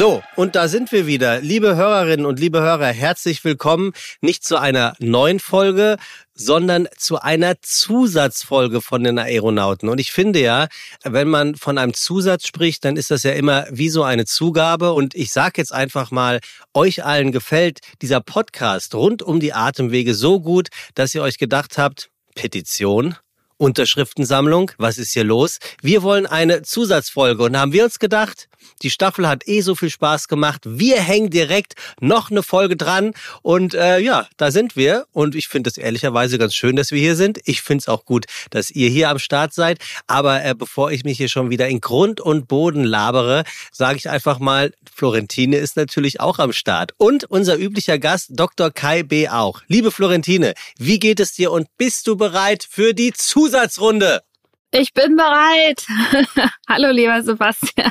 So, 0.00 0.22
und 0.34 0.56
da 0.56 0.66
sind 0.66 0.92
wir 0.92 1.06
wieder. 1.06 1.42
Liebe 1.42 1.76
Hörerinnen 1.76 2.24
und 2.24 2.40
liebe 2.40 2.62
Hörer, 2.62 2.86
herzlich 2.86 3.44
willkommen 3.44 3.92
nicht 4.22 4.42
zu 4.44 4.58
einer 4.58 4.94
neuen 4.98 5.40
Folge, 5.40 5.98
sondern 6.32 6.88
zu 6.96 7.20
einer 7.20 7.60
Zusatzfolge 7.60 8.80
von 8.80 9.04
den 9.04 9.18
Aeronauten. 9.18 9.90
Und 9.90 10.00
ich 10.00 10.10
finde 10.10 10.40
ja, 10.40 10.68
wenn 11.04 11.28
man 11.28 11.54
von 11.54 11.76
einem 11.76 11.92
Zusatz 11.92 12.46
spricht, 12.46 12.86
dann 12.86 12.96
ist 12.96 13.10
das 13.10 13.24
ja 13.24 13.32
immer 13.32 13.66
wie 13.70 13.90
so 13.90 14.02
eine 14.02 14.24
Zugabe. 14.24 14.94
Und 14.94 15.14
ich 15.14 15.32
sage 15.32 15.58
jetzt 15.58 15.74
einfach 15.74 16.10
mal, 16.10 16.40
euch 16.72 17.04
allen 17.04 17.30
gefällt 17.30 17.80
dieser 18.00 18.22
Podcast 18.22 18.94
rund 18.94 19.22
um 19.22 19.38
die 19.38 19.52
Atemwege 19.52 20.14
so 20.14 20.40
gut, 20.40 20.68
dass 20.94 21.14
ihr 21.14 21.20
euch 21.20 21.36
gedacht 21.36 21.76
habt, 21.76 22.08
Petition, 22.34 23.16
Unterschriftensammlung, 23.58 24.70
was 24.78 24.96
ist 24.96 25.12
hier 25.12 25.24
los? 25.24 25.58
Wir 25.82 26.02
wollen 26.02 26.24
eine 26.24 26.62
Zusatzfolge 26.62 27.42
und 27.42 27.58
haben 27.58 27.74
wir 27.74 27.84
uns 27.84 27.98
gedacht, 27.98 28.48
die 28.82 28.90
Staffel 28.90 29.28
hat 29.28 29.46
eh 29.46 29.60
so 29.60 29.74
viel 29.74 29.90
Spaß 29.90 30.28
gemacht. 30.28 30.62
Wir 30.64 31.00
hängen 31.00 31.30
direkt 31.30 31.74
noch 32.00 32.30
eine 32.30 32.42
Folge 32.42 32.76
dran. 32.76 33.12
Und 33.42 33.74
äh, 33.74 33.98
ja, 33.98 34.26
da 34.36 34.50
sind 34.50 34.76
wir. 34.76 35.06
Und 35.12 35.34
ich 35.34 35.48
finde 35.48 35.70
es 35.70 35.76
ehrlicherweise 35.76 36.38
ganz 36.38 36.54
schön, 36.54 36.76
dass 36.76 36.90
wir 36.90 37.00
hier 37.00 37.16
sind. 37.16 37.40
Ich 37.44 37.62
finde 37.62 37.82
es 37.82 37.88
auch 37.88 38.04
gut, 38.04 38.26
dass 38.50 38.70
ihr 38.70 38.88
hier 38.88 39.10
am 39.10 39.18
Start 39.18 39.52
seid. 39.52 39.78
Aber 40.06 40.44
äh, 40.44 40.54
bevor 40.54 40.90
ich 40.90 41.04
mich 41.04 41.18
hier 41.18 41.28
schon 41.28 41.50
wieder 41.50 41.68
in 41.68 41.80
Grund 41.80 42.20
und 42.20 42.48
Boden 42.48 42.84
labere, 42.84 43.44
sage 43.72 43.98
ich 43.98 44.08
einfach 44.08 44.38
mal, 44.38 44.72
Florentine 44.94 45.56
ist 45.56 45.76
natürlich 45.76 46.20
auch 46.20 46.38
am 46.38 46.52
Start. 46.52 46.92
Und 46.96 47.24
unser 47.24 47.58
üblicher 47.58 47.98
Gast, 47.98 48.30
Dr. 48.30 48.70
Kai 48.70 49.02
B. 49.02 49.28
auch. 49.28 49.62
Liebe 49.68 49.90
Florentine, 49.90 50.54
wie 50.78 50.98
geht 50.98 51.20
es 51.20 51.32
dir 51.32 51.52
und 51.52 51.68
bist 51.76 52.06
du 52.06 52.16
bereit 52.16 52.66
für 52.68 52.94
die 52.94 53.12
Zusatzrunde? 53.12 54.22
Ich 54.72 54.94
bin 54.94 55.16
bereit. 55.16 55.84
Hallo, 56.68 56.92
lieber 56.92 57.20
Sebastian. 57.24 57.90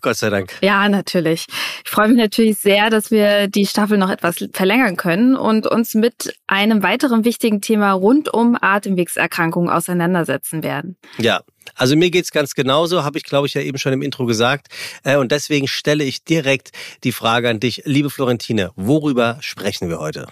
Gott 0.00 0.16
sei 0.16 0.30
Dank. 0.30 0.56
Ja, 0.62 0.88
natürlich. 0.88 1.46
Ich 1.84 1.90
freue 1.90 2.08
mich 2.08 2.16
natürlich 2.16 2.58
sehr, 2.58 2.90
dass 2.90 3.10
wir 3.10 3.48
die 3.48 3.66
Staffel 3.66 3.98
noch 3.98 4.08
etwas 4.08 4.36
verlängern 4.52 4.96
können 4.96 5.34
und 5.34 5.66
uns 5.66 5.94
mit 5.94 6.32
einem 6.46 6.84
weiteren 6.84 7.24
wichtigen 7.24 7.60
Thema 7.60 7.90
rund 7.92 8.32
um 8.32 8.56
Atemwegserkrankungen 8.60 9.68
auseinandersetzen 9.68 10.62
werden. 10.62 10.96
Ja, 11.18 11.40
also 11.74 11.96
mir 11.96 12.10
geht's 12.10 12.30
ganz 12.30 12.54
genauso, 12.54 13.02
habe 13.02 13.18
ich 13.18 13.24
glaube 13.24 13.48
ich 13.48 13.54
ja 13.54 13.60
eben 13.62 13.78
schon 13.78 13.92
im 13.92 14.02
Intro 14.02 14.24
gesagt. 14.24 14.68
Äh, 15.02 15.16
und 15.16 15.32
deswegen 15.32 15.66
stelle 15.66 16.04
ich 16.04 16.22
direkt 16.22 16.70
die 17.02 17.12
Frage 17.12 17.50
an 17.50 17.58
dich, 17.58 17.82
liebe 17.84 18.10
Florentine, 18.10 18.70
worüber 18.76 19.38
sprechen 19.40 19.88
wir 19.88 19.98
heute? 19.98 20.28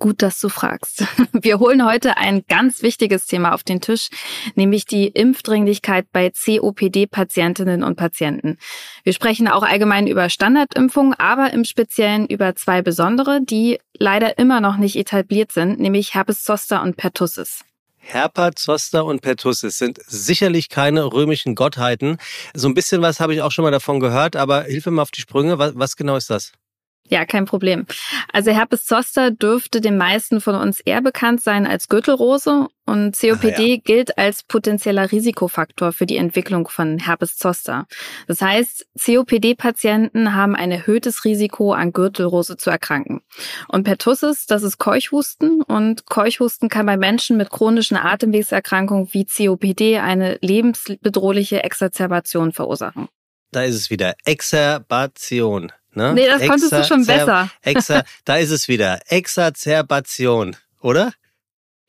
Gut, 0.00 0.22
dass 0.22 0.38
du 0.38 0.48
fragst. 0.48 1.04
Wir 1.32 1.58
holen 1.58 1.84
heute 1.84 2.16
ein 2.16 2.44
ganz 2.48 2.82
wichtiges 2.82 3.26
Thema 3.26 3.52
auf 3.52 3.64
den 3.64 3.80
Tisch, 3.80 4.10
nämlich 4.54 4.84
die 4.84 5.08
Impfdringlichkeit 5.08 6.06
bei 6.12 6.30
COPD-Patientinnen 6.30 7.82
und 7.82 7.96
Patienten. 7.96 8.58
Wir 9.02 9.12
sprechen 9.12 9.48
auch 9.48 9.64
allgemein 9.64 10.06
über 10.06 10.30
Standardimpfungen, 10.30 11.14
aber 11.14 11.52
im 11.52 11.64
Speziellen 11.64 12.26
über 12.26 12.54
zwei 12.54 12.80
besondere, 12.80 13.40
die 13.42 13.80
leider 13.98 14.38
immer 14.38 14.60
noch 14.60 14.76
nicht 14.76 14.94
etabliert 14.94 15.50
sind, 15.50 15.80
nämlich 15.80 16.14
Herpes 16.14 16.44
zoster 16.44 16.80
und 16.82 16.96
Pertussis. 16.96 17.64
Herper, 18.00 18.52
Zoster 18.54 19.04
und 19.04 19.20
Pertussis 19.20 19.76
sind 19.76 19.98
sicherlich 20.06 20.68
keine 20.70 21.12
römischen 21.12 21.54
Gottheiten. 21.54 22.16
So 22.54 22.68
ein 22.68 22.74
bisschen 22.74 23.02
was 23.02 23.20
habe 23.20 23.34
ich 23.34 23.42
auch 23.42 23.52
schon 23.52 23.64
mal 23.64 23.70
davon 23.70 24.00
gehört, 24.00 24.34
aber 24.34 24.62
hilf 24.62 24.86
mir 24.86 24.92
mal 24.92 25.02
auf 25.02 25.10
die 25.10 25.20
Sprünge. 25.20 25.58
Was, 25.58 25.72
was 25.74 25.96
genau 25.96 26.16
ist 26.16 26.30
das? 26.30 26.52
Ja, 27.10 27.24
kein 27.24 27.46
Problem. 27.46 27.86
Also 28.32 28.50
Herpes 28.50 28.84
zoster 28.84 29.30
dürfte 29.30 29.80
den 29.80 29.96
meisten 29.96 30.40
von 30.40 30.54
uns 30.54 30.80
eher 30.80 31.00
bekannt 31.00 31.42
sein 31.42 31.66
als 31.66 31.88
Gürtelrose 31.88 32.68
und 32.84 33.18
COPD 33.18 33.54
ah, 33.56 33.66
ja. 33.66 33.76
gilt 33.76 34.18
als 34.18 34.42
potenzieller 34.42 35.10
Risikofaktor 35.10 35.92
für 35.92 36.06
die 36.06 36.16
Entwicklung 36.16 36.68
von 36.68 36.98
Herpes 36.98 37.36
zoster. 37.36 37.86
Das 38.26 38.42
heißt, 38.42 38.86
COPD-Patienten 38.98 40.34
haben 40.34 40.54
ein 40.54 40.70
erhöhtes 40.70 41.24
Risiko, 41.24 41.72
an 41.72 41.92
Gürtelrose 41.92 42.56
zu 42.56 42.70
erkranken. 42.70 43.22
Und 43.68 43.84
Pertussis, 43.84 44.46
das 44.46 44.62
ist 44.62 44.78
Keuchhusten 44.78 45.62
und 45.62 46.06
Keuchhusten 46.06 46.68
kann 46.68 46.86
bei 46.86 46.96
Menschen 46.96 47.36
mit 47.36 47.50
chronischen 47.50 47.96
Atemwegserkrankungen 47.96 49.08
wie 49.12 49.24
COPD 49.24 49.98
eine 49.98 50.38
lebensbedrohliche 50.40 51.62
Exazerbation 51.64 52.52
verursachen. 52.52 53.08
Da 53.50 53.62
ist 53.62 53.76
es 53.76 53.90
wieder. 53.90 54.14
Exerbation. 54.24 55.72
Ne? 55.92 56.14
Nee, 56.14 56.26
das 56.26 56.46
konntest 56.46 56.72
du 56.72 56.84
schon 56.84 57.06
besser. 57.06 57.50
Exa, 57.62 58.02
da 58.24 58.36
ist 58.36 58.50
es 58.50 58.68
wieder. 58.68 59.00
Exazerbation, 59.08 60.56
oder? 60.80 61.12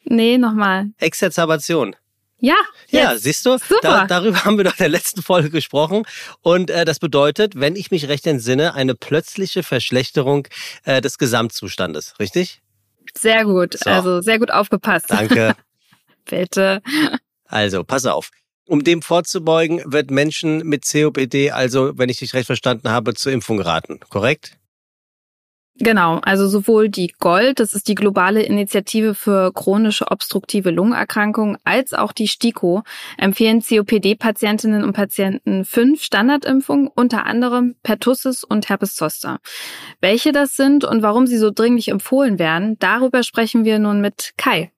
Nee, 0.03 0.37
nochmal. 0.37 0.87
Exazerbation. 0.97 1.95
Ja, 2.41 2.55
ja, 2.89 3.17
siehst 3.17 3.45
du, 3.45 3.57
da, 3.81 4.07
darüber 4.07 4.43
haben 4.45 4.57
wir 4.57 4.63
doch 4.63 4.71
in 4.71 4.77
der 4.83 4.89
letzten 4.89 5.21
Folge 5.21 5.49
gesprochen. 5.49 6.03
Und 6.41 6.69
äh, 6.69 6.85
das 6.85 6.99
bedeutet, 6.99 7.59
wenn 7.59 7.75
ich 7.75 7.91
mich 7.91 8.07
recht 8.07 8.25
entsinne, 8.25 8.73
eine 8.75 8.95
plötzliche 8.95 9.61
Verschlechterung 9.61 10.47
äh, 10.85 11.01
des 11.01 11.17
Gesamtzustandes, 11.17 12.17
richtig? 12.19 12.61
Sehr 13.17 13.43
gut, 13.43 13.77
so. 13.77 13.89
also 13.89 14.21
sehr 14.21 14.39
gut 14.39 14.51
aufgepasst. 14.51 15.07
Danke. 15.09 15.55
Bitte. 16.25 16.81
Also, 17.45 17.83
pass 17.83 18.05
auf. 18.05 18.29
Um 18.69 18.83
dem 18.83 19.01
vorzubeugen, 19.01 19.81
wird 19.83 20.11
Menschen 20.11 20.59
mit 20.59 20.85
COPD, 20.85 21.49
also 21.49 21.97
wenn 21.97 22.07
ich 22.07 22.19
dich 22.19 22.35
recht 22.35 22.45
verstanden 22.45 22.89
habe, 22.89 23.15
zur 23.15 23.31
Impfung 23.31 23.59
raten, 23.59 23.99
korrekt? 24.09 24.59
Genau, 25.79 26.19
also 26.19 26.47
sowohl 26.47 26.87
die 26.87 27.11
Gold, 27.19 27.59
das 27.59 27.73
ist 27.73 27.87
die 27.87 27.95
globale 27.95 28.43
Initiative 28.43 29.15
für 29.15 29.51
chronische 29.53 30.11
obstruktive 30.11 30.69
Lungenerkrankungen, 30.69 31.57
als 31.63 31.95
auch 31.95 32.11
die 32.11 32.27
STIKO 32.27 32.83
empfehlen 33.17 33.63
COPD-Patientinnen 33.63 34.83
und 34.83 34.93
Patienten 34.93 35.65
fünf 35.65 36.03
Standardimpfungen, 36.03 36.89
unter 36.93 37.25
anderem 37.25 37.75
Pertussis 37.81 38.43
und 38.43 38.69
Herpes 38.69 38.93
zoster. 38.93 39.39
Welche 39.99 40.31
das 40.31 40.55
sind 40.55 40.85
und 40.85 41.01
warum 41.01 41.25
sie 41.25 41.37
so 41.39 41.49
dringlich 41.49 41.87
empfohlen 41.87 42.37
werden, 42.37 42.77
darüber 42.77 43.23
sprechen 43.23 43.65
wir 43.65 43.79
nun 43.79 43.99
mit 43.99 44.33
Kai. 44.37 44.71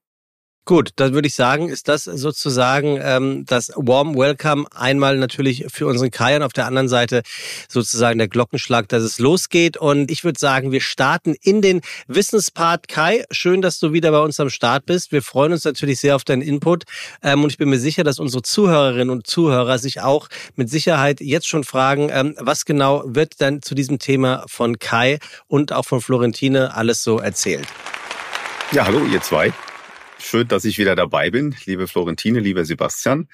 Gut, 0.66 0.92
dann 0.98 1.16
würde 1.16 1.28
ich 1.28 1.34
sagen, 1.34 1.70
ist 1.70 1.88
das 1.88 2.04
sozusagen 2.04 3.00
ähm, 3.02 3.46
das 3.48 3.72
Warm 3.76 4.16
Welcome 4.16 4.66
einmal 4.76 5.18
natürlich 5.18 5.66
für 5.70 5.88
unseren 5.88 6.12
Kai 6.12 6.36
und 6.36 6.44
auf 6.44 6.54
der 6.54 6.68
anderen 6.68 6.88
Seite 6.88 7.24
sozusagen 7.68 8.20
der 8.20 8.28
Glockenschlag, 8.28 8.88
dass 8.88 9.02
es 9.02 9.18
losgeht. 9.18 9.78
Und 9.78 10.12
ich 10.12 10.24
würde 10.24 10.40
sagen, 10.40 10.72
wir 10.72 10.82
starten 10.82 11.36
in 11.42 11.64
den 11.64 11.82
Wissenspart. 12.08 12.88
Kai, 12.88 13.26
schön, 13.32 13.64
dass 13.64 13.80
du 13.80 13.92
wieder 13.92 14.12
bei 14.12 14.20
uns 14.20 14.40
am 14.40 14.52
Start 14.52 14.86
bist. 14.86 15.12
Wir 15.12 15.24
freuen 15.24 15.52
uns 15.52 15.66
natürlich 15.66 16.00
sehr 16.00 16.16
auf 16.16 16.26
deinen 16.26 16.44
Input 16.44 16.84
ähm, 17.24 17.44
und 17.44 17.50
ich 17.50 17.58
bin 17.58 17.70
mir 17.70 17.80
sicher, 17.80 18.04
dass 18.04 18.20
unsere 18.20 18.44
Zuhörerinnen 18.44 19.10
und 19.10 19.26
Zuhörer 19.26 19.80
sich 19.80 20.02
auch 20.02 20.28
mit 20.56 20.70
Sicherheit 20.70 21.22
jetzt 21.22 21.48
schon 21.48 21.64
fragen, 21.64 22.10
ähm, 22.12 22.36
was 22.40 22.66
genau 22.66 23.04
wird 23.08 23.42
denn 23.42 23.64
zu 23.64 23.74
diesem 23.74 23.98
Thema 23.98 24.46
von 24.48 24.78
Kai 24.78 25.18
und 25.48 25.74
auch 25.74 25.86
von 25.86 26.02
Florentine 26.02 26.76
alles 26.76 27.04
so 27.04 27.18
erzählt. 27.18 27.68
Ja, 28.72 28.86
hallo 28.86 29.04
ihr 29.06 29.22
zwei. 29.22 29.52
Schön, 30.24 30.48
dass 30.48 30.66
ich 30.66 30.78
wieder 30.78 30.96
dabei 30.96 31.32
bin, 31.32 31.56
liebe 31.66 31.88
Florentine, 31.88 32.40
lieber 32.40 32.64
Sebastian. 32.64 33.28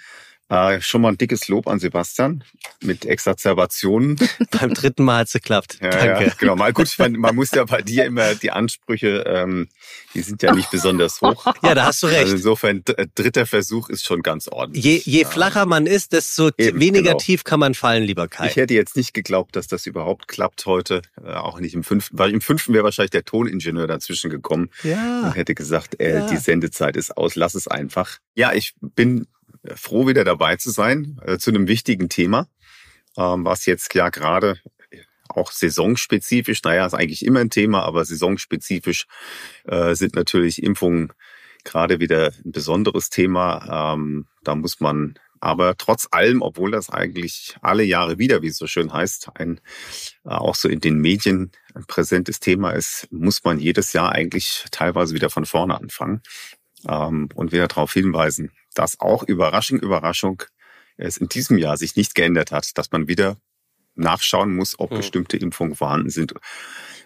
Äh, 0.49 0.79
schon 0.79 1.01
mal 1.01 1.09
ein 1.09 1.17
dickes 1.17 1.49
Lob 1.49 1.67
an 1.67 1.79
Sebastian 1.79 2.41
mit 2.81 3.05
Exazerbationen. 3.05 4.17
Beim 4.51 4.73
dritten 4.73 5.03
Mal 5.03 5.19
hat's 5.19 5.33
geklappt. 5.33 5.77
Ja, 5.81 5.89
Danke. 5.89 6.25
Ja, 6.25 6.33
genau. 6.37 6.55
Mal 6.55 6.71
gut, 6.71 6.93
man, 6.99 7.13
man 7.13 7.35
muss 7.35 7.51
ja 7.51 7.65
bei 7.65 7.81
dir 7.81 8.05
immer 8.05 8.33
die 8.33 8.51
Ansprüche, 8.51 9.25
ähm, 9.27 9.67
die 10.13 10.21
sind 10.21 10.41
ja 10.43 10.55
nicht 10.55 10.71
besonders 10.71 11.19
hoch. 11.21 11.45
Ja, 11.63 11.75
da 11.75 11.87
hast 11.87 12.01
du 12.01 12.07
recht. 12.07 12.19
Also 12.19 12.35
insofern 12.35 12.81
dritter 13.15 13.45
Versuch 13.45 13.89
ist 13.89 14.05
schon 14.05 14.21
ganz 14.21 14.47
ordentlich. 14.47 14.85
Je, 14.85 15.01
je 15.03 15.25
flacher 15.25 15.65
man 15.65 15.85
ist, 15.85 16.13
desto 16.13 16.49
Eben, 16.57 16.79
weniger 16.79 17.11
genau. 17.11 17.17
tief 17.17 17.43
kann 17.43 17.59
man 17.59 17.73
fallen, 17.73 18.03
lieber 18.03 18.29
Kai. 18.29 18.47
Ich 18.47 18.55
hätte 18.55 18.73
jetzt 18.73 18.95
nicht 18.95 19.13
geglaubt, 19.13 19.57
dass 19.57 19.67
das 19.67 19.85
überhaupt 19.85 20.29
klappt 20.29 20.65
heute. 20.65 21.01
Äh, 21.21 21.33
auch 21.33 21.59
nicht 21.59 21.73
im 21.73 21.83
fünften. 21.83 22.17
Weil 22.17 22.31
im 22.31 22.39
fünften 22.39 22.73
wäre 22.73 22.85
wahrscheinlich 22.85 23.11
der 23.11 23.25
Toningenieur 23.25 23.87
dazwischen 23.87 24.29
gekommen 24.29 24.69
ja. 24.83 25.23
und 25.23 25.35
hätte 25.35 25.55
gesagt, 25.55 25.99
äh, 25.99 26.19
ja. 26.19 26.27
die 26.27 26.37
Sendezeit 26.37 26.95
ist 26.95 27.17
aus, 27.17 27.35
lass 27.35 27.53
es 27.53 27.67
einfach. 27.67 28.19
Ja, 28.35 28.53
ich 28.53 28.73
bin 28.79 29.27
froh, 29.75 30.07
wieder 30.07 30.23
dabei 30.23 30.55
zu 30.57 30.71
sein 30.71 31.19
äh, 31.25 31.37
zu 31.37 31.51
einem 31.51 31.67
wichtigen 31.67 32.09
Thema, 32.09 32.47
ähm, 33.17 33.45
was 33.45 33.65
jetzt 33.65 33.93
ja 33.93 34.09
gerade 34.09 34.59
auch 35.29 35.51
saisonspezifisch, 35.51 36.63
naja, 36.63 36.85
ist 36.85 36.93
eigentlich 36.93 37.25
immer 37.25 37.41
ein 37.41 37.49
Thema, 37.49 37.83
aber 37.83 38.05
saisonspezifisch 38.05 39.05
äh, 39.65 39.93
sind 39.93 40.15
natürlich 40.15 40.63
Impfungen 40.63 41.11
gerade 41.63 41.99
wieder 41.99 42.31
ein 42.45 42.51
besonderes 42.51 43.09
Thema. 43.09 43.93
Ähm, 43.93 44.27
da 44.43 44.55
muss 44.55 44.79
man 44.79 45.15
aber 45.39 45.77
trotz 45.77 46.07
allem, 46.11 46.41
obwohl 46.41 46.71
das 46.71 46.89
eigentlich 46.89 47.57
alle 47.61 47.83
Jahre 47.83 48.17
wieder, 48.17 48.41
wie 48.41 48.47
es 48.47 48.57
so 48.57 48.67
schön 48.67 48.91
heißt, 48.91 49.29
ein 49.35 49.59
äh, 50.25 50.29
auch 50.29 50.55
so 50.55 50.67
in 50.69 50.79
den 50.79 50.99
Medien 50.99 51.51
ein 51.75 51.85
präsentes 51.85 52.39
Thema 52.39 52.71
ist, 52.71 53.07
muss 53.11 53.43
man 53.43 53.59
jedes 53.59 53.93
Jahr 53.93 54.11
eigentlich 54.11 54.65
teilweise 54.71 55.13
wieder 55.13 55.29
von 55.29 55.45
vorne 55.45 55.75
anfangen 55.79 56.21
ähm, 56.87 57.29
und 57.35 57.51
wieder 57.51 57.67
darauf 57.67 57.93
hinweisen, 57.93 58.51
dass 58.77 58.99
auch 58.99 59.23
Überraschung, 59.23 59.79
Überraschung, 59.79 60.43
es 60.97 61.17
in 61.17 61.29
diesem 61.29 61.57
Jahr 61.57 61.77
sich 61.77 61.95
nicht 61.95 62.15
geändert 62.15 62.51
hat, 62.51 62.77
dass 62.77 62.91
man 62.91 63.07
wieder 63.07 63.37
nachschauen 63.95 64.55
muss, 64.55 64.79
ob 64.79 64.91
mhm. 64.91 64.97
bestimmte 64.97 65.37
Impfungen 65.37 65.75
vorhanden 65.75 66.09
sind 66.09 66.33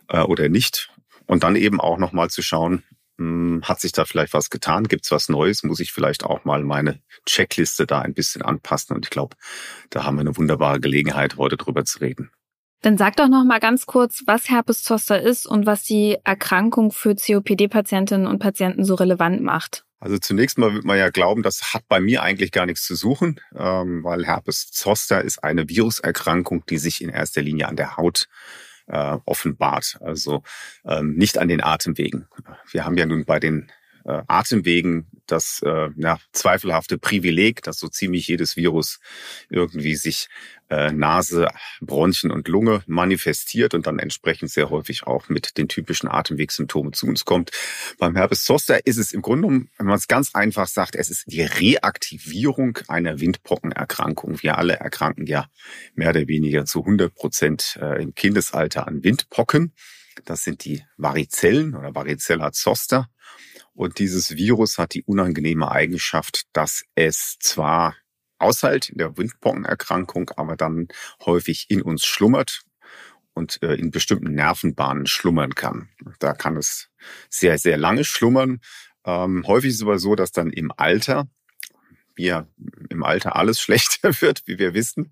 äh, 0.08 0.22
oder 0.22 0.50
nicht. 0.50 0.90
Und 1.26 1.44
dann 1.44 1.56
eben 1.56 1.80
auch 1.80 1.98
nochmal 1.98 2.30
zu 2.30 2.42
schauen, 2.42 2.84
hm, 3.18 3.62
hat 3.64 3.80
sich 3.80 3.92
da 3.92 4.06
vielleicht 4.06 4.34
was 4.34 4.50
getan? 4.50 4.88
Gibt 4.88 5.06
es 5.06 5.12
was 5.12 5.30
Neues? 5.30 5.64
Muss 5.64 5.80
ich 5.80 5.92
vielleicht 5.92 6.24
auch 6.24 6.46
mal 6.46 6.64
meine 6.64 7.02
Checkliste 7.26 7.86
da 7.86 8.00
ein 8.00 8.14
bisschen 8.14 8.42
anpassen? 8.42 8.96
Und 8.96 9.06
ich 9.06 9.10
glaube, 9.10 9.36
da 9.90 10.04
haben 10.04 10.16
wir 10.16 10.22
eine 10.22 10.38
wunderbare 10.38 10.80
Gelegenheit, 10.80 11.38
heute 11.38 11.58
drüber 11.58 11.86
zu 11.86 12.00
reden. 12.00 12.32
Dann 12.82 12.98
sag 12.98 13.16
doch 13.18 13.28
noch 13.28 13.46
mal 13.46 13.60
ganz 13.60 13.86
kurz, 13.86 14.24
was 14.26 14.50
Herpes 14.50 14.82
Zoster 14.82 15.22
ist 15.22 15.46
und 15.46 15.68
was 15.68 15.84
die 15.84 16.18
Erkrankung 16.24 16.92
für 16.92 17.16
COPD-Patientinnen 17.16 18.26
und 18.26 18.40
Patienten 18.40 18.84
so 18.86 18.96
relevant 18.96 19.42
macht. 19.42 19.86
Also 20.01 20.18
zunächst 20.18 20.57
mal 20.57 20.74
wird 20.74 20.83
man 20.83 20.98
ja 20.98 21.12
glauben, 21.12 21.44
das 21.44 21.75
hat 21.75 21.88
bei 21.88 22.00
mir 22.00 22.24
eigentlich 22.24 22.51
gar 22.51 22.65
nichts 22.65 22.83
zu 22.86 22.95
suchen, 22.95 23.39
ähm, 23.56 24.03
weil 24.03 24.25
Herpes 24.25 24.71
Zoster 24.71 25.24
ist 25.24 25.44
eine 25.44 25.69
Viruserkrankung, 25.69 26.65
die 26.65 26.80
sich 26.80 27.03
in 27.03 27.09
erster 27.09 27.44
Linie 27.44 27.68
an 27.68 27.75
der 27.75 27.98
Haut 27.98 28.27
äh, 28.88 29.18
offenbart, 29.25 30.00
also 30.01 30.42
ähm, 30.86 31.13
nicht 31.13 31.38
an 31.38 31.48
den 31.48 31.62
Atemwegen. 31.62 32.27
Wir 32.71 32.83
haben 32.83 32.98
ja 32.98 33.06
nun 33.06 33.25
bei 33.25 33.39
den 33.39 33.71
äh, 34.06 34.21
Atemwegen 34.27 35.07
das 35.27 35.62
äh, 35.65 35.89
ja, 35.95 36.19
zweifelhafte 36.33 36.98
Privileg, 36.98 37.63
dass 37.63 37.80
so 37.80 37.88
ziemlich 37.88 38.27
jedes 38.27 38.57
Virus 38.57 39.00
irgendwie 39.50 39.95
sich 39.95 40.27
äh, 40.69 40.92
Nase, 40.92 41.48
Bronchien 41.81 42.31
und 42.31 42.48
Lunge 42.48 42.83
manifestiert 42.88 43.74
und 43.74 43.88
dann 43.88 44.00
entsprechend 44.00 44.51
sehr 44.51 44.69
häufig 44.69 45.06
auch 45.06 45.30
mit 45.30 45.57
den 45.57 45.68
typischen 45.68 46.09
Atemwegssymptomen 46.09 46.94
zu 46.94 47.07
uns 47.07 47.25
kommt. 47.25 47.51
Beim 47.98 48.15
Herpes 48.15 48.44
Zoster 48.44 48.86
ist 48.86 48.98
es 48.98 49.12
im 49.13 49.21
Grunde 49.21 49.42
wenn 49.42 49.68
man 49.86 49.98
es 49.98 50.07
ganz 50.07 50.36
einfach 50.36 50.68
sagt, 50.68 50.95
es 50.95 51.09
ist 51.09 51.24
die 51.27 51.42
Reaktivierung 51.42 52.77
einer 52.88 53.19
Windpockenerkrankung. 53.19 54.42
Wir 54.42 54.57
alle 54.57 54.75
erkranken 54.75 55.25
ja 55.25 55.48
mehr 55.95 56.12
oder 56.12 56.27
weniger 56.27 56.65
zu 56.65 56.80
100 56.80 57.13
Prozent 57.13 57.77
äh, 57.81 58.01
im 58.01 58.13
Kindesalter 58.13 58.88
an 58.88 59.03
Windpocken. 59.03 59.74
Das 60.25 60.44
sind 60.44 60.65
die 60.65 60.83
Varizellen 60.98 61.75
oder 61.75 61.95
Varicella 61.95 62.51
zoster. 62.51 63.09
Und 63.81 63.98
dieses 63.98 64.36
Virus 64.36 64.78
hat 64.78 64.94
die 64.94 65.01
unangenehme 65.06 65.72
Eigenschaft, 65.72 66.44
dass 66.54 66.86
es 66.94 67.39
zwar 67.39 67.95
aushält 68.38 68.89
in 68.89 69.00
der 69.00 69.18
Windpockenerkrankung, 69.18 70.30
aber 70.36 70.56
dann 70.56 70.88
häufig 71.25 71.66
in 71.69 71.81
uns 71.81 72.06
schlummert 72.06 72.62
und 73.33 73.57
äh, 73.63 73.74
in 73.74 73.89
bestimmten 73.89 74.36
Nervenbahnen 74.36 75.07
schlummern 75.07 75.56
kann. 75.56 75.89
Da 76.19 76.33
kann 76.33 76.57
es 76.57 76.92
sehr, 77.28 77.57
sehr 77.57 77.78
lange 77.78 78.04
schlummern. 78.04 78.60
Ähm, 79.04 79.48
häufig 79.48 79.69
ist 79.72 79.78
es 79.78 79.81
aber 79.81 79.98
so, 79.98 80.13
dass 80.13 80.31
dann 80.31 80.51
im 80.51 80.72
Alter 80.77 81.27
wir 82.16 82.48
im 82.89 83.04
Alter 83.04 83.36
alles 83.36 83.60
schlechter 83.62 84.22
wird, 84.22 84.44
wie 84.45 84.60
wir 84.60 84.74
wissen. 84.74 85.12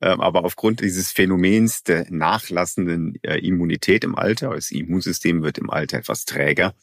Ähm, 0.00 0.20
aber 0.20 0.44
aufgrund 0.44 0.80
dieses 0.80 1.10
Phänomens 1.10 1.82
der 1.84 2.06
nachlassenden 2.10 3.14
äh, 3.22 3.38
Immunität 3.38 4.04
im 4.04 4.14
Alter, 4.14 4.50
das 4.50 4.70
Immunsystem 4.70 5.42
wird 5.42 5.58
im 5.58 5.70
Alter 5.70 5.98
etwas 5.98 6.24
träger, 6.24 6.74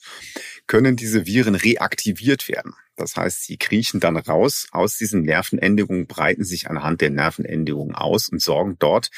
können 0.67 0.95
diese 0.95 1.25
Viren 1.25 1.55
reaktiviert 1.55 2.47
werden. 2.47 2.73
Das 2.95 3.15
heißt, 3.15 3.43
sie 3.43 3.57
kriechen 3.57 3.99
dann 3.99 4.17
raus 4.17 4.67
aus 4.71 4.97
diesen 4.97 5.21
Nervenendigungen, 5.21 6.07
breiten 6.07 6.43
sich 6.43 6.69
anhand 6.69 7.01
der 7.01 7.09
Nervenendigungen 7.09 7.95
aus 7.95 8.27
und 8.29 8.41
sorgen 8.41 8.75
dort 8.79 9.09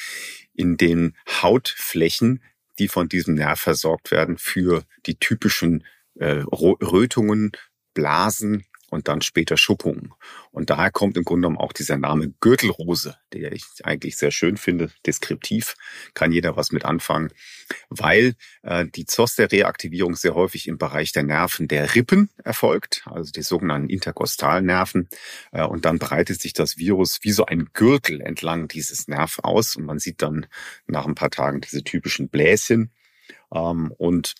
in 0.53 0.77
den 0.77 1.15
Hautflächen, 1.41 2.43
die 2.77 2.87
von 2.87 3.09
diesem 3.09 3.35
Nerv 3.35 3.59
versorgt 3.59 4.11
werden, 4.11 4.37
für 4.37 4.83
die 5.05 5.15
typischen 5.15 5.85
äh, 6.15 6.43
Rötungen, 6.51 7.51
Blasen, 7.93 8.65
und 8.89 9.07
dann 9.07 9.21
später 9.21 9.57
Schuppungen. 9.57 10.13
Und 10.51 10.69
daher 10.69 10.91
kommt 10.91 11.17
im 11.17 11.23
Grunde 11.23 11.47
genommen 11.47 11.57
auch 11.57 11.73
dieser 11.73 11.97
Name 11.97 12.33
Gürtelrose, 12.39 13.15
der 13.33 13.51
ich 13.51 13.63
eigentlich 13.83 14.17
sehr 14.17 14.31
schön 14.31 14.57
finde, 14.57 14.91
deskriptiv, 15.05 15.75
kann 16.13 16.31
jeder 16.31 16.55
was 16.55 16.71
mit 16.71 16.85
anfangen, 16.85 17.31
weil 17.89 18.35
äh, 18.63 18.85
die 18.85 19.05
Zoster-Reaktivierung 19.05 20.15
sehr 20.15 20.35
häufig 20.35 20.67
im 20.67 20.77
Bereich 20.77 21.11
der 21.11 21.23
Nerven 21.23 21.67
der 21.67 21.95
Rippen 21.95 22.29
erfolgt, 22.43 23.03
also 23.05 23.31
die 23.31 23.43
sogenannten 23.43 23.89
Interkostalnerven. 23.89 25.09
Äh, 25.51 25.63
und 25.63 25.85
dann 25.85 25.99
breitet 25.99 26.41
sich 26.41 26.53
das 26.53 26.77
Virus 26.77 27.19
wie 27.21 27.31
so 27.31 27.45
ein 27.45 27.69
Gürtel 27.73 28.21
entlang 28.21 28.67
dieses 28.67 29.07
Nerv 29.07 29.39
aus 29.43 29.75
und 29.75 29.85
man 29.85 29.99
sieht 29.99 30.21
dann 30.21 30.47
nach 30.87 31.05
ein 31.05 31.15
paar 31.15 31.31
Tagen 31.31 31.61
diese 31.61 31.83
typischen 31.83 32.29
Bläschen. 32.29 32.91
Ähm, 33.53 33.93
und 33.97 34.35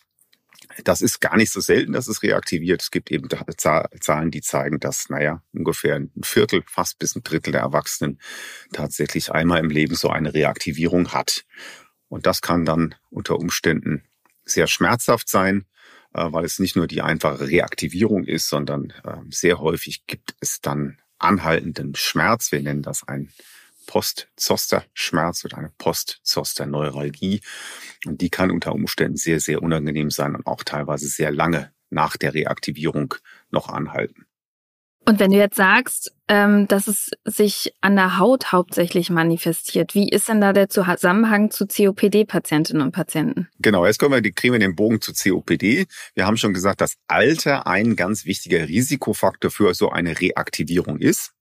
das 0.84 1.02
ist 1.02 1.20
gar 1.20 1.36
nicht 1.38 1.52
so 1.52 1.60
selten, 1.60 1.94
dass 1.94 2.08
es 2.08 2.24
reaktiviert. 2.24 2.82
Es 2.82 2.92
gibt 2.92 3.12
eben 3.12 3.28
Zahlen, 3.58 4.32
die 4.32 4.42
zeigen, 4.42 4.80
dass, 4.80 5.10
naja, 5.10 5.44
ungefähr 5.52 5.96
ein 5.96 6.12
Viertel, 6.24 6.64
fast 6.68 7.00
bis 7.00 7.16
ein 7.16 7.24
Drittel 7.24 7.52
der 7.52 7.62
Erwachsenen 7.62 8.20
tatsächlich 8.72 9.32
einmal 9.32 9.60
im 9.60 9.70
Leben 9.70 9.96
so 9.96 10.10
eine 10.10 10.34
Reaktivierung 10.34 11.12
hat. 11.12 11.46
Und 12.08 12.26
das 12.26 12.42
kann 12.42 12.66
dann 12.66 12.96
unter 13.10 13.38
Umständen 13.38 14.04
sehr 14.46 14.68
schmerzhaft 14.68 15.30
sein, 15.30 15.66
äh, 16.14 16.32
weil 16.32 16.46
es 16.46 16.60
nicht 16.60 16.76
nur 16.76 16.88
die 16.88 17.02
einfache 17.02 17.48
Reaktivierung 17.48 18.24
ist, 18.26 18.50
sondern 18.50 18.94
ähm, 19.06 19.32
sehr 19.32 19.60
häufig 19.60 20.06
gibt 20.08 20.36
es 20.40 20.62
dann 20.62 21.00
anhaltenden 21.18 21.96
Schmerz. 21.96 22.52
Wir 22.52 22.62
nennen 22.62 22.82
das 22.82 23.08
ein 23.08 23.32
Post-Zoster-Schmerz 23.90 25.46
oder 25.46 25.58
eine 25.58 25.72
Post-Zoster-Neuralgie. 25.80 27.42
Und 28.06 28.22
die 28.22 28.30
kann 28.30 28.52
unter 28.52 28.74
Umständen 28.74 29.18
sehr, 29.18 29.40
sehr 29.40 29.64
unangenehm 29.64 30.12
sein 30.12 30.36
und 30.36 30.46
auch 30.46 30.64
teilweise 30.64 31.08
sehr 31.08 31.32
lange 31.32 31.72
nach 31.90 32.16
der 32.16 32.36
Reaktivierung 32.36 33.16
noch 33.50 33.68
anhalten. 33.68 34.28
Und 35.06 35.20
wenn 35.20 35.32
du 35.32 35.38
jetzt 35.38 35.56
sagst, 35.56 36.14
ähm, 36.28 36.68
dass 36.68 36.86
es 36.86 37.10
sich 37.26 37.74
an 37.82 37.96
der 37.96 38.20
Haut 38.20 38.52
hauptsächlich 38.52 39.10
manifestiert, 39.10 39.96
wie 39.96 40.08
ist 40.08 40.30
denn 40.30 40.40
da 40.40 40.54
der 40.54 40.70
Zusammenhang 40.70 41.50
zu 41.50 41.66
COPD-Patientinnen 41.66 42.84
und 42.84 42.92
Patienten? 42.92 43.48
Genau, 43.58 43.88
jetzt 43.88 43.98
kommen 43.98 44.24
wir, 44.24 44.32
kriegen 44.32 44.54
wir 44.54 44.60
den 44.60 44.76
Bogen 44.76 45.02
zu 45.02 45.14
COPD. 45.14 45.88
Wir 46.14 46.28
haben 46.28 46.38
schon 46.38 46.54
gesagt, 46.54 46.82
dass 46.82 46.98
Alter 47.08 47.66
ein 47.66 47.96
ganz 47.96 48.26
wichtiger 48.26 48.68
Risikofaktor 48.68 49.50
für 49.50 49.74
so 49.74 49.90
eine 49.90 50.22
Reaktivierung 50.22 51.00
ist. 51.00 51.34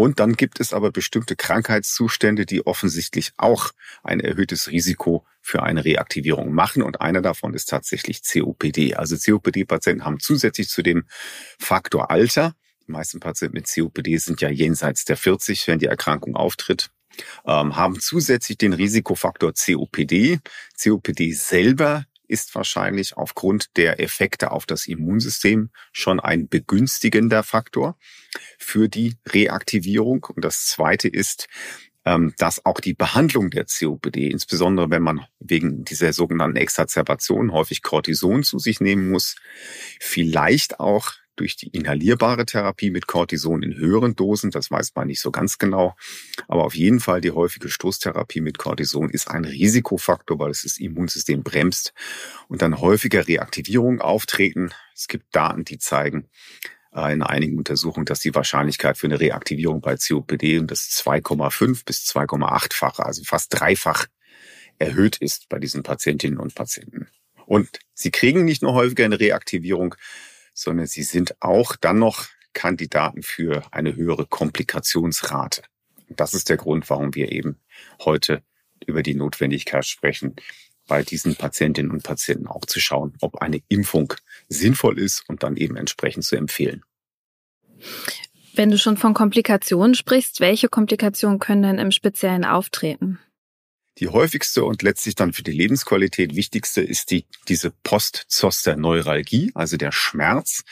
Und 0.00 0.18
dann 0.18 0.32
gibt 0.32 0.60
es 0.60 0.72
aber 0.72 0.92
bestimmte 0.92 1.36
Krankheitszustände, 1.36 2.46
die 2.46 2.66
offensichtlich 2.66 3.32
auch 3.36 3.72
ein 4.02 4.18
erhöhtes 4.18 4.70
Risiko 4.70 5.26
für 5.42 5.62
eine 5.62 5.84
Reaktivierung 5.84 6.54
machen. 6.54 6.82
Und 6.82 7.02
einer 7.02 7.20
davon 7.20 7.52
ist 7.52 7.66
tatsächlich 7.66 8.22
COPD. 8.22 8.94
Also 8.94 9.18
COPD-Patienten 9.18 10.06
haben 10.06 10.18
zusätzlich 10.18 10.70
zu 10.70 10.82
dem 10.82 11.04
Faktor 11.58 12.10
Alter, 12.10 12.54
die 12.88 12.92
meisten 12.92 13.20
Patienten 13.20 13.56
mit 13.56 13.68
COPD 13.70 14.16
sind 14.16 14.40
ja 14.40 14.48
jenseits 14.48 15.04
der 15.04 15.18
40, 15.18 15.68
wenn 15.68 15.78
die 15.78 15.86
Erkrankung 15.86 16.34
auftritt, 16.34 16.88
ähm, 17.44 17.76
haben 17.76 18.00
zusätzlich 18.00 18.56
den 18.56 18.72
Risikofaktor 18.72 19.52
COPD. 19.52 20.38
COPD 20.82 21.32
selber 21.32 22.06
ist 22.30 22.54
wahrscheinlich 22.54 23.16
aufgrund 23.16 23.76
der 23.76 24.00
Effekte 24.00 24.52
auf 24.52 24.64
das 24.64 24.86
Immunsystem 24.86 25.70
schon 25.92 26.20
ein 26.20 26.48
begünstigender 26.48 27.42
Faktor 27.42 27.98
für 28.58 28.88
die 28.88 29.16
Reaktivierung. 29.28 30.24
Und 30.34 30.44
das 30.44 30.66
Zweite 30.66 31.08
ist, 31.08 31.48
ähm, 32.04 32.32
dass 32.38 32.64
auch 32.64 32.80
die 32.80 32.94
Behandlung 32.94 33.50
der 33.50 33.66
COPD, 33.66 34.28
insbesondere 34.28 34.90
wenn 34.90 35.02
man 35.02 35.26
wegen 35.38 35.84
dieser 35.84 36.12
sogenannten 36.12 36.56
Exazerbation 36.56 37.52
häufig 37.52 37.82
Cortison 37.82 38.42
zu 38.42 38.58
sich 38.58 38.80
nehmen 38.80 39.10
muss, 39.10 39.36
vielleicht 40.00 40.80
auch 40.80 41.12
durch 41.40 41.56
die 41.56 41.68
inhalierbare 41.68 42.44
Therapie 42.44 42.90
mit 42.90 43.06
Cortison 43.06 43.62
in 43.62 43.74
höheren 43.74 44.14
Dosen, 44.14 44.50
das 44.50 44.70
weiß 44.70 44.92
man 44.94 45.06
nicht 45.06 45.20
so 45.20 45.30
ganz 45.30 45.56
genau, 45.56 45.96
aber 46.48 46.64
auf 46.64 46.74
jeden 46.74 47.00
Fall 47.00 47.22
die 47.22 47.30
häufige 47.30 47.70
Stoßtherapie 47.70 48.42
mit 48.42 48.58
Cortison 48.58 49.08
ist 49.08 49.28
ein 49.28 49.46
Risikofaktor, 49.46 50.38
weil 50.38 50.50
es 50.50 50.62
das 50.62 50.76
Immunsystem 50.76 51.42
bremst 51.42 51.94
und 52.48 52.60
dann 52.60 52.80
häufiger 52.80 53.26
Reaktivierungen 53.26 54.02
auftreten. 54.02 54.70
Es 54.94 55.08
gibt 55.08 55.34
Daten, 55.34 55.64
die 55.64 55.78
zeigen, 55.78 56.28
äh, 56.94 57.10
in 57.10 57.22
einigen 57.22 57.56
Untersuchungen, 57.56 58.04
dass 58.04 58.20
die 58.20 58.34
Wahrscheinlichkeit 58.34 58.98
für 58.98 59.06
eine 59.06 59.18
Reaktivierung 59.18 59.80
bei 59.80 59.96
COPD 59.96 60.58
um 60.58 60.66
das 60.66 60.90
2,5 60.90 61.86
bis 61.86 62.04
2,8-fache, 62.04 63.04
also 63.04 63.24
fast 63.24 63.58
dreifach 63.58 64.06
erhöht 64.78 65.16
ist 65.16 65.48
bei 65.48 65.58
diesen 65.58 65.82
Patientinnen 65.82 66.38
und 66.38 66.54
Patienten. 66.54 67.08
Und 67.46 67.78
sie 67.94 68.10
kriegen 68.10 68.44
nicht 68.44 68.60
nur 68.60 68.74
häufiger 68.74 69.06
eine 69.06 69.18
Reaktivierung, 69.18 69.94
sondern 70.60 70.86
sie 70.86 71.04
sind 71.04 71.34
auch 71.40 71.74
dann 71.76 71.98
noch 71.98 72.26
Kandidaten 72.52 73.22
für 73.22 73.62
eine 73.72 73.96
höhere 73.96 74.26
Komplikationsrate. 74.26 75.62
Das 76.10 76.34
ist 76.34 76.50
der 76.50 76.58
Grund, 76.58 76.90
warum 76.90 77.14
wir 77.14 77.32
eben 77.32 77.58
heute 78.04 78.42
über 78.84 79.02
die 79.02 79.14
Notwendigkeit 79.14 79.86
sprechen, 79.86 80.36
bei 80.86 81.02
diesen 81.02 81.34
Patientinnen 81.36 81.90
und 81.90 82.02
Patienten 82.02 82.46
auch 82.46 82.66
zu 82.66 82.78
schauen, 82.78 83.14
ob 83.20 83.36
eine 83.36 83.60
Impfung 83.68 84.12
sinnvoll 84.48 84.98
ist 84.98 85.24
und 85.28 85.42
dann 85.44 85.56
eben 85.56 85.76
entsprechend 85.76 86.24
zu 86.24 86.36
empfehlen. 86.36 86.82
Wenn 88.54 88.70
du 88.70 88.76
schon 88.76 88.98
von 88.98 89.14
Komplikationen 89.14 89.94
sprichst, 89.94 90.40
welche 90.40 90.68
Komplikationen 90.68 91.38
können 91.38 91.62
denn 91.62 91.78
im 91.78 91.92
Speziellen 91.92 92.44
auftreten? 92.44 93.18
Die 94.00 94.08
häufigste 94.08 94.64
und 94.64 94.82
letztlich 94.82 95.14
dann 95.14 95.34
für 95.34 95.42
die 95.42 95.52
Lebensqualität 95.52 96.34
wichtigste 96.34 96.80
ist 96.80 97.10
die, 97.10 97.26
diese 97.48 97.70
Postzoster-Neuralgie, 97.70 99.52
also 99.54 99.76
der 99.76 99.92
Schmerz, 99.92 100.64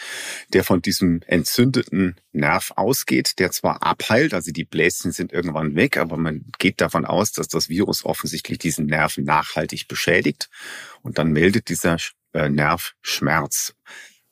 der 0.55 0.65
von 0.65 0.81
diesem 0.81 1.21
entzündeten 1.27 2.17
Nerv 2.33 2.73
ausgeht, 2.77 3.39
der 3.39 3.51
zwar 3.51 3.83
abheilt, 3.83 4.33
also 4.33 4.51
die 4.51 4.65
Bläschen 4.65 5.13
sind 5.13 5.35
irgendwann 5.35 5.77
weg, 5.77 5.99
aber 5.99 6.17
man 6.17 6.47
geht 6.59 6.81
davon 6.81 7.05
aus, 7.05 7.33
dass 7.33 7.49
das 7.49 7.69
Virus 7.69 8.03
offensichtlich 8.07 8.59
diesen 8.59 8.87
Nerv 8.87 9.19
nachhaltig 9.19 9.89
beschädigt 9.89 10.49
und 11.03 11.19
dann 11.19 11.31
meldet 11.31 11.69
dieser 11.69 11.99
äh, 12.33 12.49
Nerv 12.49 12.95
Schmerz 13.03 13.75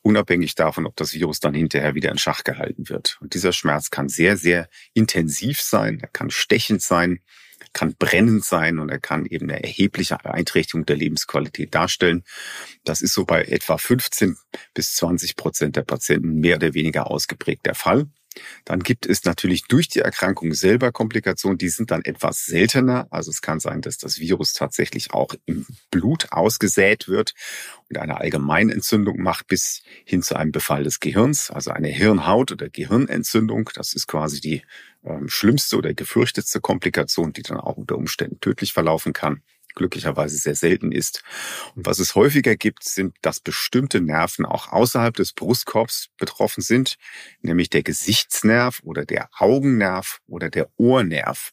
unabhängig 0.00 0.54
davon, 0.54 0.86
ob 0.86 0.96
das 0.96 1.12
Virus 1.12 1.40
dann 1.40 1.52
hinterher 1.52 1.96
wieder 1.96 2.12
in 2.12 2.18
Schach 2.18 2.44
gehalten 2.44 2.88
wird. 2.88 3.18
Und 3.20 3.34
dieser 3.34 3.52
Schmerz 3.52 3.90
kann 3.90 4.08
sehr, 4.08 4.36
sehr 4.36 4.68
intensiv 4.94 5.60
sein, 5.60 5.98
er 6.00 6.08
kann 6.08 6.30
stechend 6.30 6.80
sein, 6.80 7.18
kann 7.76 7.95
brennend 7.99 8.42
sein 8.42 8.78
und 8.78 8.88
er 8.88 8.99
kann 8.99 9.26
eben 9.26 9.50
eine 9.50 9.62
erhebliche 9.62 10.16
Beeinträchtigung 10.16 10.87
der 10.87 10.97
Lebensqualität 10.97 11.75
darstellen. 11.75 12.25
Das 12.85 13.02
ist 13.02 13.12
so 13.12 13.26
bei 13.26 13.45
etwa 13.45 13.76
15 13.76 14.35
bis 14.73 14.97
20 14.97 15.37
Prozent 15.37 15.76
der 15.76 15.83
Patienten 15.83 16.40
mehr 16.40 16.56
oder 16.56 16.73
weniger 16.73 17.11
ausgeprägt 17.11 17.66
der 17.66 17.75
Fall. 17.75 18.06
Dann 18.64 18.80
gibt 18.80 19.06
es 19.06 19.24
natürlich 19.24 19.64
durch 19.64 19.88
die 19.88 20.00
Erkrankung 20.00 20.54
selber 20.54 20.92
Komplikationen, 20.92 21.58
die 21.58 21.68
sind 21.68 21.90
dann 21.90 22.04
etwas 22.04 22.46
seltener. 22.46 23.06
Also 23.10 23.30
es 23.30 23.42
kann 23.42 23.60
sein, 23.60 23.80
dass 23.80 23.98
das 23.98 24.18
Virus 24.18 24.52
tatsächlich 24.54 25.12
auch 25.12 25.34
im 25.46 25.66
Blut 25.90 26.32
ausgesät 26.32 27.08
wird 27.08 27.34
und 27.88 27.98
eine 27.98 28.18
Allgemeinentzündung 28.18 29.20
macht 29.20 29.46
bis 29.46 29.82
hin 30.04 30.22
zu 30.22 30.36
einem 30.36 30.52
Befall 30.52 30.84
des 30.84 31.00
Gehirns, 31.00 31.50
also 31.50 31.70
eine 31.70 31.88
Hirnhaut- 31.88 32.52
oder 32.52 32.68
Gehirnentzündung. 32.68 33.70
Das 33.74 33.94
ist 33.94 34.06
quasi 34.06 34.40
die 34.40 34.62
ähm, 35.04 35.28
schlimmste 35.28 35.76
oder 35.76 35.94
gefürchtetste 35.94 36.60
Komplikation, 36.60 37.32
die 37.32 37.42
dann 37.42 37.58
auch 37.58 37.76
unter 37.76 37.96
Umständen 37.96 38.40
tödlich 38.40 38.72
verlaufen 38.72 39.12
kann 39.12 39.42
glücklicherweise 39.76 40.37
sehr 40.37 40.56
selten 40.56 40.90
ist. 40.90 41.23
Und 41.76 41.87
was 41.87 42.00
es 42.00 42.16
häufiger 42.16 42.56
gibt, 42.56 42.83
sind, 42.83 43.14
dass 43.23 43.38
bestimmte 43.38 44.00
Nerven 44.00 44.45
auch 44.45 44.73
außerhalb 44.73 45.14
des 45.14 45.33
Brustkorbs 45.33 46.09
betroffen 46.18 46.62
sind, 46.62 46.97
nämlich 47.42 47.71
der 47.71 47.85
Gesichtsnerv 47.85 48.80
oder 48.83 49.04
der 49.04 49.28
Augennerv 49.38 50.18
oder 50.26 50.50
der 50.50 50.68
Ohrnerv. 50.76 51.52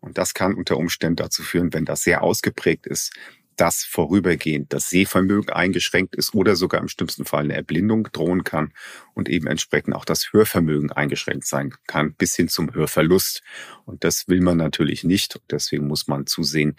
Und 0.00 0.18
das 0.18 0.34
kann 0.34 0.54
unter 0.54 0.76
Umständen 0.78 1.16
dazu 1.16 1.42
führen, 1.42 1.72
wenn 1.74 1.84
das 1.84 2.02
sehr 2.02 2.22
ausgeprägt 2.22 2.86
ist, 2.86 3.12
dass 3.56 3.84
vorübergehend 3.84 4.72
das 4.72 4.90
Sehvermögen 4.90 5.50
eingeschränkt 5.50 6.16
ist 6.16 6.34
oder 6.34 6.56
sogar 6.56 6.80
im 6.80 6.88
schlimmsten 6.88 7.24
Fall 7.24 7.44
eine 7.44 7.54
Erblindung 7.54 8.08
drohen 8.12 8.44
kann 8.44 8.72
und 9.14 9.28
eben 9.28 9.46
entsprechend 9.46 9.94
auch 9.94 10.04
das 10.04 10.32
Hörvermögen 10.32 10.92
eingeschränkt 10.92 11.46
sein 11.46 11.74
kann 11.86 12.14
bis 12.14 12.34
hin 12.34 12.48
zum 12.48 12.74
Hörverlust. 12.74 13.42
Und 13.84 14.04
das 14.04 14.28
will 14.28 14.40
man 14.40 14.56
natürlich 14.56 15.04
nicht. 15.04 15.40
Deswegen 15.50 15.86
muss 15.86 16.08
man 16.08 16.26
zusehen, 16.26 16.76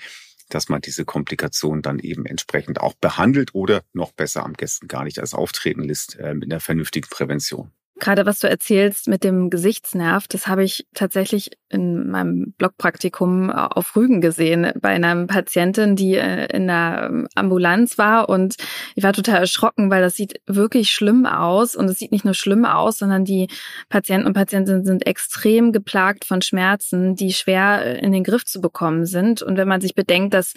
dass 0.50 0.70
man 0.70 0.82
diese 0.82 1.06
Komplikation 1.06 1.82
dann 1.82 2.00
eben 2.00 2.26
entsprechend 2.26 2.80
auch 2.80 2.94
behandelt 2.94 3.54
oder 3.56 3.84
noch 3.94 4.12
besser 4.12 4.44
am 4.44 4.54
Gästen 4.54 4.88
gar 4.88 5.04
nicht 5.04 5.20
als 5.20 5.34
auftreten 5.34 5.84
lässt 5.84 6.18
äh, 6.20 6.34
mit 6.34 6.52
einer 6.52 6.60
vernünftigen 6.60 7.10
Prävention. 7.10 7.72
Gerade 7.98 8.26
was 8.26 8.40
du 8.40 8.50
erzählst 8.50 9.08
mit 9.08 9.24
dem 9.24 9.50
Gesichtsnerv, 9.50 10.28
das 10.28 10.48
habe 10.48 10.66
ich 10.66 10.86
tatsächlich 10.94 11.52
in 11.70 12.10
meinem 12.10 12.54
Blogpraktikum 12.58 13.50
auf 13.50 13.96
Rügen 13.96 14.20
gesehen 14.20 14.74
bei 14.82 14.90
einer 14.90 15.28
Patientin, 15.28 15.96
die 15.96 16.16
äh, 16.16 16.48
in 16.48 16.68
der 16.68 17.24
Ambulanz 17.36 17.98
war. 17.98 18.28
Und 18.28 18.56
ich 18.96 19.04
war 19.04 19.14
total 19.14 19.40
erschrocken, 19.40 19.90
weil 19.90 20.02
das 20.02 20.16
sieht 20.16 20.42
wirklich 20.46 20.92
schlimm 20.92 21.26
aus. 21.26 21.74
Und 21.76 21.86
es 21.86 21.98
sieht 21.98 22.12
nicht 22.12 22.26
nur 22.26 22.34
schlimm 22.34 22.66
aus, 22.66 22.98
sondern 22.98 23.24
die 23.24 23.48
Patienten 23.88 24.28
und 24.28 24.34
Patientinnen 24.34 24.84
sind 24.84 25.08
extrem 25.08 25.72
geplagt 25.72 26.26
von 26.26 26.42
Schmerzen, 26.42 27.16
die 27.16 27.32
schwer 27.32 28.04
in 28.04 28.12
den 28.12 28.26
Griff 28.26 28.44
zu 28.44 28.60
bekommen 28.60 29.06
sind. 29.06 29.42
Und 29.42 29.56
wenn 29.56 29.70
man 29.70 29.80
sich 29.80 29.96
bedenkt, 29.96 30.34
dass 30.34 30.54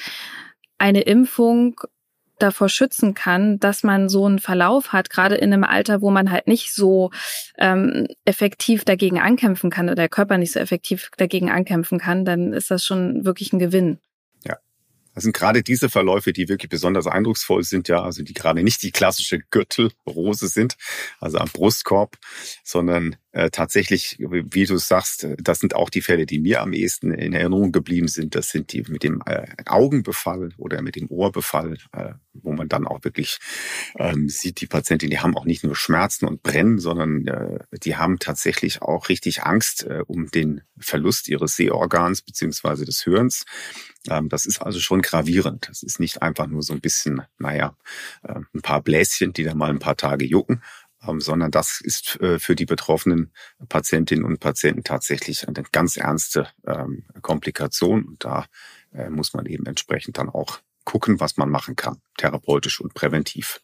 eine 0.79 1.03
Impfung 1.03 1.81
davor 2.39 2.69
schützen 2.69 3.15
kann, 3.15 3.59
dass 3.59 3.83
man 3.83 4.09
so 4.09 4.27
einen 4.27 4.39
Verlauf 4.39 4.93
hat, 4.93 5.11
gerade 5.11 5.37
in 5.37 5.53
einem 5.53 5.65
Alter, 5.65 6.01
wo 6.01 6.11
man 6.11 6.31
halt 6.31 6.47
nicht 6.47 6.75
so 6.75 7.11
ähm, 7.59 8.07
effektiv 8.25 8.85
dagegen 8.85 9.19
ankämpfen 9.21 9.71
kann 9.71 9.87
oder 9.87 9.97
der 9.97 10.09
Körper 10.09 10.39
nicht 10.39 10.53
so 10.53 10.61
effektiv 10.61 11.11
dagegen 11.17 11.51
ankämpfen 11.51 11.99
kann, 11.99 12.25
dann 12.25 12.53
ist 12.53 12.71
das 12.71 12.85
schon 12.85 13.25
wirklich 13.25 13.53
ein 13.53 13.59
Gewinn. 13.59 13.99
Das 15.19 15.25
sind 15.25 15.35
gerade 15.35 15.65
diese 15.65 15.89
Verläufe, 15.89 16.33
die 16.33 16.49
wirklich 16.49 16.71
besonders 16.71 17.09
eindrucksvoll 17.09 17.65
sind, 17.65 17.89
ja, 17.89 18.05
also 18.05 18.23
die 18.23 18.35
gerade 18.35 18.63
nicht 18.63 18.85
die 18.85 18.93
klassische 18.93 19.41
Gürtelrose 19.51 20.47
sind, 20.47 20.77
also 21.19 21.39
am 21.39 21.49
Brustkorb, 21.49 22.17
sondern 22.63 23.17
äh, 23.33 23.51
tatsächlich, 23.51 24.17
wie 24.19 24.65
du 24.65 24.79
sagst, 24.79 25.27
das 25.39 25.59
sind 25.61 25.75
auch 25.75 25.91
die 25.91 26.01
Fälle, 26.01 26.25
die 26.25 26.39
mir 26.39 26.63
am 26.63 26.73
ehesten 26.73 27.13
in 27.13 27.35
Erinnerung 27.35 27.73
geblieben 27.73 28.09
sind. 28.09 28.35
Das 28.35 28.49
sind 28.49 28.73
die 28.73 28.83
mit 28.89 29.03
dem 29.03 29.23
äh, 29.27 29.47
Augenbefall 29.67 30.51
oder 30.57 30.81
mit 30.81 30.97
dem 30.97 31.11
Ohrbefall, 31.11 31.77
äh, 31.93 32.15
wo 32.33 32.53
man 32.53 32.69
dann 32.69 32.87
auch 32.87 33.05
wirklich 33.05 33.39
ähm, 33.99 34.29
sieht, 34.29 34.61
die 34.61 34.67
Patienten, 34.67 35.11
die 35.11 35.19
haben 35.19 35.37
auch 35.37 35.45
nicht 35.45 35.63
nur 35.63 35.77
Schmerzen 35.77 36.27
und 36.27 36.43
Brennen, 36.43 36.79
sondern 36.79 37.27
äh, 37.27 37.59
die 37.83 37.97
haben 37.97 38.19
tatsächlich 38.19 38.81
auch 38.81 39.09
richtig 39.11 39.43
Angst 39.43 39.85
äh, 39.85 40.03
um 40.07 40.31
den 40.31 40.63
Verlust 40.79 41.29
ihres 41.29 41.57
Sehorgans 41.57 42.23
beziehungsweise 42.23 42.85
des 42.85 43.05
Hörens. 43.05 43.45
Ähm, 44.09 44.29
das 44.29 44.47
ist 44.47 44.63
also 44.63 44.81
schon 44.81 45.03
gravierend. 45.03 45.69
Das 45.69 45.83
ist 45.83 46.01
nicht 46.01 46.23
einfach 46.23 46.47
nur 46.47 46.63
so 46.63 46.73
ein 46.73 46.81
bisschen, 46.81 47.23
naja, 47.39 47.77
äh, 48.23 48.41
ein 48.55 48.63
paar 48.63 48.83
Bläschen, 48.83 49.33
die 49.33 49.45
dann 49.45 49.59
mal 49.59 49.71
ein 49.71 49.81
paar 49.81 49.97
Tage 49.97 50.25
jucken, 50.25 50.63
sondern 51.17 51.51
das 51.51 51.81
ist 51.83 52.21
äh, 52.21 52.39
für 52.39 52.55
die 52.55 52.67
betroffenen 52.67 53.33
Patientinnen 53.69 54.25
und 54.25 54.41
Patienten 54.41 54.85
tatsächlich 54.85 55.47
eine 55.49 55.63
ganz 55.73 55.97
ernste 55.97 56.49
ähm, 56.67 57.05
Komplikation. 57.23 58.05
Und 58.05 58.25
da 58.25 58.47
äh, 58.93 59.11
muss 59.11 59.35
man 59.35 59.47
eben 59.47 59.67
entsprechend 59.67 60.19
dann 60.19 60.29
auch 60.29 60.61
gucken, 60.85 61.21
was 61.21 61.37
man 61.37 61.51
machen 61.51 61.77
kann, 61.77 62.01
therapeutisch 62.17 62.81
und 62.81 62.95
präventiv. 62.95 63.61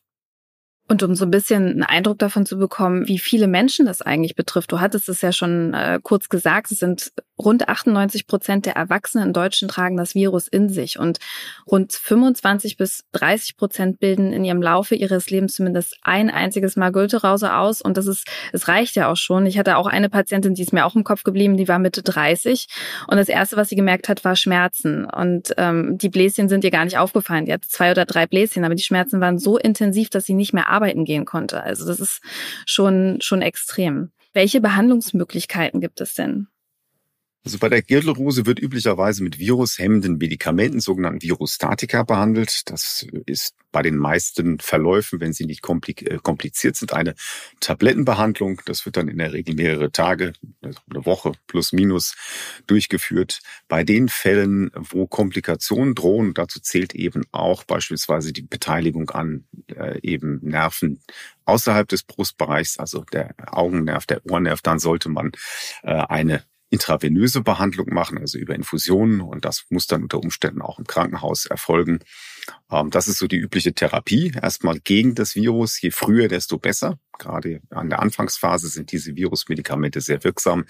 Und 0.86 1.02
um 1.02 1.14
so 1.14 1.24
ein 1.24 1.30
bisschen 1.30 1.66
einen 1.66 1.82
Eindruck 1.82 2.18
davon 2.18 2.44
zu 2.44 2.58
bekommen, 2.58 3.08
wie 3.08 3.18
viele 3.18 3.46
Menschen 3.46 3.86
das 3.86 4.02
eigentlich 4.02 4.34
betrifft. 4.34 4.70
Du 4.70 4.80
hattest 4.80 5.08
es 5.08 5.22
ja 5.22 5.32
schon 5.32 5.72
äh, 5.72 5.98
kurz 6.02 6.28
gesagt, 6.28 6.70
es 6.70 6.80
sind 6.80 7.10
rund 7.38 7.68
98 7.68 8.26
Prozent 8.26 8.66
der 8.66 8.76
Erwachsenen 8.76 9.28
in 9.28 9.32
Deutschland 9.32 9.72
tragen 9.72 9.96
das 9.96 10.14
Virus 10.14 10.46
in 10.46 10.68
sich 10.68 10.98
und 10.98 11.18
rund 11.66 11.92
25 11.92 12.76
bis 12.76 13.04
30 13.12 13.56
Prozent 13.56 13.98
bilden 13.98 14.32
in 14.32 14.44
ihrem 14.44 14.62
Laufe 14.62 14.94
ihres 14.94 15.30
Lebens 15.30 15.54
zumindest 15.54 15.96
ein 16.02 16.30
einziges 16.30 16.76
Mal 16.76 16.92
Gürtelrause 16.92 17.54
aus 17.54 17.80
und 17.80 17.96
das 17.96 18.06
ist, 18.06 18.28
es 18.52 18.68
reicht 18.68 18.94
ja 18.94 19.10
auch 19.10 19.16
schon. 19.16 19.46
Ich 19.46 19.58
hatte 19.58 19.76
auch 19.78 19.86
eine 19.86 20.08
Patientin, 20.08 20.54
die 20.54 20.62
ist 20.62 20.72
mir 20.72 20.84
auch 20.84 20.94
im 20.94 21.02
Kopf 21.02 21.24
geblieben, 21.24 21.56
die 21.56 21.66
war 21.66 21.78
Mitte 21.78 22.02
30 22.02 22.68
und 23.08 23.16
das 23.16 23.28
erste, 23.28 23.56
was 23.56 23.68
sie 23.68 23.76
gemerkt 23.76 24.08
hat, 24.08 24.24
war 24.24 24.36
Schmerzen 24.36 25.04
und 25.04 25.54
ähm, 25.56 25.98
die 25.98 26.10
Bläschen 26.10 26.48
sind 26.48 26.62
ihr 26.62 26.70
gar 26.70 26.84
nicht 26.84 26.98
aufgefallen. 26.98 27.46
Die 27.46 27.52
hatte 27.52 27.68
zwei 27.68 27.90
oder 27.90 28.04
drei 28.04 28.26
Bläschen, 28.26 28.64
aber 28.64 28.74
die 28.74 28.82
Schmerzen 28.82 29.20
waren 29.20 29.38
so 29.38 29.58
intensiv, 29.58 30.08
dass 30.10 30.24
sie 30.24 30.34
nicht 30.34 30.52
mehr 30.52 30.68
arbeiten 30.74 31.04
gehen 31.04 31.24
konnte. 31.24 31.62
Also 31.62 31.86
das 31.86 32.00
ist 32.00 32.20
schon, 32.66 33.18
schon 33.20 33.42
extrem. 33.42 34.12
Welche 34.32 34.60
Behandlungsmöglichkeiten 34.60 35.80
gibt 35.80 36.00
es 36.00 36.14
denn? 36.14 36.48
Also 37.44 37.58
bei 37.58 37.68
der 37.68 37.82
Gürtelrose 37.82 38.46
wird 38.46 38.58
üblicherweise 38.58 39.22
mit 39.22 39.38
virushemmenden 39.38 40.16
Medikamenten, 40.16 40.80
sogenannten 40.80 41.20
Virustatika, 41.20 42.02
behandelt. 42.02 42.70
Das 42.70 43.06
ist 43.26 43.54
bei 43.70 43.82
den 43.82 43.98
meisten 43.98 44.60
Verläufen, 44.60 45.20
wenn 45.20 45.34
sie 45.34 45.44
nicht 45.44 45.62
äh, 45.68 46.18
kompliziert 46.22 46.76
sind, 46.76 46.94
eine 46.94 47.14
Tablettenbehandlung. 47.60 48.62
Das 48.64 48.86
wird 48.86 48.96
dann 48.96 49.08
in 49.08 49.18
der 49.18 49.34
Regel 49.34 49.56
mehrere 49.56 49.92
Tage, 49.92 50.32
eine 50.62 51.04
Woche 51.04 51.32
plus 51.46 51.74
minus 51.74 52.14
durchgeführt. 52.66 53.40
Bei 53.68 53.84
den 53.84 54.08
Fällen, 54.08 54.70
wo 54.74 55.06
Komplikationen 55.06 55.94
drohen, 55.94 56.32
dazu 56.32 56.60
zählt 56.60 56.94
eben 56.94 57.24
auch 57.30 57.64
beispielsweise 57.64 58.32
die 58.32 58.42
Beteiligung 58.42 59.10
an 59.10 59.44
äh, 59.66 60.00
eben 60.00 60.40
Nerven 60.42 61.00
außerhalb 61.44 61.86
des 61.86 62.04
Brustbereichs, 62.04 62.78
also 62.78 63.04
der 63.12 63.34
Augennerv, 63.52 64.06
der 64.06 64.24
Ohrnerv, 64.24 64.62
dann 64.62 64.78
sollte 64.78 65.10
man 65.10 65.32
äh, 65.82 65.92
eine 65.92 66.42
intravenöse 66.70 67.42
Behandlung 67.42 67.92
machen, 67.92 68.18
also 68.18 68.38
über 68.38 68.54
Infusionen. 68.54 69.20
Und 69.20 69.44
das 69.44 69.64
muss 69.70 69.86
dann 69.86 70.02
unter 70.02 70.18
Umständen 70.18 70.62
auch 70.62 70.78
im 70.78 70.86
Krankenhaus 70.86 71.46
erfolgen. 71.46 72.00
Ähm, 72.70 72.90
das 72.90 73.08
ist 73.08 73.18
so 73.18 73.26
die 73.26 73.36
übliche 73.36 73.74
Therapie. 73.74 74.32
Erstmal 74.40 74.80
gegen 74.80 75.14
das 75.14 75.34
Virus. 75.34 75.80
Je 75.80 75.90
früher, 75.90 76.28
desto 76.28 76.58
besser. 76.58 76.98
Gerade 77.18 77.60
an 77.70 77.90
der 77.90 78.00
Anfangsphase 78.00 78.68
sind 78.68 78.92
diese 78.92 79.14
Virusmedikamente 79.14 80.00
sehr 80.00 80.24
wirksam. 80.24 80.64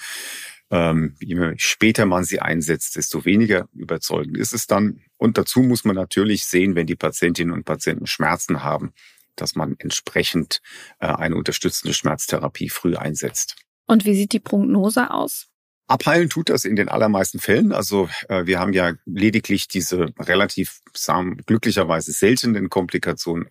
Ähm, 0.71 1.17
je 1.21 1.55
später 1.57 2.07
man 2.07 2.25
sie 2.25 2.41
einsetzt, 2.41 2.97
desto 2.97 3.25
weniger 3.25 3.69
überzeugend 3.73 4.37
ist 4.37 4.53
es 4.53 4.67
dann. 4.67 5.01
Und 5.17 5.39
dazu 5.39 5.63
muss 5.63 5.85
man 5.85 5.97
natürlich 5.97 6.45
sehen, 6.47 6.75
wenn 6.75 6.87
die 6.87 6.97
Patientinnen 6.97 7.55
und 7.55 7.65
Patienten 7.65 8.07
Schmerzen 8.07 8.63
haben, 8.63 8.93
dass 9.37 9.55
man 9.55 9.77
entsprechend 9.79 10.61
äh, 11.01 11.07
eine 11.07 11.37
unterstützende 11.37 11.95
Schmerztherapie 11.95 12.69
früh 12.69 12.97
einsetzt. 12.97 13.57
Und 13.87 14.05
wie 14.05 14.15
sieht 14.15 14.33
die 14.33 14.41
Prognose 14.41 15.11
aus? 15.11 15.49
Abheilen 15.87 16.31
tut 16.31 16.49
das 16.49 16.64
in 16.64 16.76
den 16.76 16.88
allermeisten 16.88 17.38
Fällen. 17.38 17.73
Also 17.73 18.09
äh, 18.29 18.47
wir 18.47 18.59
haben 18.59 18.73
ja 18.73 18.95
lediglich 19.05 19.69
diese 19.69 20.07
relativ 20.19 20.81
sagen, 20.95 21.37
glücklicherweise 21.45 22.12
seltenen 22.12 22.71
Komplikationen, 22.71 23.47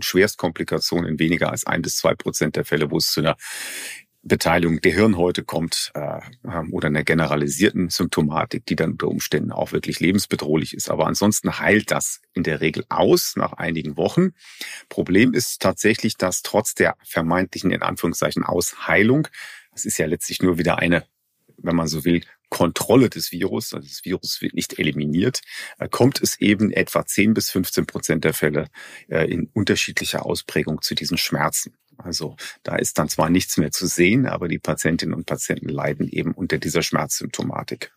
Schwerstkomplikationen 0.00 1.08
in 1.08 1.18
weniger 1.18 1.50
als 1.50 1.66
ein 1.66 1.80
bis 1.80 1.96
zwei 1.96 2.14
Prozent 2.14 2.56
der 2.56 2.66
Fälle, 2.66 2.90
wo 2.90 2.98
es 2.98 3.06
zu 3.06 3.20
einer 3.20 3.36
Beteiligung 4.22 4.80
der 4.80 4.92
Hirnhäute 4.92 5.44
kommt 5.44 5.92
äh, 5.94 6.20
oder 6.70 6.88
einer 6.88 7.04
generalisierten 7.04 7.88
Symptomatik, 7.88 8.66
die 8.66 8.76
dann 8.76 8.92
unter 8.92 9.08
Umständen 9.08 9.52
auch 9.52 9.72
wirklich 9.72 10.00
lebensbedrohlich 10.00 10.74
ist. 10.74 10.90
Aber 10.90 11.06
ansonsten 11.06 11.58
heilt 11.58 11.90
das 11.90 12.20
in 12.34 12.42
der 12.42 12.60
Regel 12.60 12.84
aus 12.90 13.34
nach 13.36 13.54
einigen 13.54 13.96
Wochen. 13.96 14.30
Problem 14.88 15.32
ist 15.32 15.62
tatsächlich, 15.62 16.16
dass 16.16 16.42
trotz 16.42 16.74
der 16.74 16.96
vermeintlichen, 17.02 17.70
in 17.70 17.82
Anführungszeichen, 17.82 18.44
Ausheilung, 18.44 19.28
das 19.72 19.84
ist 19.84 19.98
ja 19.98 20.06
letztlich 20.06 20.42
nur 20.42 20.58
wieder 20.58 20.78
eine, 20.78 21.06
wenn 21.58 21.76
man 21.76 21.88
so 21.88 22.04
will, 22.04 22.22
Kontrolle 22.50 23.10
des 23.10 23.30
Virus, 23.30 23.74
also 23.74 23.86
das 23.86 24.04
Virus 24.04 24.40
wird 24.40 24.54
nicht 24.54 24.78
eliminiert, 24.78 25.42
äh, 25.78 25.88
kommt 25.88 26.22
es 26.22 26.40
eben 26.40 26.70
etwa 26.70 27.04
10 27.04 27.34
bis 27.34 27.50
15 27.50 27.86
Prozent 27.86 28.24
der 28.24 28.32
Fälle 28.32 28.68
äh, 29.08 29.30
in 29.30 29.50
unterschiedlicher 29.52 30.24
Ausprägung 30.24 30.80
zu 30.80 30.94
diesen 30.94 31.18
Schmerzen. 31.18 31.74
Also 31.98 32.36
da 32.62 32.76
ist 32.76 32.98
dann 32.98 33.08
zwar 33.08 33.28
nichts 33.28 33.56
mehr 33.56 33.72
zu 33.72 33.86
sehen, 33.86 34.26
aber 34.26 34.48
die 34.48 34.58
Patientinnen 34.58 35.14
und 35.14 35.26
Patienten 35.26 35.68
leiden 35.68 36.08
eben 36.08 36.32
unter 36.32 36.58
dieser 36.58 36.82
Schmerzsymptomatik. 36.82 37.92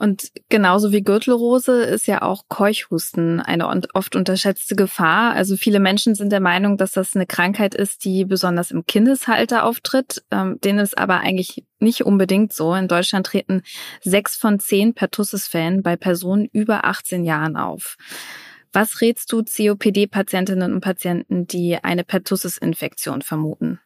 Und 0.00 0.32
genauso 0.48 0.92
wie 0.92 1.02
Gürtelrose 1.02 1.82
ist 1.82 2.06
ja 2.06 2.22
auch 2.22 2.44
Keuchhusten 2.48 3.38
eine 3.38 3.68
oft 3.92 4.16
unterschätzte 4.16 4.74
Gefahr. 4.74 5.34
Also 5.34 5.58
viele 5.58 5.78
Menschen 5.78 6.14
sind 6.14 6.32
der 6.32 6.40
Meinung, 6.40 6.78
dass 6.78 6.92
das 6.92 7.14
eine 7.14 7.26
Krankheit 7.26 7.74
ist, 7.74 8.06
die 8.06 8.24
besonders 8.24 8.70
im 8.70 8.86
Kindesalter 8.86 9.62
auftritt. 9.62 10.24
Ähm, 10.30 10.58
denen 10.64 10.78
ist 10.78 10.96
aber 10.96 11.20
eigentlich 11.20 11.66
nicht 11.80 12.06
unbedingt 12.06 12.54
so. 12.54 12.74
In 12.74 12.88
Deutschland 12.88 13.26
treten 13.26 13.60
sechs 14.00 14.36
von 14.36 14.58
zehn 14.58 14.94
Pertussis-Fällen 14.94 15.82
bei 15.82 15.96
Personen 15.96 16.48
über 16.50 16.86
18 16.86 17.22
Jahren 17.22 17.58
auf. 17.58 17.98
Was 18.72 19.02
rätst 19.02 19.30
du 19.32 19.42
COPD-Patientinnen 19.44 20.72
und 20.72 20.80
Patienten, 20.80 21.46
die 21.46 21.76
eine 21.76 22.04
Pertussis-Infektion 22.04 23.20
vermuten? 23.20 23.80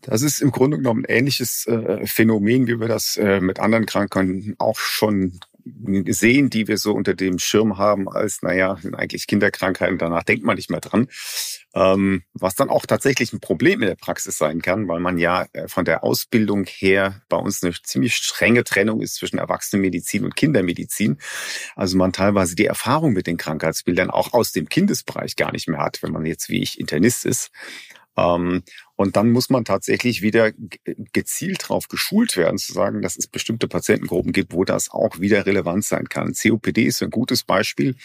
Das 0.00 0.22
ist 0.22 0.40
im 0.40 0.50
Grunde 0.50 0.78
genommen 0.78 1.04
ein 1.04 1.14
ähnliches 1.14 1.64
äh, 1.68 2.04
Phänomen, 2.08 2.66
wie 2.66 2.80
wir 2.80 2.88
das 2.88 3.16
äh, 3.18 3.40
mit 3.40 3.60
anderen 3.60 3.86
Krankheiten 3.86 4.56
auch 4.58 4.78
schon 4.78 5.38
gesehen, 5.64 6.50
die 6.50 6.68
wir 6.68 6.78
so 6.78 6.92
unter 6.92 7.14
dem 7.14 7.38
Schirm 7.38 7.78
haben, 7.78 8.08
als, 8.08 8.42
naja, 8.42 8.78
eigentlich 8.92 9.26
Kinderkrankheiten, 9.26 9.98
danach 9.98 10.22
denkt 10.22 10.44
man 10.44 10.56
nicht 10.56 10.70
mehr 10.70 10.80
dran. 10.80 11.08
Ähm, 11.72 12.22
was 12.34 12.56
dann 12.56 12.68
auch 12.68 12.84
tatsächlich 12.84 13.32
ein 13.32 13.40
Problem 13.40 13.80
in 13.80 13.88
der 13.88 13.94
Praxis 13.94 14.36
sein 14.36 14.60
kann, 14.60 14.88
weil 14.88 14.98
man 14.98 15.18
ja 15.18 15.46
äh, 15.52 15.68
von 15.68 15.84
der 15.84 16.02
Ausbildung 16.02 16.64
her 16.66 17.22
bei 17.28 17.36
uns 17.36 17.62
eine 17.62 17.72
ziemlich 17.82 18.16
strenge 18.16 18.64
Trennung 18.64 19.00
ist 19.00 19.14
zwischen 19.14 19.38
Erwachsenenmedizin 19.38 20.24
und 20.24 20.34
Kindermedizin. 20.34 21.18
Also 21.76 21.96
man 21.96 22.12
teilweise 22.12 22.56
die 22.56 22.66
Erfahrung 22.66 23.12
mit 23.12 23.28
den 23.28 23.36
Krankheitsbildern 23.36 24.10
auch 24.10 24.32
aus 24.32 24.50
dem 24.50 24.68
Kindesbereich 24.68 25.36
gar 25.36 25.52
nicht 25.52 25.68
mehr 25.68 25.80
hat, 25.80 26.02
wenn 26.02 26.12
man 26.12 26.26
jetzt 26.26 26.48
wie 26.48 26.60
ich 26.60 26.80
Internist 26.80 27.24
ist. 27.24 27.50
Ähm, 28.16 28.62
und 29.00 29.16
dann 29.16 29.30
muss 29.30 29.48
man 29.48 29.64
tatsächlich 29.64 30.20
wieder 30.20 30.52
gezielt 31.14 31.62
darauf 31.62 31.88
geschult 31.88 32.36
werden, 32.36 32.58
zu 32.58 32.74
sagen, 32.74 33.00
dass 33.00 33.16
es 33.16 33.28
bestimmte 33.28 33.66
Patientengruppen 33.66 34.30
gibt, 34.30 34.52
wo 34.52 34.62
das 34.66 34.90
auch 34.90 35.20
wieder 35.20 35.46
relevant 35.46 35.86
sein 35.86 36.10
kann. 36.10 36.34
COPD 36.34 36.84
ist 36.84 37.02
ein 37.02 37.08
gutes 37.08 37.42
Beispiel. 37.42 37.96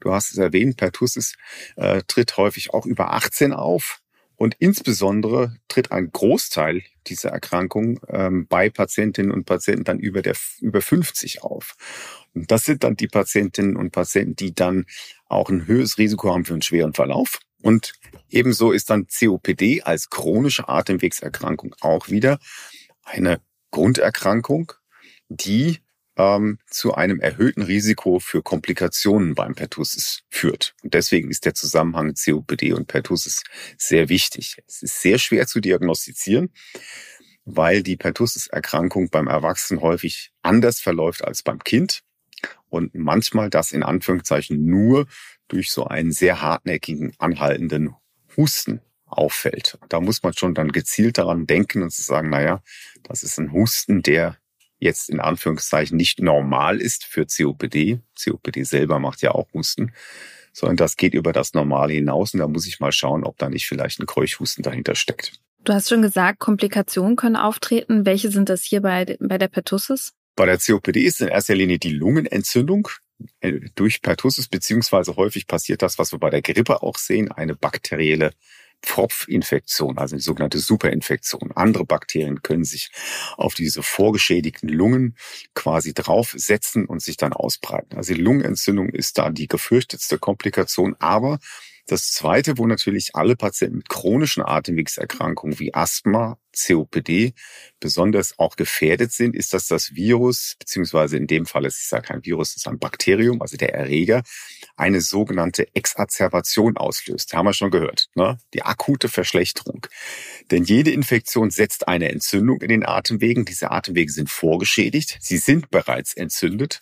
Du 0.00 0.14
hast 0.14 0.30
es 0.30 0.38
erwähnt, 0.38 0.78
Pertussis 0.78 1.34
äh, 1.76 2.00
tritt 2.08 2.38
häufig 2.38 2.72
auch 2.72 2.86
über 2.86 3.12
18 3.12 3.52
auf. 3.52 4.00
Und 4.34 4.56
insbesondere 4.58 5.58
tritt 5.68 5.92
ein 5.92 6.10
Großteil 6.10 6.84
dieser 7.06 7.28
Erkrankung 7.28 8.00
ähm, 8.08 8.46
bei 8.46 8.70
Patientinnen 8.70 9.32
und 9.32 9.44
Patienten 9.44 9.84
dann 9.84 9.98
über, 9.98 10.22
der, 10.22 10.36
über 10.62 10.80
50 10.80 11.42
auf. 11.42 11.74
Und 12.32 12.50
das 12.50 12.64
sind 12.64 12.82
dann 12.82 12.96
die 12.96 13.08
Patientinnen 13.08 13.76
und 13.76 13.90
Patienten, 13.90 14.36
die 14.36 14.54
dann 14.54 14.86
auch 15.28 15.50
ein 15.50 15.66
höheres 15.66 15.98
Risiko 15.98 16.32
haben 16.32 16.46
für 16.46 16.54
einen 16.54 16.62
schweren 16.62 16.94
Verlauf 16.94 17.40
und 17.62 17.92
ebenso 18.30 18.72
ist 18.72 18.90
dann 18.90 19.06
COPD 19.06 19.82
als 19.82 20.10
chronische 20.10 20.68
Atemwegserkrankung 20.68 21.74
auch 21.80 22.08
wieder 22.08 22.38
eine 23.04 23.40
Grunderkrankung, 23.70 24.72
die 25.28 25.78
ähm, 26.16 26.58
zu 26.68 26.94
einem 26.94 27.20
erhöhten 27.20 27.62
Risiko 27.62 28.18
für 28.18 28.42
Komplikationen 28.42 29.34
beim 29.34 29.54
Pertussis 29.54 30.22
führt. 30.28 30.74
Und 30.82 30.94
deswegen 30.94 31.30
ist 31.30 31.44
der 31.44 31.54
Zusammenhang 31.54 32.14
COPD 32.14 32.72
und 32.72 32.86
Pertussis 32.88 33.42
sehr 33.78 34.08
wichtig. 34.08 34.56
Es 34.66 34.82
ist 34.82 35.00
sehr 35.00 35.18
schwer 35.18 35.46
zu 35.46 35.60
diagnostizieren, 35.60 36.52
weil 37.44 37.82
die 37.82 37.96
Pertussis-Erkrankung 37.96 39.10
beim 39.10 39.28
Erwachsenen 39.28 39.80
häufig 39.80 40.32
anders 40.42 40.80
verläuft 40.80 41.24
als 41.24 41.42
beim 41.42 41.58
Kind 41.60 42.02
und 42.68 42.94
manchmal 42.94 43.50
das 43.50 43.72
in 43.72 43.82
Anführungszeichen 43.82 44.64
nur 44.64 45.06
durch 45.48 45.70
so 45.70 45.86
einen 45.86 46.12
sehr 46.12 46.40
hartnäckigen, 46.42 47.12
anhaltenden 47.18 47.94
Husten 48.36 48.80
auffällt. 49.06 49.78
Da 49.88 50.00
muss 50.00 50.22
man 50.22 50.32
schon 50.34 50.54
dann 50.54 50.72
gezielt 50.72 51.18
daran 51.18 51.46
denken 51.46 51.82
und 51.82 51.90
zu 51.90 52.02
sagen, 52.02 52.30
naja, 52.30 52.62
das 53.02 53.22
ist 53.22 53.38
ein 53.38 53.52
Husten, 53.52 54.02
der 54.02 54.36
jetzt 54.78 55.10
in 55.10 55.20
Anführungszeichen 55.20 55.96
nicht 55.96 56.20
normal 56.20 56.80
ist 56.80 57.04
für 57.04 57.26
COPD. 57.26 58.00
COPD 58.22 58.62
selber 58.62 58.98
macht 58.98 59.20
ja 59.22 59.32
auch 59.32 59.48
Husten, 59.52 59.92
sondern 60.52 60.76
das 60.76 60.96
geht 60.96 61.14
über 61.14 61.32
das 61.32 61.54
Normale 61.54 61.92
hinaus 61.92 62.34
und 62.34 62.40
da 62.40 62.48
muss 62.48 62.66
ich 62.66 62.80
mal 62.80 62.92
schauen, 62.92 63.24
ob 63.24 63.36
da 63.38 63.48
nicht 63.50 63.66
vielleicht 63.66 64.00
ein 64.00 64.06
Keuchhusten 64.06 64.62
dahinter 64.62 64.94
steckt. 64.94 65.32
Du 65.64 65.74
hast 65.74 65.90
schon 65.90 66.00
gesagt, 66.00 66.38
Komplikationen 66.38 67.16
können 67.16 67.36
auftreten. 67.36 68.06
Welche 68.06 68.30
sind 68.30 68.48
das 68.48 68.62
hier 68.62 68.80
bei, 68.80 69.18
bei 69.20 69.36
der 69.36 69.48
Pertussis? 69.48 70.14
Bei 70.36 70.46
der 70.46 70.58
COPD 70.58 71.00
ist 71.00 71.20
in 71.20 71.28
erster 71.28 71.54
Linie 71.54 71.78
die 71.78 71.92
Lungenentzündung. 71.92 72.88
Äh, 73.40 73.60
durch 73.74 74.02
Pertussis, 74.02 74.48
beziehungsweise 74.48 75.16
häufig 75.16 75.46
passiert 75.46 75.82
das, 75.82 75.98
was 75.98 76.12
wir 76.12 76.18
bei 76.18 76.30
der 76.30 76.42
Grippe 76.42 76.82
auch 76.82 76.96
sehen, 76.96 77.30
eine 77.30 77.54
bakterielle 77.54 78.32
Pfropfinfektion, 78.82 79.98
also 79.98 80.14
eine 80.14 80.22
sogenannte 80.22 80.58
Superinfektion. 80.58 81.52
Andere 81.54 81.84
Bakterien 81.84 82.42
können 82.42 82.64
sich 82.64 82.90
auf 83.36 83.54
diese 83.54 83.82
vorgeschädigten 83.82 84.68
Lungen 84.68 85.16
quasi 85.54 85.92
draufsetzen 85.92 86.86
und 86.86 87.02
sich 87.02 87.16
dann 87.16 87.32
ausbreiten. 87.32 87.96
Also 87.96 88.14
die 88.14 88.20
Lungenentzündung 88.20 88.88
ist 88.88 89.18
da 89.18 89.30
die 89.30 89.48
gefürchtetste 89.48 90.18
Komplikation, 90.18 90.96
aber 90.98 91.38
das 91.86 92.12
zweite, 92.12 92.58
wo 92.58 92.66
natürlich 92.66 93.10
alle 93.14 93.36
Patienten 93.36 93.78
mit 93.78 93.88
chronischen 93.88 94.42
Atemwegserkrankungen 94.44 95.58
wie 95.58 95.74
Asthma, 95.74 96.38
COPD 96.52 97.32
besonders 97.78 98.38
auch 98.38 98.56
gefährdet 98.56 99.12
sind, 99.12 99.36
ist, 99.36 99.52
dass 99.52 99.66
das 99.68 99.94
Virus, 99.94 100.56
beziehungsweise 100.58 101.16
in 101.16 101.26
dem 101.26 101.46
Fall 101.46 101.64
ist 101.64 101.80
es 101.82 101.90
ja 101.90 102.00
kein 102.00 102.24
Virus, 102.24 102.50
es 102.50 102.56
ist 102.56 102.68
ein 102.68 102.78
Bakterium, 102.78 103.40
also 103.40 103.56
der 103.56 103.74
Erreger, 103.74 104.22
eine 104.76 105.00
sogenannte 105.00 105.68
Exazerbation 105.74 106.76
auslöst. 106.76 107.32
Haben 107.32 107.46
wir 107.46 107.54
schon 107.54 107.70
gehört, 107.70 108.08
ne? 108.14 108.38
Die 108.54 108.62
akute 108.62 109.08
Verschlechterung. 109.08 109.86
Denn 110.50 110.64
jede 110.64 110.90
Infektion 110.90 111.50
setzt 111.50 111.88
eine 111.88 112.10
Entzündung 112.10 112.60
in 112.62 112.68
den 112.68 112.84
Atemwegen. 112.84 113.44
Diese 113.44 113.70
Atemwege 113.70 114.10
sind 114.10 114.30
vorgeschädigt. 114.30 115.18
Sie 115.20 115.38
sind 115.38 115.70
bereits 115.70 116.14
entzündet. 116.14 116.80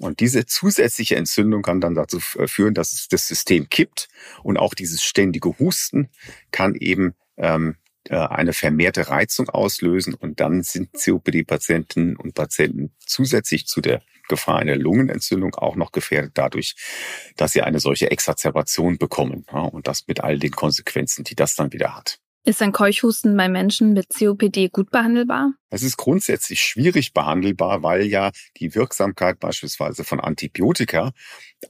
Und 0.00 0.20
diese 0.20 0.46
zusätzliche 0.46 1.16
Entzündung 1.16 1.62
kann 1.62 1.80
dann 1.80 1.94
dazu 1.94 2.20
führen, 2.20 2.74
dass 2.74 3.08
das 3.08 3.26
System 3.26 3.68
kippt. 3.68 4.08
Und 4.42 4.56
auch 4.56 4.74
dieses 4.74 5.02
ständige 5.02 5.58
Husten 5.58 6.08
kann 6.50 6.74
eben 6.74 7.14
ähm, 7.36 7.76
äh, 8.08 8.16
eine 8.16 8.52
vermehrte 8.52 9.08
Reizung 9.08 9.48
auslösen. 9.48 10.14
Und 10.14 10.40
dann 10.40 10.62
sind 10.62 10.92
COPD-Patienten 10.92 12.16
und 12.16 12.34
Patienten 12.34 12.92
zusätzlich 13.04 13.66
zu 13.66 13.80
der 13.80 14.02
Gefahr 14.28 14.58
einer 14.58 14.76
Lungenentzündung 14.76 15.54
auch 15.54 15.74
noch 15.74 15.90
gefährdet 15.90 16.32
dadurch, 16.34 16.76
dass 17.36 17.52
sie 17.52 17.62
eine 17.62 17.80
solche 17.80 18.10
Exazerbation 18.10 18.98
bekommen. 18.98 19.44
Und 19.50 19.88
das 19.88 20.06
mit 20.06 20.20
all 20.20 20.38
den 20.38 20.52
Konsequenzen, 20.52 21.24
die 21.24 21.34
das 21.34 21.56
dann 21.56 21.72
wieder 21.72 21.96
hat. 21.96 22.20
Ist 22.44 22.62
ein 22.62 22.72
Keuchhusten 22.72 23.36
bei 23.36 23.48
Menschen 23.48 23.92
mit 23.92 24.08
COPD 24.10 24.68
gut 24.68 24.90
behandelbar? 24.90 25.52
Es 25.70 25.82
ist 25.82 25.96
grundsätzlich 25.96 26.60
schwierig 26.60 27.12
behandelbar, 27.12 27.82
weil 27.82 28.06
ja 28.06 28.30
die 28.56 28.74
Wirksamkeit 28.74 29.38
beispielsweise 29.38 30.04
von 30.04 30.20
Antibiotika 30.20 31.12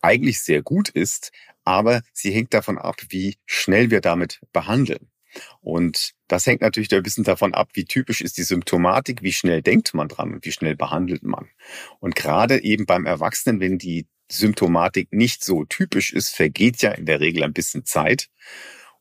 eigentlich 0.02 0.40
sehr 0.40 0.62
gut 0.62 0.88
ist, 0.88 1.32
aber 1.64 2.02
sie 2.12 2.30
hängt 2.30 2.54
davon 2.54 2.78
ab, 2.78 2.96
wie 3.08 3.36
schnell 3.46 3.90
wir 3.90 4.00
damit 4.00 4.40
behandeln. 4.52 5.10
Und 5.60 6.12
das 6.28 6.46
hängt 6.46 6.60
natürlich 6.60 6.92
ein 6.94 7.02
bisschen 7.02 7.24
davon 7.24 7.54
ab, 7.54 7.70
wie 7.74 7.84
typisch 7.84 8.20
ist 8.20 8.38
die 8.38 8.42
Symptomatik, 8.42 9.22
wie 9.22 9.32
schnell 9.32 9.62
denkt 9.62 9.94
man 9.94 10.08
dran 10.08 10.32
und 10.32 10.44
wie 10.44 10.52
schnell 10.52 10.76
behandelt 10.76 11.22
man. 11.22 11.48
Und 12.00 12.14
gerade 12.14 12.62
eben 12.62 12.86
beim 12.86 13.06
Erwachsenen, 13.06 13.60
wenn 13.60 13.78
die 13.78 14.06
Symptomatik 14.30 15.12
nicht 15.12 15.42
so 15.44 15.64
typisch 15.64 16.12
ist, 16.12 16.34
vergeht 16.34 16.82
ja 16.82 16.92
in 16.92 17.06
der 17.06 17.20
Regel 17.20 17.42
ein 17.44 17.52
bisschen 17.52 17.84
Zeit. 17.84 18.28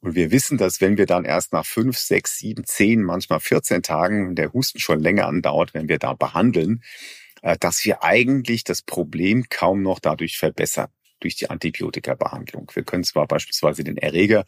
Und 0.01 0.15
wir 0.15 0.31
wissen, 0.31 0.57
dass 0.57 0.79
wenn 0.79 0.97
wir 0.97 1.05
dann 1.05 1.25
erst 1.25 1.53
nach 1.53 1.65
fünf, 1.65 1.97
sechs, 1.97 2.37
sieben, 2.37 2.65
zehn, 2.65 3.03
manchmal 3.03 3.39
14 3.39 3.81
Tagen, 3.81 4.35
der 4.35 4.53
Husten 4.53 4.79
schon 4.79 4.99
länger 4.99 5.27
andauert, 5.27 5.73
wenn 5.73 5.89
wir 5.89 5.97
da 5.97 6.13
behandeln, 6.13 6.83
äh, 7.41 7.57
dass 7.59 7.83
wir 7.83 8.03
eigentlich 8.03 8.63
das 8.63 8.81
Problem 8.81 9.45
kaum 9.49 9.81
noch 9.81 9.99
dadurch 9.99 10.37
verbessern 10.37 10.89
durch 11.19 11.35
die 11.35 11.49
Antibiotika-Behandlung. 11.49 12.71
Wir 12.73 12.83
können 12.83 13.03
zwar 13.03 13.27
beispielsweise 13.27 13.83
den 13.83 13.97
Erreger 13.97 14.45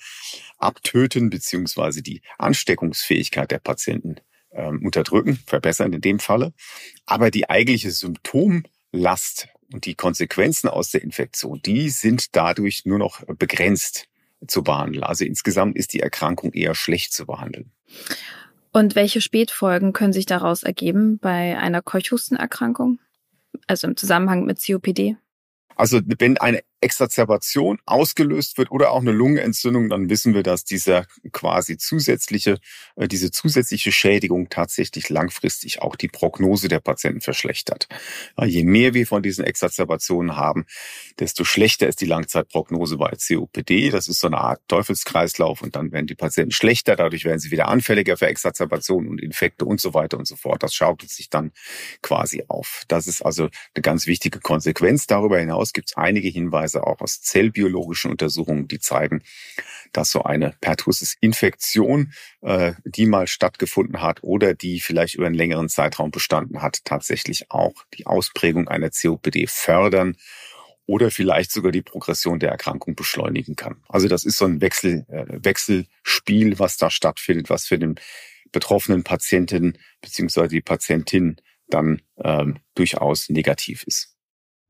abtöten, 0.57 1.29
beziehungsweise 1.29 2.03
die 2.03 2.21
Ansteckungsfähigkeit 2.37 3.49
der 3.49 3.59
Patienten 3.59 4.17
ähm, 4.51 4.85
unterdrücken, 4.85 5.39
verbessern 5.47 5.93
in 5.93 6.01
dem 6.01 6.19
Falle, 6.19 6.53
aber 7.05 7.31
die 7.31 7.49
eigentliche 7.49 7.91
Symptomlast 7.91 9.47
und 9.71 9.85
die 9.85 9.95
Konsequenzen 9.95 10.67
aus 10.67 10.91
der 10.91 11.01
Infektion, 11.01 11.61
die 11.63 11.89
sind 11.89 12.35
dadurch 12.35 12.85
nur 12.85 12.99
noch 12.99 13.23
begrenzt 13.37 14.08
zu 14.47 14.63
behandeln. 14.63 15.03
Also 15.03 15.25
insgesamt 15.25 15.77
ist 15.77 15.93
die 15.93 15.99
Erkrankung 15.99 16.53
eher 16.53 16.75
schlecht 16.75 17.13
zu 17.13 17.25
behandeln. 17.25 17.71
Und 18.71 18.95
welche 18.95 19.21
Spätfolgen 19.21 19.93
können 19.93 20.13
sich 20.13 20.25
daraus 20.25 20.63
ergeben 20.63 21.17
bei 21.17 21.57
einer 21.57 21.81
Keuchhustenerkrankung? 21.81 22.99
Also 23.67 23.87
im 23.87 23.97
Zusammenhang 23.97 24.45
mit 24.45 24.63
COPD? 24.63 25.17
Also 25.75 26.01
wenn 26.03 26.37
eine 26.37 26.61
Exazerbation 26.81 27.79
ausgelöst 27.85 28.57
wird 28.57 28.71
oder 28.71 28.91
auch 28.91 29.01
eine 29.01 29.11
Lungenentzündung, 29.11 29.89
dann 29.89 30.09
wissen 30.09 30.33
wir, 30.33 30.43
dass 30.43 30.63
dieser 30.63 31.05
quasi 31.31 31.77
zusätzliche, 31.77 32.59
äh, 32.95 33.07
diese 33.07 33.31
zusätzliche 33.31 33.91
Schädigung 33.91 34.49
tatsächlich 34.49 35.09
langfristig 35.09 35.81
auch 35.81 35.95
die 35.95 36.07
Prognose 36.07 36.67
der 36.67 36.79
Patienten 36.79 37.21
verschlechtert. 37.21 37.87
Je 38.43 38.63
mehr 38.63 38.93
wir 38.93 39.07
von 39.07 39.23
diesen 39.23 39.43
Exazerbationen 39.43 40.35
haben, 40.35 40.65
desto 41.19 41.43
schlechter 41.43 41.87
ist 41.87 42.01
die 42.01 42.05
Langzeitprognose 42.05 42.97
bei 42.97 43.11
COPD. 43.11 43.89
Das 43.89 44.07
ist 44.07 44.19
so 44.19 44.27
eine 44.27 44.37
Art 44.37 44.61
Teufelskreislauf 44.67 45.61
und 45.61 45.75
dann 45.75 45.91
werden 45.91 46.07
die 46.07 46.15
Patienten 46.15 46.51
schlechter, 46.51 46.95
dadurch 46.95 47.25
werden 47.25 47.39
sie 47.39 47.51
wieder 47.51 47.67
anfälliger 47.67 48.17
für 48.17 48.27
Exazerbationen 48.27 49.09
und 49.09 49.21
Infekte 49.21 49.65
und 49.65 49.81
so 49.81 49.93
weiter 49.93 50.17
und 50.17 50.27
so 50.27 50.35
fort. 50.35 50.63
Das 50.63 50.73
schaukelt 50.73 51.11
sich 51.11 51.29
dann 51.29 51.51
quasi 52.01 52.43
auf. 52.47 52.83
Das 52.87 53.07
ist 53.07 53.21
also 53.21 53.49
eine 53.75 53.81
ganz 53.81 54.07
wichtige 54.07 54.39
Konsequenz. 54.39 55.07
Darüber 55.07 55.39
hinaus 55.39 55.73
gibt 55.73 55.89
es 55.89 55.97
einige 55.97 56.29
Hinweise, 56.29 56.68
Hinweise 56.69 56.85
auch 56.85 57.01
aus 57.01 57.21
zellbiologischen 57.21 58.11
Untersuchungen, 58.11 58.67
die 58.67 58.79
zeigen, 58.79 59.23
dass 59.91 60.11
so 60.11 60.23
eine 60.23 60.55
Pertussis-Infektion, 60.61 62.13
äh, 62.41 62.73
die 62.85 63.05
mal 63.05 63.27
stattgefunden 63.27 64.01
hat 64.01 64.23
oder 64.23 64.53
die 64.53 64.79
vielleicht 64.79 65.15
über 65.15 65.25
einen 65.25 65.35
längeren 65.35 65.69
Zeitraum 65.69 66.11
bestanden 66.11 66.61
hat, 66.61 66.85
tatsächlich 66.85 67.49
auch 67.49 67.73
die 67.95 68.05
Ausprägung 68.05 68.67
einer 68.67 68.89
COPD 68.91 69.47
fördern 69.47 70.15
oder 70.85 71.11
vielleicht 71.11 71.51
sogar 71.51 71.71
die 71.71 71.81
Progression 71.81 72.39
der 72.39 72.49
Erkrankung 72.49 72.95
beschleunigen 72.95 73.55
kann. 73.55 73.83
Also 73.87 74.07
das 74.07 74.25
ist 74.25 74.37
so 74.37 74.45
ein 74.45 74.61
Wechsel, 74.61 75.05
äh, 75.09 75.25
Wechselspiel, 75.43 76.59
was 76.59 76.77
da 76.77 76.89
stattfindet, 76.89 77.49
was 77.49 77.65
für 77.65 77.79
den 77.79 77.95
betroffenen 78.51 79.03
Patienten 79.03 79.77
beziehungsweise 80.01 80.49
die 80.49 80.61
Patientin 80.61 81.37
dann 81.67 82.01
ähm, 82.23 82.57
durchaus 82.73 83.29
negativ 83.29 83.83
ist. 83.83 84.18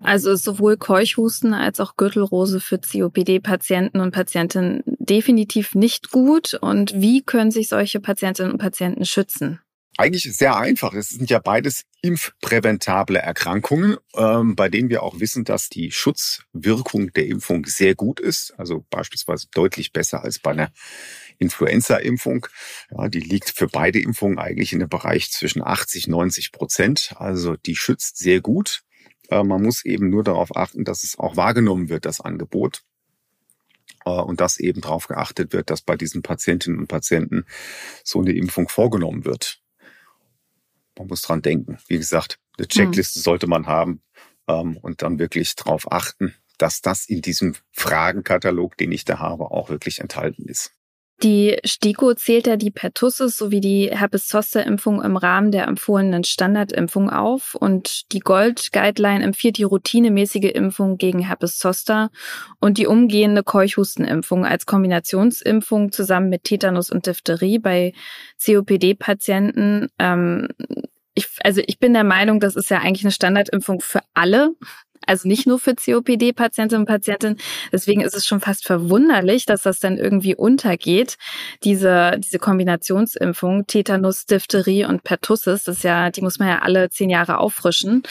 Also 0.01 0.31
ist 0.31 0.45
sowohl 0.45 0.77
Keuchhusten 0.77 1.53
als 1.53 1.79
auch 1.79 1.97
Gürtelrose 1.97 2.59
für 2.59 2.79
COPD-Patienten 2.79 3.99
und 3.99 4.11
Patientinnen 4.11 4.81
definitiv 4.85 5.75
nicht 5.75 6.11
gut. 6.11 6.53
Und 6.53 6.93
wie 7.01 7.21
können 7.21 7.51
sich 7.51 7.67
solche 7.67 7.99
Patientinnen 7.99 8.53
und 8.53 8.59
Patienten 8.59 9.05
schützen? 9.05 9.59
Eigentlich 9.97 10.23
sehr 10.33 10.55
einfach. 10.55 10.93
Es 10.93 11.09
sind 11.09 11.29
ja 11.29 11.39
beides 11.39 11.83
impfpräventable 12.01 13.19
Erkrankungen, 13.19 13.97
ähm, 14.15 14.55
bei 14.55 14.69
denen 14.69 14.87
wir 14.89 15.03
auch 15.03 15.19
wissen, 15.19 15.43
dass 15.43 15.67
die 15.67 15.91
Schutzwirkung 15.91 17.11
der 17.11 17.27
Impfung 17.27 17.65
sehr 17.65 17.95
gut 17.95 18.21
ist. 18.21 18.53
Also 18.57 18.85
beispielsweise 18.89 19.47
deutlich 19.53 19.91
besser 19.91 20.23
als 20.23 20.39
bei 20.39 20.51
einer 20.51 20.71
Influenza-Impfung. 21.37 22.47
Ja, 22.91 23.09
die 23.09 23.19
liegt 23.19 23.49
für 23.49 23.67
beide 23.67 23.99
Impfungen 23.99 24.39
eigentlich 24.39 24.71
in 24.71 24.79
einem 24.79 24.87
Bereich 24.87 25.31
zwischen 25.31 25.61
80, 25.61 26.07
90 26.07 26.53
Prozent. 26.53 27.13
Also 27.17 27.57
die 27.57 27.75
schützt 27.75 28.17
sehr 28.17 28.39
gut. 28.39 28.83
Äh, 29.29 29.43
man 29.43 29.61
muss 29.61 29.85
eben 29.85 30.09
nur 30.09 30.23
darauf 30.23 30.55
achten, 30.55 30.83
dass 30.83 31.03
es 31.03 31.17
auch 31.17 31.35
wahrgenommen 31.35 31.89
wird, 31.89 32.05
das 32.05 32.21
Angebot. 32.21 32.83
Äh, 34.05 34.09
und 34.09 34.41
dass 34.41 34.59
eben 34.59 34.81
darauf 34.81 35.07
geachtet 35.07 35.53
wird, 35.53 35.69
dass 35.69 35.81
bei 35.81 35.95
diesen 35.95 36.21
Patientinnen 36.21 36.79
und 36.79 36.87
Patienten 36.87 37.45
so 38.03 38.19
eine 38.19 38.33
Impfung 38.33 38.69
vorgenommen 38.69 39.25
wird. 39.25 39.61
Man 40.97 41.07
muss 41.07 41.21
dran 41.21 41.41
denken. 41.41 41.77
Wie 41.87 41.97
gesagt, 41.97 42.39
eine 42.57 42.65
hm. 42.65 42.69
Checkliste 42.69 43.19
sollte 43.19 43.47
man 43.47 43.67
haben 43.67 44.01
ähm, 44.47 44.77
und 44.77 45.01
dann 45.01 45.19
wirklich 45.19 45.55
darauf 45.55 45.91
achten, 45.91 46.35
dass 46.57 46.81
das 46.81 47.05
in 47.05 47.21
diesem 47.21 47.55
Fragenkatalog, 47.71 48.75
den 48.77 48.91
ich 48.91 49.05
da 49.05 49.19
habe, 49.19 49.51
auch 49.51 49.69
wirklich 49.69 49.99
enthalten 49.99 50.45
ist. 50.45 50.73
Die 51.21 51.57
STIKO 51.65 52.13
zählt 52.13 52.47
ja 52.47 52.55
die 52.55 52.71
Pertussis 52.71 53.37
sowie 53.37 53.59
die 53.59 53.89
Herpes-Zoster-Impfung 53.91 55.01
im 55.01 55.17
Rahmen 55.17 55.51
der 55.51 55.67
empfohlenen 55.67 56.23
Standardimpfung 56.23 57.09
auf 57.09 57.55
und 57.55 58.13
die 58.13 58.19
Gold-Guideline 58.19 59.23
empfiehlt 59.23 59.57
die 59.57 59.63
routinemäßige 59.63 60.51
Impfung 60.53 60.97
gegen 60.97 61.19
Herpes-Zoster 61.19 62.09
und 62.61 62.77
die 62.77 62.87
umgehende 62.87 63.43
Keuchhustenimpfung 63.43 64.45
als 64.45 64.65
Kombinationsimpfung 64.65 65.91
zusammen 65.91 66.29
mit 66.29 66.45
Tetanus 66.45 66.89
und 66.89 67.05
Diphtherie 67.05 67.59
bei 67.59 67.91
COPD-Patienten. 68.41 69.89
Ähm, 69.99 70.47
ich, 71.15 71.27
also 71.43 71.61
ich 71.67 71.79
bin 71.79 71.93
der 71.93 72.05
Meinung, 72.05 72.39
das 72.39 72.55
ist 72.55 72.69
ja 72.69 72.77
eigentlich 72.77 73.03
eine 73.03 73.11
Standardimpfung 73.11 73.81
für 73.81 73.99
alle 74.13 74.51
also 75.05 75.27
nicht 75.27 75.47
nur 75.47 75.59
für 75.59 75.75
COPD-Patientinnen 75.75 76.83
und 76.83 76.87
Patienten. 76.87 77.37
Deswegen 77.71 78.01
ist 78.01 78.15
es 78.15 78.25
schon 78.25 78.39
fast 78.39 78.65
verwunderlich, 78.65 79.45
dass 79.45 79.63
das 79.63 79.79
dann 79.79 79.97
irgendwie 79.97 80.35
untergeht. 80.35 81.17
Diese, 81.63 82.19
diese 82.19 82.39
Kombinationsimpfung, 82.39 83.67
Tetanus, 83.67 84.25
Diphtherie 84.25 84.85
und 84.85 85.03
Pertussis, 85.03 85.63
das 85.63 85.77
ist 85.77 85.83
ja, 85.83 86.09
die 86.11 86.21
muss 86.21 86.39
man 86.39 86.47
ja 86.47 86.59
alle 86.59 86.89
zehn 86.89 87.09
Jahre 87.09 87.39
auffrischen. 87.39 88.03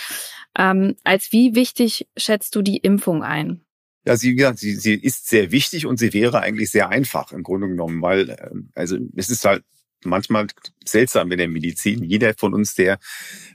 Ähm, 0.58 0.96
als 1.04 1.32
wie 1.32 1.54
wichtig 1.54 2.08
schätzt 2.16 2.54
du 2.56 2.62
die 2.62 2.78
Impfung 2.78 3.22
ein? 3.22 3.60
Ja, 4.04 4.16
sie, 4.16 4.36
ja, 4.38 4.54
sie, 4.54 4.74
sie 4.74 4.94
ist 4.94 5.28
sehr 5.28 5.52
wichtig 5.52 5.86
und 5.86 5.98
sie 5.98 6.12
wäre 6.12 6.40
eigentlich 6.40 6.70
sehr 6.70 6.88
einfach 6.88 7.32
im 7.32 7.42
Grunde 7.42 7.68
genommen, 7.68 8.00
weil 8.00 8.30
ähm, 8.30 8.70
also 8.74 8.96
es 9.14 9.28
ist 9.28 9.44
halt 9.44 9.62
manchmal 10.04 10.46
seltsam 10.84 11.30
in 11.32 11.38
der 11.38 11.48
Medizin. 11.48 12.02
Jeder 12.04 12.34
von 12.34 12.54
uns, 12.54 12.74
der 12.74 12.98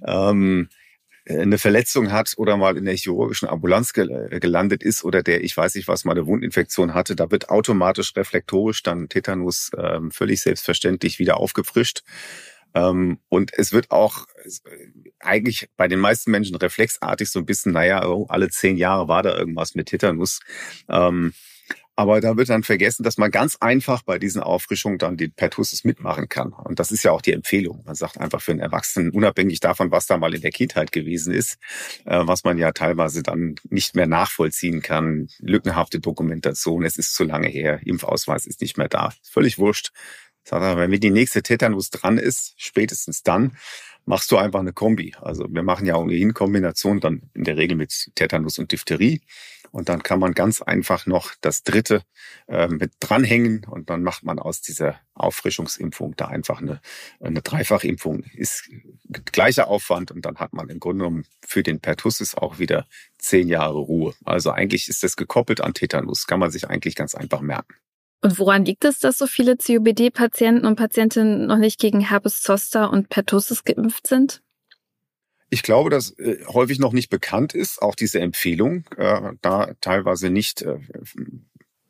ähm, 0.05 0.69
äh, 0.69 0.82
eine 1.27 1.57
Verletzung 1.57 2.11
hat 2.11 2.33
oder 2.37 2.57
mal 2.57 2.77
in 2.77 2.85
der 2.85 2.95
chirurgischen 2.95 3.47
Ambulanz 3.47 3.93
äh, 3.95 4.39
gelandet 4.39 4.83
ist 4.83 5.03
oder 5.03 5.23
der, 5.23 5.43
ich 5.43 5.55
weiß 5.55 5.75
nicht 5.75 5.87
was, 5.87 6.05
mal 6.05 6.11
eine 6.11 6.27
Wundinfektion 6.27 6.93
hatte, 6.93 7.15
da 7.15 7.31
wird 7.31 7.49
automatisch 7.49 8.15
reflektorisch 8.15 8.83
dann 8.83 9.09
Tetanus 9.09 9.71
ähm, 9.77 10.11
völlig 10.11 10.41
selbstverständlich 10.41 11.19
wieder 11.19 11.37
aufgefrischt. 11.37 12.03
Ähm, 12.75 13.19
und 13.29 13.51
es 13.57 13.71
wird 13.71 13.91
auch 13.91 14.25
äh, 14.43 14.49
eigentlich 15.19 15.69
bei 15.77 15.87
den 15.87 15.99
meisten 15.99 16.31
Menschen 16.31 16.55
reflexartig 16.55 17.29
so 17.29 17.39
ein 17.39 17.45
bisschen, 17.45 17.71
naja, 17.71 18.05
oh, 18.05 18.25
alle 18.29 18.49
zehn 18.49 18.77
Jahre 18.77 19.07
war 19.07 19.23
da 19.23 19.37
irgendwas 19.37 19.75
mit 19.75 19.87
Tetanus. 19.87 20.39
Ähm, 20.89 21.33
aber 21.95 22.21
da 22.21 22.37
wird 22.37 22.49
dann 22.49 22.63
vergessen, 22.63 23.03
dass 23.03 23.17
man 23.17 23.29
ganz 23.29 23.57
einfach 23.59 24.01
bei 24.01 24.17
diesen 24.17 24.41
Auffrischungen 24.41 24.97
dann 24.97 25.15
die 25.15 25.27
Pertussis 25.27 25.83
mitmachen 25.83 26.27
kann. 26.27 26.51
Und 26.51 26.79
das 26.79 26.91
ist 26.91 27.03
ja 27.03 27.11
auch 27.11 27.21
die 27.21 27.33
Empfehlung. 27.33 27.83
Man 27.85 27.95
sagt 27.95 28.17
einfach 28.17 28.41
für 28.41 28.51
einen 28.51 28.61
Erwachsenen, 28.61 29.11
unabhängig 29.11 29.59
davon, 29.59 29.91
was 29.91 30.07
da 30.07 30.17
mal 30.17 30.33
in 30.33 30.41
der 30.41 30.51
Kindheit 30.51 30.91
gewesen 30.91 31.33
ist, 31.33 31.59
äh, 32.05 32.21
was 32.23 32.43
man 32.43 32.57
ja 32.57 32.71
teilweise 32.71 33.21
dann 33.21 33.55
nicht 33.69 33.95
mehr 33.95 34.07
nachvollziehen 34.07 34.81
kann, 34.81 35.27
lückenhafte 35.39 35.99
Dokumentation, 35.99 36.83
es 36.83 36.97
ist 36.97 37.13
zu 37.13 37.23
lange 37.23 37.47
her, 37.47 37.79
Impfausweis 37.85 38.45
ist 38.45 38.61
nicht 38.61 38.77
mehr 38.77 38.89
da. 38.89 39.13
Völlig 39.21 39.59
wurscht. 39.59 39.91
Sagt 40.43 40.63
er, 40.63 40.77
wenn 40.77 40.91
die 40.91 41.11
nächste 41.11 41.41
Tetanus 41.41 41.89
dran 41.89 42.17
ist, 42.17 42.53
spätestens 42.57 43.23
dann, 43.23 43.55
machst 44.05 44.31
du 44.31 44.37
einfach 44.37 44.59
eine 44.59 44.73
Kombi. 44.73 45.13
Also 45.21 45.47
wir 45.49 45.63
machen 45.63 45.85
ja 45.85 45.95
ohnehin 45.95 46.33
Kombination 46.33 46.99
dann 46.99 47.29
in 47.33 47.43
der 47.43 47.57
Regel 47.57 47.77
mit 47.77 48.11
Tetanus 48.15 48.59
und 48.59 48.71
Diphtherie. 48.71 49.21
Und 49.73 49.89
dann 49.89 50.03
kann 50.03 50.19
man 50.19 50.33
ganz 50.33 50.61
einfach 50.61 51.07
noch 51.07 51.33
das 51.41 51.63
dritte 51.63 52.03
äh, 52.47 52.67
mit 52.67 52.91
dranhängen 52.99 53.65
und 53.65 53.89
dann 53.89 54.03
macht 54.03 54.23
man 54.23 54.37
aus 54.37 54.61
dieser 54.61 54.99
Auffrischungsimpfung 55.15 56.15
da 56.15 56.27
einfach 56.27 56.61
eine, 56.61 56.79
eine 57.19 57.41
Dreifachimpfung. 57.41 58.23
Ist 58.35 58.69
gleicher 59.31 59.67
Aufwand 59.67 60.11
und 60.11 60.25
dann 60.25 60.37
hat 60.37 60.53
man 60.53 60.69
im 60.69 60.79
Grunde 60.79 61.05
genommen 61.05 61.25
für 61.43 61.63
den 61.63 61.79
Pertussis 61.79 62.35
auch 62.35 62.59
wieder 62.59 62.85
zehn 63.17 63.47
Jahre 63.47 63.79
Ruhe. 63.79 64.13
Also 64.23 64.51
eigentlich 64.51 64.89
ist 64.89 65.01
das 65.01 65.15
gekoppelt 65.15 65.59
an 65.59 65.73
Tetanus, 65.73 66.27
kann 66.27 66.39
man 66.39 66.51
sich 66.51 66.69
eigentlich 66.69 66.93
ganz 66.93 67.15
einfach 67.15 67.41
merken. 67.41 67.73
Und 68.21 68.37
woran 68.37 68.65
liegt 68.65 68.85
es, 68.85 68.99
dass 68.99 69.17
so 69.17 69.25
viele 69.25 69.57
COPD-Patienten 69.57 70.67
und 70.67 70.75
Patientinnen 70.75 71.47
noch 71.47 71.57
nicht 71.57 71.79
gegen 71.79 71.99
Herpes 71.99 72.43
zoster 72.43 72.91
und 72.91 73.09
Pertussis 73.09 73.63
geimpft 73.63 74.05
sind? 74.05 74.43
Ich 75.53 75.61
glaube, 75.61 75.91
dass 75.91 76.17
äh, 76.17 76.43
häufig 76.47 76.79
noch 76.79 76.93
nicht 76.93 77.11
bekannt 77.11 77.53
ist, 77.53 77.79
auch 77.79 77.93
diese 77.93 78.19
Empfehlung, 78.19 78.85
äh, 78.97 79.33
da 79.43 79.75
teilweise 79.81 80.31
nicht 80.31 80.63
äh, 80.63 80.79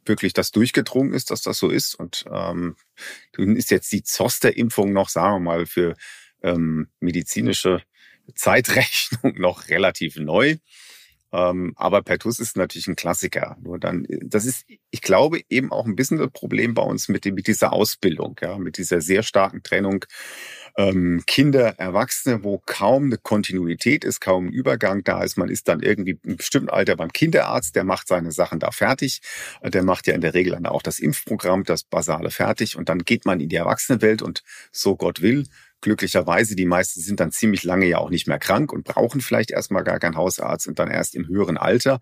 wirklich 0.04 0.34
das 0.34 0.52
durchgedrungen 0.52 1.14
ist, 1.14 1.32
dass 1.32 1.44
das 1.44 1.60
so 1.60 1.70
ist. 1.70 1.96
Und 1.96 2.26
ähm, 2.30 2.76
ist 3.38 3.72
jetzt 3.72 3.90
die 3.94 4.04
Zoster-Impfung 4.04 4.92
noch, 4.92 5.08
sagen 5.08 5.36
wir 5.36 5.40
mal, 5.40 5.66
für 5.66 5.96
ähm, 6.42 6.90
medizinische 7.00 7.82
Zeitrechnung 8.36 9.36
noch 9.38 9.70
relativ 9.70 10.18
neu. 10.18 10.58
Ähm, 11.34 11.74
aber 11.76 12.04
Pertus 12.04 12.40
ist 12.40 12.56
natürlich 12.56 12.88
ein 12.88 12.96
Klassiker. 12.96 13.58
Nur 13.62 13.80
dann, 13.80 14.06
das 14.22 14.46
ist, 14.46 14.66
ich 14.92 15.02
glaube, 15.02 15.42
eben 15.50 15.72
auch 15.72 15.86
ein 15.86 15.96
bisschen 15.96 16.20
das 16.20 16.30
Problem 16.32 16.76
bei 16.76 16.84
uns 16.84 17.10
mit, 17.10 17.26
mit 17.26 17.48
dieser 17.48 17.74
Ausbildung, 17.74 18.36
ja, 18.42 18.60
mit 18.60 18.78
dieser 18.78 19.02
sehr 19.02 19.24
starken 19.24 19.64
Trennung 19.64 20.06
ähm, 20.78 21.24
Kinder, 21.26 21.76
Erwachsene, 21.80 22.44
wo 22.44 22.62
kaum 22.66 23.06
eine 23.06 23.18
Kontinuität 23.18 24.04
ist, 24.04 24.22
kaum 24.22 24.48
ein 24.48 24.54
Übergang 24.54 25.04
da 25.04 25.24
ist. 25.24 25.38
Man 25.38 25.50
ist 25.50 25.68
dann 25.68 25.82
irgendwie 25.82 26.20
im 26.24 26.38
bestimmten 26.38 26.70
Alter 26.70 26.96
beim 26.96 27.12
Kinderarzt, 27.12 27.76
der 27.76 27.84
macht 27.84 28.08
seine 28.08 28.32
Sachen 28.32 28.60
da 28.60 28.70
fertig. 28.72 29.22
Der 29.64 29.84
macht 29.84 30.08
ja 30.08 30.14
in 30.14 30.22
der 30.22 30.36
Regel 30.36 30.54
dann 30.54 30.68
auch 30.68 30.84
das 30.84 31.00
Impfprogramm, 31.00 31.64
das 31.64 31.84
Basale 31.84 32.30
fertig 32.30 32.78
und 32.78 32.90
dann 32.90 33.00
geht 33.00 33.26
man 33.26 33.40
in 33.40 33.50
die 33.50 33.56
Erwachsenenwelt 33.56 34.22
und 34.22 34.44
so 34.72 34.96
Gott 34.96 35.22
will, 35.22 35.46
glücklicherweise, 35.84 36.56
die 36.56 36.66
meisten 36.66 37.02
sind 37.02 37.20
dann 37.20 37.32
ziemlich 37.32 37.64
lange 37.64 37.86
ja 37.86 38.00
auch 38.00 38.10
nicht 38.10 38.28
mehr 38.28 38.40
krank 38.40 38.74
und 38.74 38.86
brauchen 38.86 39.22
vielleicht 39.22 39.52
erstmal 39.52 39.84
gar 39.84 40.00
keinen 40.00 40.16
Hausarzt 40.16 40.68
und 40.68 40.80
dann 40.80 40.90
erst 40.90 41.14
im 41.14 41.28
höheren 41.28 41.58
Alter. 41.58 42.00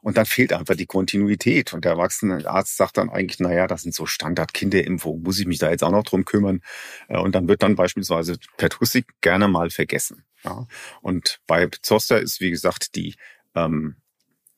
Und 0.00 0.16
dann 0.16 0.26
fehlt 0.26 0.52
einfach 0.52 0.74
die 0.74 0.86
Kontinuität. 0.86 1.72
Und 1.72 1.84
der 1.84 1.92
Erwachsenenarzt 1.92 2.76
sagt 2.76 2.96
dann 2.96 3.10
eigentlich, 3.10 3.38
na 3.40 3.52
ja, 3.52 3.66
das 3.66 3.82
sind 3.82 3.94
so 3.94 4.06
Standard-Kinderimpfungen, 4.06 5.22
muss 5.22 5.38
ich 5.38 5.46
mich 5.46 5.58
da 5.58 5.70
jetzt 5.70 5.84
auch 5.84 5.90
noch 5.90 6.04
drum 6.04 6.24
kümmern? 6.24 6.60
Äh, 7.08 7.18
und 7.18 7.34
dann 7.34 7.48
wird 7.48 7.62
dann 7.62 7.76
beispielsweise 7.76 8.36
Pertussis 8.56 9.04
gerne 9.20 9.48
mal 9.48 9.70
vergessen. 9.70 10.24
Ja. 10.44 10.66
Und 11.00 11.40
bei 11.46 11.68
Zoster 11.82 12.20
ist, 12.20 12.40
wie 12.40 12.50
gesagt, 12.50 12.94
die 12.96 13.14
ähm, 13.54 13.96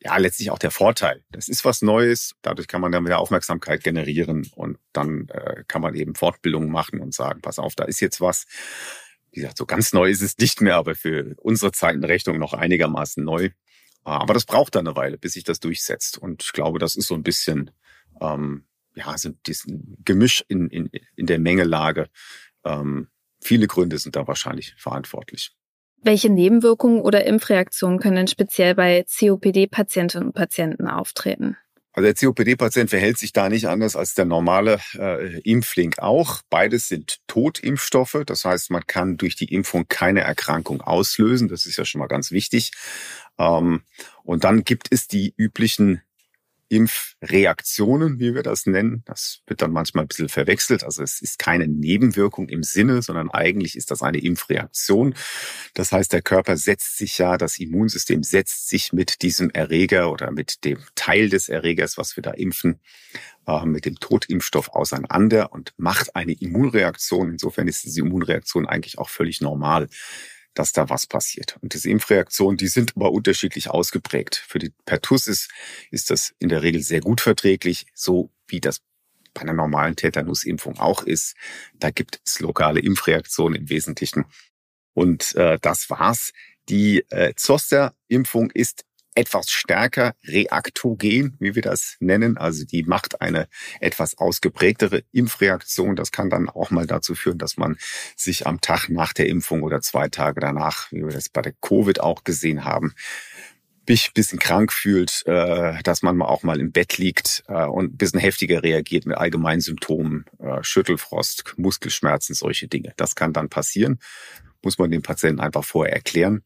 ja 0.05 0.17
letztlich 0.19 0.51
auch 0.51 0.59
der 0.59 0.71
Vorteil. 0.71 1.25
Das 1.31 1.49
ist 1.49 1.64
was 1.64 1.81
Neues, 1.81 2.35
dadurch 2.43 2.69
kann 2.69 2.81
man 2.81 2.93
dann 2.93 3.05
wieder 3.05 3.19
Aufmerksamkeit 3.19 3.83
generieren 3.83 4.51
und 4.55 4.79
dann 4.93 5.29
äh, 5.29 5.64
kann 5.67 5.81
man 5.81 5.95
eben 5.95 6.14
Fortbildungen 6.14 6.71
machen 6.71 7.01
und 7.01 7.14
sagen, 7.14 7.40
pass 7.40 7.59
auf, 7.59 7.75
da 7.75 7.85
ist 7.85 8.01
jetzt 8.01 8.21
was. 8.21 8.47
Wie 9.31 9.40
gesagt, 9.40 9.59
so 9.59 9.67
ganz 9.67 9.93
neu 9.93 10.11
ist 10.11 10.23
es 10.23 10.38
nicht 10.38 10.61
mehr, 10.61 10.77
aber 10.77 10.95
für 10.95 11.35
unsere 11.38 11.73
Zeitenrechnung 11.73 12.38
noch 12.38 12.53
einigermaßen 12.53 13.25
neu. 13.25 13.51
Aber 14.05 14.35
das 14.35 14.45
braucht 14.45 14.75
dann 14.75 14.87
eine 14.87 14.97
Weile, 14.97 15.19
bis 15.19 15.33
sich 15.33 15.45
das 15.45 15.59
durchsetzt. 15.59 16.19
Und 16.19 16.43
ich 16.45 16.53
glaube, 16.53 16.79
das 16.79 16.95
ist 16.95 17.09
so 17.09 17.14
ein 17.14 17.23
bisschen, 17.23 17.71
ähm, 18.21 18.67
ja, 18.95 19.17
so 19.17 19.31
diesen 19.47 19.97
Gemisch 20.05 20.45
in, 20.47 20.69
in, 20.69 20.90
in 21.17 21.27
der 21.27 21.38
Mengelage. 21.38 22.11
Ähm, 22.64 23.09
viele 23.40 23.67
Gründe 23.67 23.99
sind 23.99 24.14
da 24.14 24.29
wahrscheinlich 24.29 24.75
verantwortlich. 24.77 25.57
Welche 26.05 26.29
Nebenwirkungen 26.29 27.01
oder 27.01 27.25
Impfreaktionen 27.25 27.99
können 27.99 28.17
denn 28.17 28.29
speziell 28.29 28.75
bei 28.75 29.07
COPD-Patientinnen 29.09 30.29
und 30.29 30.35
Patienten 30.35 30.87
auftreten? 30.87 31.57
Also 31.95 32.05
der 32.05 32.14
COPD-Patient 32.14 32.90
verhält 32.90 33.17
sich 33.17 33.33
da 33.33 33.49
nicht 33.49 33.69
anders 33.69 33.97
als 33.97 34.14
der 34.14 34.27
normale 34.27 34.81
äh, 34.99 35.40
Impfling 35.40 35.95
auch. 35.97 36.43
Beides 36.51 36.88
sind 36.88 37.21
Totimpfstoffe. 37.27 38.19
Das 38.27 38.45
heißt, 38.45 38.71
man 38.71 38.87
kann 38.87 39.17
durch 39.17 39.35
die 39.35 39.51
Impfung 39.55 39.87
keine 39.88 40.21
Erkrankung 40.21 40.83
auslösen. 40.83 41.49
Das 41.49 41.64
ist 41.64 41.79
ja 41.79 41.87
schon 41.87 42.01
mal 42.01 42.09
ganz 42.09 42.33
wichtig. 42.33 42.73
Ähm, 43.38 43.83
und 44.25 44.45
dann 44.45 44.64
gibt 44.64 44.88
es 44.90 45.09
die 45.09 45.33
üblichen 45.38 46.03
Impfreaktionen, 46.75 48.19
wie 48.19 48.35
wir 48.35 48.43
das 48.43 48.67
nennen. 48.67 49.03
Das 49.07 49.43
wird 49.47 49.63
dann 49.63 49.73
manchmal 49.73 50.05
ein 50.05 50.09
bisschen 50.09 50.29
verwechselt. 50.29 50.83
Also 50.83 51.03
es 51.05 51.23
ist 51.23 51.39
keine 51.39 51.69
Nebenwirkung 51.69 52.49
im 52.49 52.65
Sinne, 52.65 53.01
sondern 53.01 53.31
eigentlich 53.31 53.77
ist 53.77 53.93
das 53.93 54.03
eine 54.03 54.19
Impfreaktion. 54.19 55.15
Das 55.75 55.93
heißt, 55.93 56.13
der 56.13 56.23
Körper 56.23 56.57
setzt 56.57 56.99
sich 56.99 57.19
ja, 57.19 57.37
das 57.39 57.59
Immunsystem 57.61 58.25
setzt 58.25 58.69
sich 58.69 58.93
mit 58.93 59.23
diesem 59.23 59.51
Erreger 59.51 60.11
oder 60.11 60.33
mit 60.33 60.65
dem 60.65 60.79
Teil 60.97 61.29
des 61.29 61.49
Erregers, 61.49 61.97
was 61.97 62.17
wir 62.17 62.23
da 62.23 62.33
impfen, 62.33 62.81
äh, 63.47 63.65
mit 63.65 63.85
dem 63.85 63.95
Totimpfstoff 64.01 64.71
auseinander 64.71 65.53
und 65.53 65.75
macht 65.77 66.17
eine 66.17 66.33
Immunreaktion. 66.33 67.31
Insofern 67.31 67.69
ist 67.69 67.85
diese 67.85 68.01
Immunreaktion 68.01 68.67
eigentlich 68.67 68.99
auch 68.99 69.09
völlig 69.09 69.41
normal 69.41 69.89
dass 70.55 70.73
da 70.73 70.88
was 70.88 71.07
passiert. 71.07 71.59
Und 71.61 71.75
diese 71.75 71.90
Impfreaktionen, 71.90 72.57
die 72.57 72.69
sind 72.69 72.97
aber 72.97 73.12
unterschiedlich 73.12 73.71
ausgeprägt. 73.71 74.37
Für 74.37 74.59
die 74.59 74.73
Pertussis 74.87 75.49
ist 75.90 76.11
das 76.11 76.35
in 76.38 76.49
der 76.49 76.62
Regel 76.62 76.83
sehr 76.83 77.01
gut 77.01 77.21
verträglich, 77.21 77.87
so 77.95 78.31
wie 78.47 78.61
das 78.61 78.81
bei 79.35 79.43
einer 79.43 79.53
normalen 79.53 79.97
Tetanusimpfung 79.97 80.79
auch 80.79 81.03
ist. 81.03 81.35
Da 81.75 81.90
gibt 81.90 82.21
es 82.25 82.40
lokale 82.40 82.81
Impfreaktionen 82.81 83.62
im 83.62 83.69
Wesentlichen. 83.69 84.25
Und 84.95 85.35
äh, 85.35 85.59
das 85.61 85.90
war's. 85.90 86.33
Die 86.69 87.05
äh, 87.11 87.35
Zoster-Impfung 87.35 88.51
ist 88.53 88.85
etwas 89.14 89.48
stärker 89.50 90.14
reaktogen, 90.24 91.37
wie 91.38 91.55
wir 91.55 91.62
das 91.62 91.96
nennen. 92.00 92.37
Also 92.37 92.64
die 92.64 92.83
macht 92.83 93.20
eine 93.20 93.48
etwas 93.81 94.18
ausgeprägtere 94.18 95.05
Impfreaktion. 95.12 95.96
Das 95.96 96.12
kann 96.12 96.31
dann 96.31 96.48
auch 96.48 96.70
mal 96.70 96.87
dazu 96.87 97.14
führen, 97.14 97.38
dass 97.38 97.57
man 97.57 97.77
sich 98.16 98.46
am 98.46 98.61
Tag 98.61 98.88
nach 98.88 99.12
der 99.12 99.29
Impfung 99.29 99.62
oder 99.62 99.81
zwei 99.81 100.09
Tage 100.09 100.40
danach, 100.40 100.90
wie 100.90 101.05
wir 101.05 101.12
das 101.12 101.29
bei 101.29 101.42
der 101.42 101.53
Covid 101.61 102.00
auch 102.00 102.24
gesehen 102.24 102.64
haben, 102.64 102.94
mich 103.87 104.09
ein 104.09 104.14
bisschen 104.14 104.38
krank 104.38 104.72
fühlt, 104.72 105.22
äh, 105.27 105.83
dass 105.83 106.03
man 106.03 106.20
auch 106.22 106.42
mal 106.42 106.59
im 106.59 106.72
Bett 106.72 106.98
liegt 106.98 107.44
äh, 107.48 107.66
und 107.66 107.94
ein 107.94 107.96
bisschen 107.96 108.20
heftiger 108.20 108.62
reagiert 108.62 109.07
mit 109.07 109.16
allgemeinen 109.16 109.61
Symptomen, 109.61 110.24
äh, 110.38 110.62
Schüttelfrost, 110.62 111.55
Muskelschmerzen, 111.59 112.35
solche 112.35 112.66
Dinge. 112.66 112.94
Das 112.96 113.14
kann 113.14 113.33
dann 113.33 113.50
passieren, 113.50 113.98
muss 114.62 114.79
man 114.79 114.90
dem 114.90 115.03
Patienten 115.03 115.40
einfach 115.40 115.64
vorher 115.64 115.94
erklären, 115.94 116.42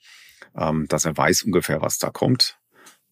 ähm, 0.57 0.87
dass 0.89 1.05
er 1.05 1.17
weiß 1.17 1.45
ungefähr, 1.45 1.81
was 1.81 1.99
da 1.99 2.11
kommt 2.11 2.58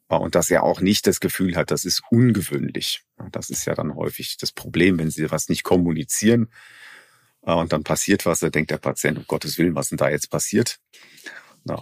und 0.08 0.34
dass 0.34 0.50
er 0.50 0.62
auch 0.62 0.80
nicht 0.80 1.06
das 1.06 1.20
Gefühl 1.20 1.56
hat, 1.56 1.70
das 1.70 1.84
ist 1.84 2.02
ungewöhnlich. 2.10 3.02
Das 3.32 3.50
ist 3.50 3.64
ja 3.64 3.74
dann 3.74 3.94
häufig 3.94 4.36
das 4.36 4.52
Problem, 4.52 4.98
wenn 4.98 5.10
sie 5.10 5.30
was 5.30 5.48
nicht 5.48 5.64
kommunizieren 5.64 6.48
äh, 7.42 7.52
und 7.52 7.72
dann 7.72 7.82
passiert 7.82 8.26
was, 8.26 8.40
da 8.40 8.50
denkt 8.50 8.70
der 8.70 8.78
Patient, 8.78 9.18
um 9.18 9.24
Gottes 9.26 9.58
Willen, 9.58 9.74
was 9.74 9.88
denn 9.88 9.98
da 9.98 10.08
jetzt 10.08 10.30
passiert? 10.30 10.78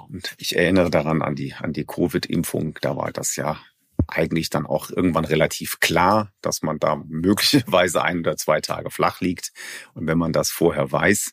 und 0.09 0.35
ich 0.39 0.57
erinnere 0.57 0.89
daran 0.89 1.21
an 1.21 1.37
die, 1.37 1.53
an 1.53 1.75
die 1.75 1.85
Covid-Impfung, 1.85 2.79
da 2.81 2.97
war 2.97 3.13
das 3.13 3.37
ja 3.37 3.61
eigentlich 4.09 4.51
dann 4.51 4.67
auch 4.67 4.91
irgendwann 4.91 5.25
relativ 5.25 5.81
klar, 5.81 6.33
dass 6.41 6.63
man 6.63 6.79
da 6.79 6.97
möglicherweise 6.97 8.03
ein 8.03 8.21
oder 8.21 8.37
zwei 8.37 8.61
Tage 8.61 8.91
flach 8.91 9.21
liegt. 9.21 9.53
Und 9.95 10.07
wenn 10.07 10.19
man 10.19 10.33
das 10.33 10.51
vorher 10.51 10.91
weiß, 10.91 11.33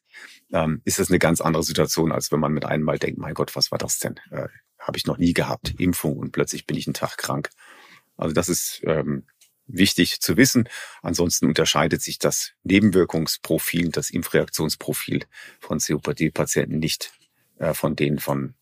ähm, 0.53 0.81
ist 0.85 0.99
das 0.99 1.09
eine 1.09 1.19
ganz 1.19 1.41
andere 1.41 1.63
Situation, 1.63 2.11
als 2.11 2.31
wenn 2.31 2.39
man 2.39 2.53
mit 2.53 2.65
einem 2.65 2.83
Mal 2.83 2.99
denkt, 2.99 3.19
mein 3.19 3.33
Gott, 3.33 3.55
was 3.55 3.71
war 3.71 3.77
das 3.77 3.99
denn? 3.99 4.19
Habe 4.81 4.97
ich 4.97 5.05
noch 5.05 5.17
nie 5.17 5.33
gehabt, 5.33 5.75
Impfung 5.79 6.17
und 6.17 6.31
plötzlich 6.31 6.65
bin 6.65 6.77
ich 6.77 6.87
einen 6.87 6.93
Tag 6.93 7.17
krank. 7.17 7.49
Also 8.17 8.33
das 8.33 8.49
ist 8.49 8.81
ähm, 8.83 9.23
wichtig 9.67 10.21
zu 10.21 10.37
wissen. 10.37 10.67
Ansonsten 11.01 11.47
unterscheidet 11.47 12.01
sich 12.01 12.19
das 12.19 12.51
Nebenwirkungsprofil, 12.63 13.89
das 13.89 14.09
Impfreaktionsprofil 14.09 15.25
von 15.59 15.79
COPD-Patienten 15.79 16.79
nicht 16.79 17.11
äh, 17.59 17.73
von 17.73 17.95
denen 17.95 18.19
von 18.19 18.55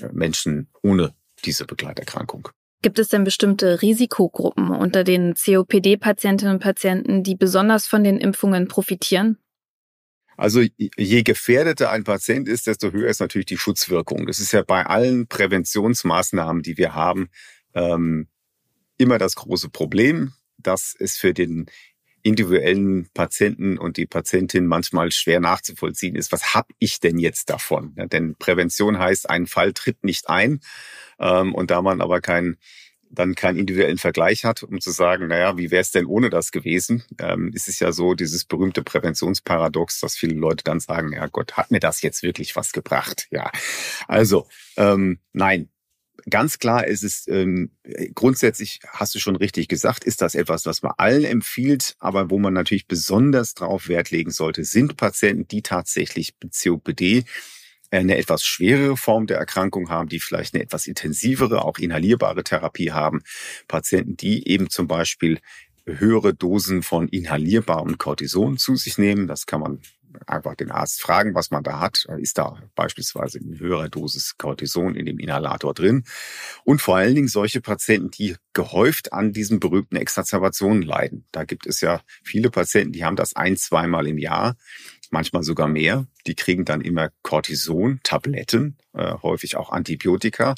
äh, 0.00 0.08
Menschen 0.12 0.68
ohne 0.82 1.14
diese 1.44 1.66
Begleiterkrankung. 1.66 2.48
Gibt 2.82 2.98
es 2.98 3.08
denn 3.08 3.24
bestimmte 3.24 3.82
Risikogruppen 3.82 4.70
unter 4.70 5.04
den 5.04 5.34
COPD-Patientinnen 5.34 6.54
und 6.54 6.62
Patienten, 6.62 7.22
die 7.22 7.34
besonders 7.34 7.86
von 7.86 8.04
den 8.04 8.18
Impfungen 8.18 8.68
profitieren? 8.68 9.38
Also 10.36 10.62
je 10.78 11.22
gefährdeter 11.22 11.90
ein 11.90 12.04
Patient 12.04 12.48
ist, 12.48 12.66
desto 12.66 12.92
höher 12.92 13.08
ist 13.08 13.20
natürlich 13.20 13.46
die 13.46 13.58
Schutzwirkung. 13.58 14.26
Das 14.26 14.40
ist 14.40 14.52
ja 14.52 14.62
bei 14.62 14.84
allen 14.86 15.26
Präventionsmaßnahmen, 15.28 16.62
die 16.62 16.76
wir 16.76 16.94
haben, 16.94 17.28
ähm, 17.74 18.28
immer 18.98 19.18
das 19.18 19.34
große 19.34 19.70
Problem, 19.70 20.32
dass 20.58 20.94
es 20.98 21.16
für 21.16 21.34
den 21.34 21.66
individuellen 22.22 23.08
Patienten 23.12 23.76
und 23.76 23.98
die 23.98 24.06
Patientin 24.06 24.66
manchmal 24.66 25.12
schwer 25.12 25.40
nachzuvollziehen 25.40 26.16
ist. 26.16 26.32
Was 26.32 26.54
habe 26.54 26.68
ich 26.78 26.98
denn 26.98 27.18
jetzt 27.18 27.50
davon? 27.50 27.94
Ja, 27.96 28.06
denn 28.06 28.34
Prävention 28.36 28.98
heißt, 28.98 29.28
ein 29.28 29.46
Fall 29.46 29.74
tritt 29.74 30.04
nicht 30.04 30.30
ein. 30.30 30.60
Ähm, 31.18 31.54
und 31.54 31.70
da 31.70 31.82
man 31.82 32.00
aber 32.00 32.20
keinen 32.20 32.56
dann 33.10 33.34
keinen 33.34 33.58
individuellen 33.58 33.98
Vergleich 33.98 34.44
hat, 34.44 34.62
um 34.62 34.80
zu 34.80 34.90
sagen, 34.90 35.28
naja, 35.28 35.56
wie 35.56 35.70
wäre 35.70 35.82
es 35.82 35.90
denn 35.90 36.06
ohne 36.06 36.30
das 36.30 36.50
gewesen, 36.50 37.04
ähm, 37.18 37.50
ist 37.54 37.68
es 37.68 37.78
ja 37.80 37.92
so 37.92 38.14
dieses 38.14 38.44
berühmte 38.44 38.82
Präventionsparadox, 38.82 40.00
dass 40.00 40.16
viele 40.16 40.34
Leute 40.34 40.64
dann 40.64 40.80
sagen, 40.80 41.12
ja 41.12 41.26
Gott, 41.26 41.56
hat 41.56 41.70
mir 41.70 41.80
das 41.80 42.02
jetzt 42.02 42.22
wirklich 42.22 42.56
was 42.56 42.72
gebracht? 42.72 43.26
Ja, 43.30 43.50
also 44.08 44.46
ähm, 44.76 45.20
nein, 45.32 45.68
ganz 46.28 46.58
klar 46.58 46.86
ist 46.86 47.02
es, 47.02 47.26
ähm, 47.28 47.70
grundsätzlich 48.14 48.80
hast 48.88 49.14
du 49.14 49.18
schon 49.18 49.36
richtig 49.36 49.68
gesagt, 49.68 50.04
ist 50.04 50.22
das 50.22 50.34
etwas, 50.34 50.66
was 50.66 50.82
man 50.82 50.92
allen 50.96 51.24
empfiehlt, 51.24 51.96
aber 51.98 52.30
wo 52.30 52.38
man 52.38 52.54
natürlich 52.54 52.86
besonders 52.86 53.54
drauf 53.54 53.88
Wert 53.88 54.10
legen 54.10 54.30
sollte, 54.30 54.64
sind 54.64 54.96
Patienten, 54.96 55.48
die 55.48 55.62
tatsächlich 55.62 56.34
COPD 56.40 57.24
eine 57.90 58.16
etwas 58.16 58.42
schwerere 58.42 58.96
Form 58.96 59.26
der 59.26 59.38
Erkrankung 59.38 59.88
haben, 59.88 60.08
die 60.08 60.20
vielleicht 60.20 60.54
eine 60.54 60.62
etwas 60.62 60.86
intensivere, 60.86 61.64
auch 61.64 61.78
inhalierbare 61.78 62.44
Therapie 62.44 62.92
haben. 62.92 63.22
Patienten, 63.68 64.16
die 64.16 64.48
eben 64.48 64.70
zum 64.70 64.88
Beispiel 64.88 65.40
höhere 65.86 66.34
Dosen 66.34 66.82
von 66.82 67.08
inhalierbarem 67.08 67.98
Cortison 67.98 68.56
zu 68.56 68.76
sich 68.76 68.98
nehmen. 68.98 69.26
Das 69.26 69.46
kann 69.46 69.60
man 69.60 69.80
einfach 70.26 70.54
den 70.54 70.70
Arzt 70.70 71.02
fragen, 71.02 71.34
was 71.34 71.50
man 71.50 71.62
da 71.62 71.80
hat. 71.80 72.06
Ist 72.18 72.38
da 72.38 72.62
beispielsweise 72.74 73.38
eine 73.38 73.58
höhere 73.58 73.90
Dosis 73.90 74.36
Cortison 74.38 74.94
in 74.94 75.06
dem 75.06 75.18
Inhalator 75.18 75.74
drin? 75.74 76.04
Und 76.64 76.80
vor 76.80 76.96
allen 76.96 77.14
Dingen 77.14 77.28
solche 77.28 77.60
Patienten, 77.60 78.10
die 78.10 78.36
gehäuft 78.52 79.12
an 79.12 79.32
diesen 79.32 79.60
berühmten 79.60 79.96
Exazerbationen 79.96 80.82
leiden. 80.82 81.26
Da 81.32 81.44
gibt 81.44 81.66
es 81.66 81.80
ja 81.80 82.00
viele 82.22 82.50
Patienten, 82.50 82.92
die 82.92 83.04
haben 83.04 83.16
das 83.16 83.34
ein, 83.34 83.56
zweimal 83.56 84.06
im 84.06 84.18
Jahr, 84.18 84.56
manchmal 85.10 85.42
sogar 85.42 85.68
mehr. 85.68 86.06
Die 86.26 86.34
kriegen 86.34 86.64
dann 86.64 86.80
immer 86.80 87.10
Cortison, 87.22 88.00
Tabletten, 88.02 88.76
äh, 88.92 89.14
häufig 89.22 89.56
auch 89.56 89.70
Antibiotika. 89.70 90.54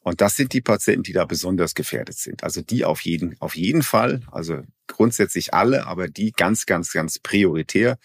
Und 0.00 0.20
das 0.20 0.36
sind 0.36 0.52
die 0.52 0.60
Patienten, 0.60 1.02
die 1.02 1.12
da 1.12 1.24
besonders 1.24 1.74
gefährdet 1.74 2.16
sind. 2.16 2.44
Also 2.44 2.62
die 2.62 2.84
auf 2.84 3.00
jeden, 3.00 3.34
auf 3.40 3.56
jeden 3.56 3.82
Fall, 3.82 4.20
also 4.30 4.62
grundsätzlich 4.86 5.52
alle, 5.52 5.86
aber 5.86 6.06
die 6.06 6.30
ganz, 6.30 6.64
ganz, 6.64 6.92
ganz 6.92 7.18
prioritär. 7.18 7.98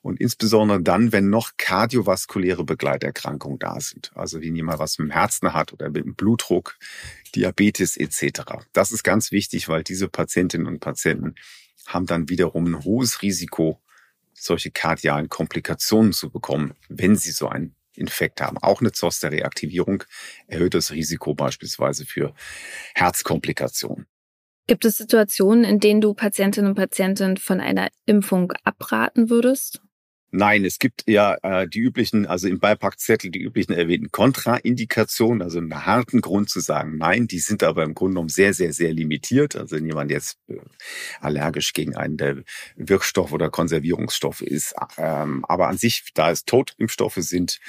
Und 0.00 0.18
insbesondere 0.18 0.82
dann, 0.82 1.12
wenn 1.12 1.28
noch 1.28 1.52
kardiovaskuläre 1.58 2.64
Begleiterkrankungen 2.64 3.58
da 3.58 3.78
sind. 3.80 4.10
Also 4.14 4.40
wenn 4.40 4.56
jemand 4.56 4.78
was 4.78 4.98
mit 4.98 5.08
dem 5.08 5.12
Herzen 5.12 5.52
hat 5.52 5.72
oder 5.74 5.90
mit 5.90 6.04
dem 6.04 6.14
Blutdruck, 6.14 6.76
Diabetes 7.34 7.96
etc. 7.98 8.64
Das 8.72 8.90
ist 8.90 9.04
ganz 9.04 9.30
wichtig, 9.30 9.68
weil 9.68 9.84
diese 9.84 10.08
Patientinnen 10.08 10.66
und 10.66 10.80
Patienten 10.80 11.34
haben 11.86 12.06
dann 12.06 12.28
wiederum 12.30 12.64
ein 12.66 12.82
hohes 12.82 13.22
Risiko, 13.22 13.78
solche 14.42 14.70
kardialen 14.70 15.28
Komplikationen 15.28 16.12
zu 16.12 16.30
bekommen, 16.30 16.74
wenn 16.88 17.16
sie 17.16 17.30
so 17.30 17.48
einen 17.48 17.74
Infekt 17.94 18.40
haben. 18.40 18.58
Auch 18.58 18.80
eine 18.80 18.92
Zoster-Reaktivierung 18.92 20.04
erhöht 20.46 20.74
das 20.74 20.92
Risiko 20.92 21.34
beispielsweise 21.34 22.06
für 22.06 22.34
Herzkomplikationen. 22.94 24.06
Gibt 24.66 24.84
es 24.84 24.96
Situationen, 24.96 25.64
in 25.64 25.80
denen 25.80 26.00
du 26.00 26.14
Patientinnen 26.14 26.70
und 26.70 26.76
Patienten 26.76 27.36
von 27.36 27.60
einer 27.60 27.88
Impfung 28.06 28.52
abraten 28.64 29.28
würdest? 29.28 29.82
Nein, 30.32 30.64
es 30.64 30.78
gibt 30.78 31.04
ja 31.06 31.36
äh, 31.42 31.68
die 31.68 31.80
üblichen, 31.80 32.26
also 32.26 32.48
im 32.48 32.58
Beipackzettel 32.58 33.30
die 33.30 33.42
üblichen 33.42 33.72
erwähnten 33.74 34.10
Kontraindikationen, 34.10 35.42
also 35.42 35.58
einen 35.58 35.86
harten 35.86 36.20
Grund 36.20 36.50
zu 36.50 36.60
sagen 36.60 36.92
nein, 37.02 37.26
die 37.26 37.40
sind 37.40 37.62
aber 37.62 37.82
im 37.82 37.94
Grunde 37.94 38.14
genommen 38.14 38.28
sehr, 38.28 38.54
sehr, 38.54 38.72
sehr 38.72 38.92
limitiert. 38.92 39.56
Also 39.56 39.76
wenn 39.76 39.86
jemand 39.86 40.10
jetzt 40.10 40.38
äh, 40.48 40.58
allergisch 41.20 41.72
gegen 41.72 41.96
einen 41.96 42.16
der 42.16 42.44
Wirkstoff 42.76 43.32
oder 43.32 43.50
Konservierungsstoffe 43.50 44.42
ist. 44.42 44.74
Ähm, 44.96 45.44
aber 45.48 45.68
an 45.68 45.78
sich, 45.78 46.04
da 46.14 46.30
es 46.30 46.44
Totimpfstoffe 46.44 47.18
sind, 47.18 47.60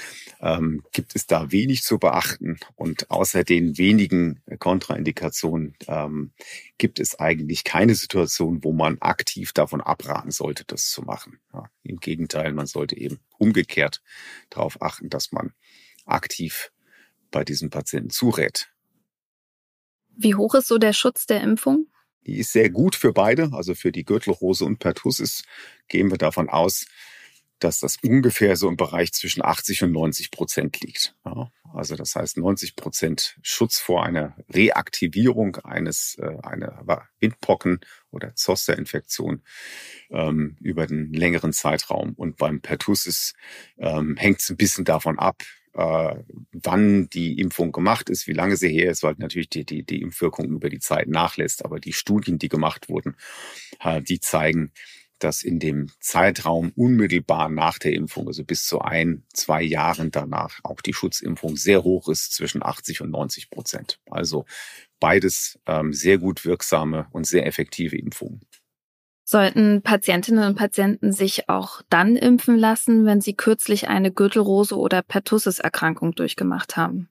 ähm, 0.41 0.84
gibt 0.91 1.15
es 1.15 1.26
da 1.28 1.52
wenig 1.52 1.84
zu 1.84 1.97
beachten. 1.97 2.60
Und 2.76 3.10
außer 3.10 3.43
den 3.43 3.78
wenigen 3.78 4.41
Kontraindikationen 4.60 5.76
ähm, 5.88 6.32
gibt 6.78 6.99
es 6.99 7.19
eigentlich 7.19 7.63
keine 7.63 7.95
Situation, 7.95 8.63
wo 8.63 8.71
man 8.71 8.97
aktiv 8.99 9.54
davon 9.54 9.82
abraten 9.82 10.32
sollte, 10.32 10.63
das 10.65 10.89
zu 10.89 11.02
machen. 11.02 11.39
Ja, 11.54 11.69
Im 11.84 11.97
Gegenteil, 11.99 12.53
man 12.54 12.68
sollte 12.68 12.98
eben 12.98 13.20
umgekehrt 13.38 14.02
darauf 14.50 14.82
achten, 14.82 15.10
dass 15.10 15.32
man 15.32 15.54
aktiv 16.06 16.72
bei 17.32 17.44
diesem 17.44 17.70
Patienten 17.70 18.10
zurät. 18.10 18.70
Wie 20.16 20.36
hoch 20.36 20.56
ist 20.56 20.68
so 20.68 20.78
der 20.78 20.94
Schutz 20.94 21.26
der 21.26 21.42
Impfung? 21.42 21.88
Die 22.26 22.38
ist 22.38 22.54
sehr 22.54 22.70
gut 22.70 22.96
für 22.96 23.12
beide, 23.12 23.50
also 23.54 23.76
für 23.76 23.92
die 23.92 24.06
Gürtelrose 24.06 24.63
und 24.63 24.80
Pertussis 24.80 25.44
gehen 25.88 26.10
wir 26.10 26.18
davon 26.18 26.50
aus, 26.50 26.86
dass 27.63 27.80
das 27.80 27.97
ungefähr 28.04 28.56
so 28.56 28.67
im 28.69 28.78
Bereich 28.78 29.13
zwischen 29.13 29.43
80 29.43 29.84
und 29.84 29.91
90 29.91 30.32
Prozent 30.32 30.82
liegt. 30.82 31.15
Ja, 31.26 31.52
also 31.73 31.95
das 31.95 32.15
heißt 32.15 32.38
90 32.38 32.76
Prozent 32.76 33.38
Schutz 33.41 33.80
vor 33.80 34.04
einer 34.04 34.36
Reaktivierung 34.49 35.58
eines 35.58 36.17
äh, 36.19 36.38
einer 36.43 36.84
Windpocken 37.19 37.80
oder 38.12 38.36
Zosterinfektion 38.36 39.43
ähm, 40.12 40.58
über 40.62 40.86
den 40.86 41.13
längeren 41.13 41.54
Zeitraum. 41.54 42.13
Und 42.13 42.38
beim 42.38 42.62
Pertussis 42.62 43.34
ähm, 43.78 44.17
hängt 44.17 44.39
es 44.39 44.49
ein 44.49 44.58
bisschen 44.58 44.86
davon 44.86 45.17
ab, 45.17 45.41
äh, 45.73 46.15
wann 46.52 47.10
die 47.10 47.39
Impfung 47.39 47.71
gemacht 47.71 48.10
ist, 48.10 48.28
wie 48.28 48.34
lange 48.34 48.56
sie 48.56 48.69
her 48.69 48.91
ist, 48.91 49.04
weil 49.04 49.15
natürlich 49.17 49.49
die, 49.49 49.65
die, 49.65 49.84
die 49.84 50.02
Impfwirkung 50.02 50.45
über 50.52 50.69
die 50.69 50.80
Zeit 50.80 51.08
nachlässt. 51.08 51.65
Aber 51.65 51.80
die 51.80 51.93
Studien, 51.93 52.38
die 52.38 52.49
gemacht 52.49 52.89
wurden, 52.89 53.15
äh, 53.80 54.02
die 54.02 54.19
zeigen, 54.19 54.71
dass 55.23 55.43
in 55.43 55.59
dem 55.59 55.89
Zeitraum 55.99 56.71
unmittelbar 56.75 57.49
nach 57.49 57.79
der 57.79 57.93
Impfung, 57.93 58.27
also 58.27 58.43
bis 58.43 58.65
zu 58.65 58.81
ein, 58.81 59.23
zwei 59.33 59.62
Jahren 59.62 60.12
danach, 60.12 60.59
auch 60.63 60.81
die 60.81 60.93
Schutzimpfung 60.93 61.55
sehr 61.55 61.83
hoch 61.83 62.09
ist, 62.09 62.33
zwischen 62.33 62.63
80 62.63 63.01
und 63.01 63.12
90 63.12 63.49
Prozent. 63.49 63.99
Also 64.09 64.45
beides 64.99 65.59
ähm, 65.65 65.93
sehr 65.93 66.17
gut 66.17 66.45
wirksame 66.45 67.07
und 67.12 67.25
sehr 67.25 67.45
effektive 67.45 67.97
Impfungen. 67.97 68.41
Sollten 69.25 69.81
Patientinnen 69.81 70.45
und 70.45 70.55
Patienten 70.55 71.13
sich 71.13 71.47
auch 71.47 71.81
dann 71.89 72.17
impfen 72.17 72.57
lassen, 72.57 73.05
wenn 73.05 73.21
sie 73.21 73.33
kürzlich 73.33 73.88
eine 73.88 74.12
Gürtelrose 74.12 74.77
oder 74.77 75.01
Pertussis-Erkrankung 75.01 76.13
durchgemacht 76.13 76.75
haben? 76.75 77.09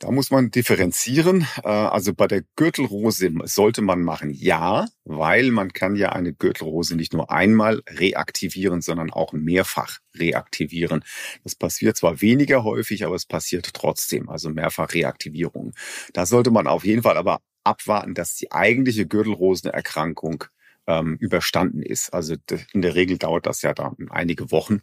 Da 0.00 0.10
muss 0.10 0.30
man 0.30 0.50
differenzieren. 0.50 1.46
Äh, 1.62 1.68
also 1.68 2.14
bei 2.14 2.26
der 2.26 2.42
Gürtelrose 2.56 3.32
sollte 3.44 3.80
man 3.80 4.02
machen 4.02 4.30
ja, 4.30 4.86
weil 5.04 5.50
man 5.50 5.72
kann 5.72 5.96
ja 5.96 6.10
eine 6.10 6.32
Gürtelrose 6.32 6.96
nicht 6.96 7.12
nur 7.12 7.30
einmal 7.30 7.82
reaktivieren, 7.88 8.82
sondern 8.82 9.10
auch 9.10 9.32
mehrfach 9.32 9.98
reaktivieren. 10.16 11.04
Das 11.44 11.54
passiert 11.54 11.96
zwar 11.96 12.20
weniger 12.20 12.64
häufig, 12.64 13.04
aber 13.04 13.14
es 13.14 13.26
passiert 13.26 13.72
trotzdem, 13.72 14.28
also 14.28 14.50
mehrfach 14.50 14.92
Reaktivierung. 14.94 15.74
Da 16.12 16.26
sollte 16.26 16.50
man 16.50 16.66
auf 16.66 16.84
jeden 16.84 17.02
Fall 17.02 17.16
aber 17.16 17.40
abwarten, 17.62 18.14
dass 18.14 18.34
die 18.36 18.52
eigentliche 18.52 19.06
Gürtelrosenerkrankung 19.06 20.44
ähm, 20.86 21.16
überstanden 21.18 21.82
ist. 21.82 22.12
Also 22.12 22.36
in 22.72 22.82
der 22.82 22.94
Regel 22.94 23.18
dauert 23.18 23.46
das 23.46 23.62
ja 23.62 23.72
dann 23.74 23.96
einige 24.10 24.50
Wochen. 24.50 24.80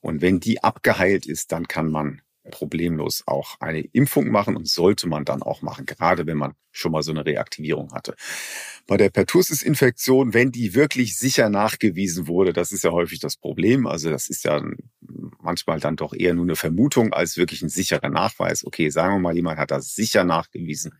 Und 0.00 0.20
wenn 0.20 0.40
die 0.40 0.62
abgeheilt 0.62 1.26
ist, 1.26 1.52
dann 1.52 1.68
kann 1.68 1.90
man 1.90 2.20
problemlos 2.48 3.22
auch 3.26 3.56
eine 3.60 3.80
Impfung 3.80 4.30
machen 4.30 4.56
und 4.56 4.68
sollte 4.68 5.08
man 5.08 5.24
dann 5.24 5.42
auch 5.42 5.62
machen, 5.62 5.86
gerade 5.86 6.26
wenn 6.26 6.36
man 6.36 6.54
schon 6.70 6.92
mal 6.92 7.02
so 7.02 7.10
eine 7.10 7.24
Reaktivierung 7.24 7.92
hatte. 7.92 8.14
Bei 8.86 8.96
der 8.96 9.10
Pertussis-Infektion, 9.10 10.34
wenn 10.34 10.52
die 10.52 10.74
wirklich 10.74 11.16
sicher 11.16 11.48
nachgewiesen 11.48 12.26
wurde, 12.26 12.52
das 12.52 12.72
ist 12.72 12.84
ja 12.84 12.90
häufig 12.90 13.20
das 13.20 13.36
Problem. 13.36 13.86
Also 13.86 14.10
das 14.10 14.28
ist 14.28 14.44
ja 14.44 14.62
manchmal 15.40 15.80
dann 15.80 15.96
doch 15.96 16.14
eher 16.14 16.34
nur 16.34 16.44
eine 16.44 16.56
Vermutung 16.56 17.12
als 17.12 17.36
wirklich 17.36 17.62
ein 17.62 17.68
sicherer 17.68 18.08
Nachweis. 18.08 18.64
Okay, 18.64 18.90
sagen 18.90 19.14
wir 19.14 19.20
mal, 19.20 19.34
jemand 19.34 19.58
hat 19.58 19.70
das 19.70 19.94
sicher 19.94 20.24
nachgewiesen. 20.24 20.98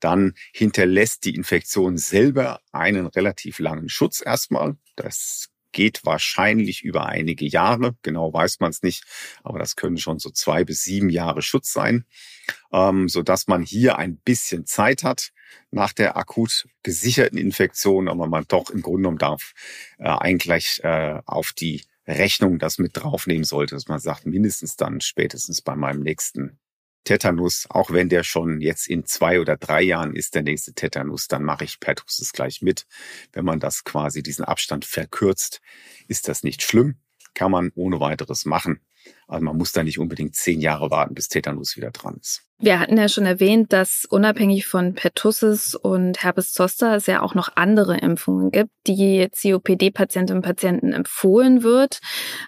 Dann 0.00 0.34
hinterlässt 0.52 1.24
die 1.24 1.34
Infektion 1.34 1.98
selber 1.98 2.60
einen 2.72 3.06
relativ 3.06 3.58
langen 3.58 3.88
Schutz 3.88 4.22
erstmal. 4.24 4.76
Das 4.96 5.50
geht 5.72 6.04
wahrscheinlich 6.04 6.82
über 6.82 7.06
einige 7.06 7.46
Jahre. 7.46 7.96
Genau 8.02 8.32
weiß 8.32 8.60
man 8.60 8.70
es 8.70 8.82
nicht, 8.82 9.04
aber 9.42 9.58
das 9.58 9.76
können 9.76 9.98
schon 9.98 10.18
so 10.18 10.30
zwei 10.30 10.64
bis 10.64 10.82
sieben 10.82 11.10
Jahre 11.10 11.42
Schutz 11.42 11.72
sein, 11.72 12.04
ähm, 12.72 13.08
so 13.08 13.22
dass 13.22 13.46
man 13.46 13.62
hier 13.62 13.98
ein 13.98 14.16
bisschen 14.16 14.66
Zeit 14.66 15.04
hat 15.04 15.32
nach 15.70 15.92
der 15.92 16.16
akut 16.16 16.66
gesicherten 16.82 17.38
Infektion, 17.38 18.08
aber 18.08 18.26
man 18.26 18.44
doch 18.48 18.70
im 18.70 18.82
Grunde 18.82 19.02
genommen 19.02 19.18
darf 19.18 19.52
äh, 19.98 20.08
eigentlich 20.08 20.80
äh, 20.82 21.20
auf 21.26 21.52
die 21.52 21.82
Rechnung 22.06 22.58
das 22.58 22.78
mit 22.78 22.96
draufnehmen 22.96 23.44
sollte, 23.44 23.74
dass 23.74 23.88
man 23.88 24.00
sagt, 24.00 24.26
mindestens 24.26 24.76
dann 24.76 25.00
spätestens 25.00 25.62
bei 25.62 25.76
meinem 25.76 26.02
nächsten 26.02 26.58
Tetanus, 27.04 27.66
auch 27.70 27.90
wenn 27.90 28.08
der 28.08 28.22
schon 28.22 28.60
jetzt 28.60 28.88
in 28.88 29.06
zwei 29.06 29.40
oder 29.40 29.56
drei 29.56 29.82
Jahren 29.82 30.14
ist, 30.14 30.34
der 30.34 30.42
nächste 30.42 30.74
Tetanus, 30.74 31.28
dann 31.28 31.42
mache 31.42 31.64
ich 31.64 31.80
Pertussis 31.80 32.32
gleich 32.32 32.62
mit. 32.62 32.86
Wenn 33.32 33.44
man 33.44 33.60
das 33.60 33.84
quasi 33.84 34.22
diesen 34.22 34.44
Abstand 34.44 34.84
verkürzt, 34.84 35.60
ist 36.08 36.28
das 36.28 36.42
nicht 36.42 36.62
schlimm, 36.62 36.96
kann 37.34 37.50
man 37.50 37.72
ohne 37.74 38.00
weiteres 38.00 38.44
machen. 38.44 38.80
Also 39.26 39.44
man 39.44 39.56
muss 39.56 39.72
da 39.72 39.82
nicht 39.82 39.98
unbedingt 39.98 40.34
zehn 40.34 40.60
Jahre 40.60 40.90
warten, 40.90 41.14
bis 41.14 41.28
Tetanus 41.28 41.76
wieder 41.76 41.90
dran 41.90 42.16
ist. 42.20 42.42
Wir 42.62 42.78
hatten 42.78 42.98
ja 42.98 43.08
schon 43.08 43.24
erwähnt, 43.24 43.72
dass 43.72 44.04
unabhängig 44.04 44.66
von 44.66 44.92
Pertussis 44.92 45.74
und 45.74 46.22
Herpes 46.22 46.52
zoster 46.52 46.94
es 46.94 47.06
ja 47.06 47.22
auch 47.22 47.34
noch 47.34 47.48
andere 47.54 47.96
Impfungen 47.96 48.50
gibt, 48.50 48.70
die 48.86 49.26
COPD-Patientinnen 49.30 50.40
und 50.40 50.44
Patienten 50.44 50.92
empfohlen 50.92 51.62
wird. 51.62 52.00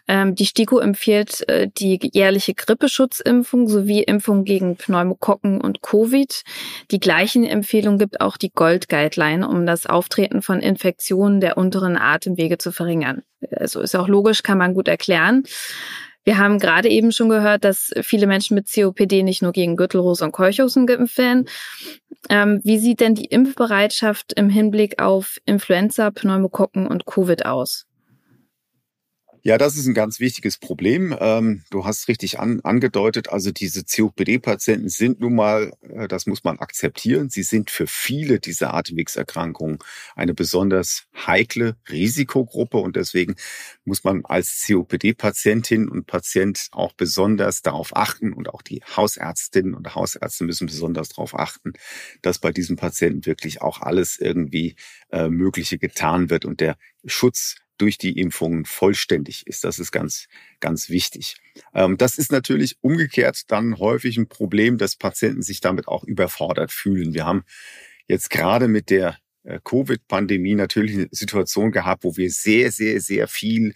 Ähm, 0.06 0.34
die 0.34 0.44
STIKO 0.44 0.80
empfiehlt 0.80 1.48
äh, 1.48 1.66
die 1.66 1.98
jährliche 2.12 2.52
Grippeschutzimpfung 2.52 3.68
sowie 3.68 4.02
Impfung 4.02 4.44
gegen 4.44 4.76
Pneumokokken 4.76 5.62
und 5.62 5.80
Covid. 5.80 6.42
Die 6.90 7.00
gleichen 7.00 7.44
Empfehlungen 7.44 7.98
gibt 7.98 8.20
auch 8.20 8.36
die 8.36 8.50
Gold 8.50 8.90
Guideline, 8.90 9.48
um 9.48 9.64
das 9.64 9.86
Auftreten 9.86 10.42
von 10.42 10.60
Infektionen 10.60 11.40
der 11.40 11.56
unteren 11.56 11.96
Atemwege 11.96 12.58
zu 12.58 12.70
verringern. 12.70 13.22
Also 13.50 13.80
ist 13.80 13.94
auch 13.94 14.08
logisch, 14.08 14.42
kann 14.42 14.58
man 14.58 14.74
gut 14.74 14.88
erklären. 14.88 15.44
Wir 16.24 16.38
haben 16.38 16.58
gerade 16.58 16.88
eben 16.88 17.10
schon 17.10 17.28
gehört, 17.28 17.64
dass 17.64 17.90
viele 18.02 18.26
Menschen 18.26 18.54
mit 18.54 18.72
COPD 18.72 19.22
nicht 19.22 19.42
nur 19.42 19.52
gegen 19.52 19.76
Gürtelrose 19.76 20.24
und 20.24 20.32
Keuchhusten 20.32 20.86
geimpft 20.86 21.18
werden. 21.18 21.48
Ähm, 22.28 22.60
wie 22.62 22.78
sieht 22.78 23.00
denn 23.00 23.14
die 23.14 23.24
Impfbereitschaft 23.24 24.32
im 24.34 24.48
Hinblick 24.48 25.02
auf 25.02 25.38
Influenza, 25.44 26.10
Pneumokokken 26.10 26.86
und 26.86 27.06
Covid 27.06 27.46
aus? 27.46 27.86
Ja, 29.44 29.58
das 29.58 29.76
ist 29.76 29.86
ein 29.88 29.94
ganz 29.94 30.20
wichtiges 30.20 30.56
Problem. 30.56 31.16
Ähm, 31.18 31.64
du 31.70 31.84
hast 31.84 32.06
richtig 32.06 32.38
an, 32.38 32.60
angedeutet, 32.60 33.28
also 33.30 33.50
diese 33.50 33.82
COPD-Patienten 33.82 34.88
sind 34.88 35.18
nun 35.18 35.34
mal, 35.34 35.72
äh, 35.82 36.06
das 36.06 36.26
muss 36.26 36.44
man 36.44 36.60
akzeptieren, 36.60 37.28
sie 37.28 37.42
sind 37.42 37.68
für 37.68 37.88
viele 37.88 38.38
dieser 38.38 38.72
Atemwegserkrankungen 38.72 39.78
eine 40.14 40.32
besonders 40.32 41.06
heikle 41.26 41.74
Risikogruppe 41.90 42.76
und 42.76 42.94
deswegen 42.94 43.34
muss 43.84 44.04
man 44.04 44.24
als 44.24 44.64
COPD-Patientin 44.64 45.88
und 45.88 46.06
Patient 46.06 46.68
auch 46.70 46.92
besonders 46.92 47.62
darauf 47.62 47.96
achten 47.96 48.32
und 48.32 48.48
auch 48.48 48.62
die 48.62 48.80
Hausärztinnen 48.96 49.74
und 49.74 49.96
Hausärzte 49.96 50.44
müssen 50.44 50.68
besonders 50.68 51.08
darauf 51.08 51.36
achten, 51.36 51.72
dass 52.22 52.38
bei 52.38 52.52
diesen 52.52 52.76
Patienten 52.76 53.26
wirklich 53.26 53.60
auch 53.60 53.80
alles 53.80 54.18
irgendwie 54.20 54.76
äh, 55.10 55.28
Mögliche 55.28 55.78
getan 55.78 56.30
wird 56.30 56.44
und 56.44 56.60
der 56.60 56.76
Schutz 57.06 57.56
durch 57.82 57.98
die 57.98 58.16
Impfungen 58.16 58.64
vollständig 58.64 59.44
ist. 59.48 59.64
Das 59.64 59.80
ist 59.80 59.90
ganz, 59.90 60.28
ganz 60.60 60.88
wichtig. 60.88 61.34
Ähm, 61.74 61.98
das 61.98 62.16
ist 62.16 62.30
natürlich 62.30 62.76
umgekehrt 62.80 63.50
dann 63.50 63.78
häufig 63.78 64.16
ein 64.16 64.28
Problem, 64.28 64.78
dass 64.78 64.94
Patienten 64.94 65.42
sich 65.42 65.60
damit 65.60 65.88
auch 65.88 66.04
überfordert 66.04 66.70
fühlen. 66.70 67.12
Wir 67.12 67.26
haben 67.26 67.42
jetzt 68.06 68.30
gerade 68.30 68.68
mit 68.68 68.88
der 68.88 69.18
äh, 69.42 69.58
Covid-Pandemie 69.64 70.54
natürlich 70.54 70.94
eine 70.94 71.08
Situation 71.10 71.72
gehabt, 71.72 72.04
wo 72.04 72.16
wir 72.16 72.30
sehr, 72.30 72.70
sehr, 72.70 73.00
sehr 73.00 73.26
viel 73.26 73.74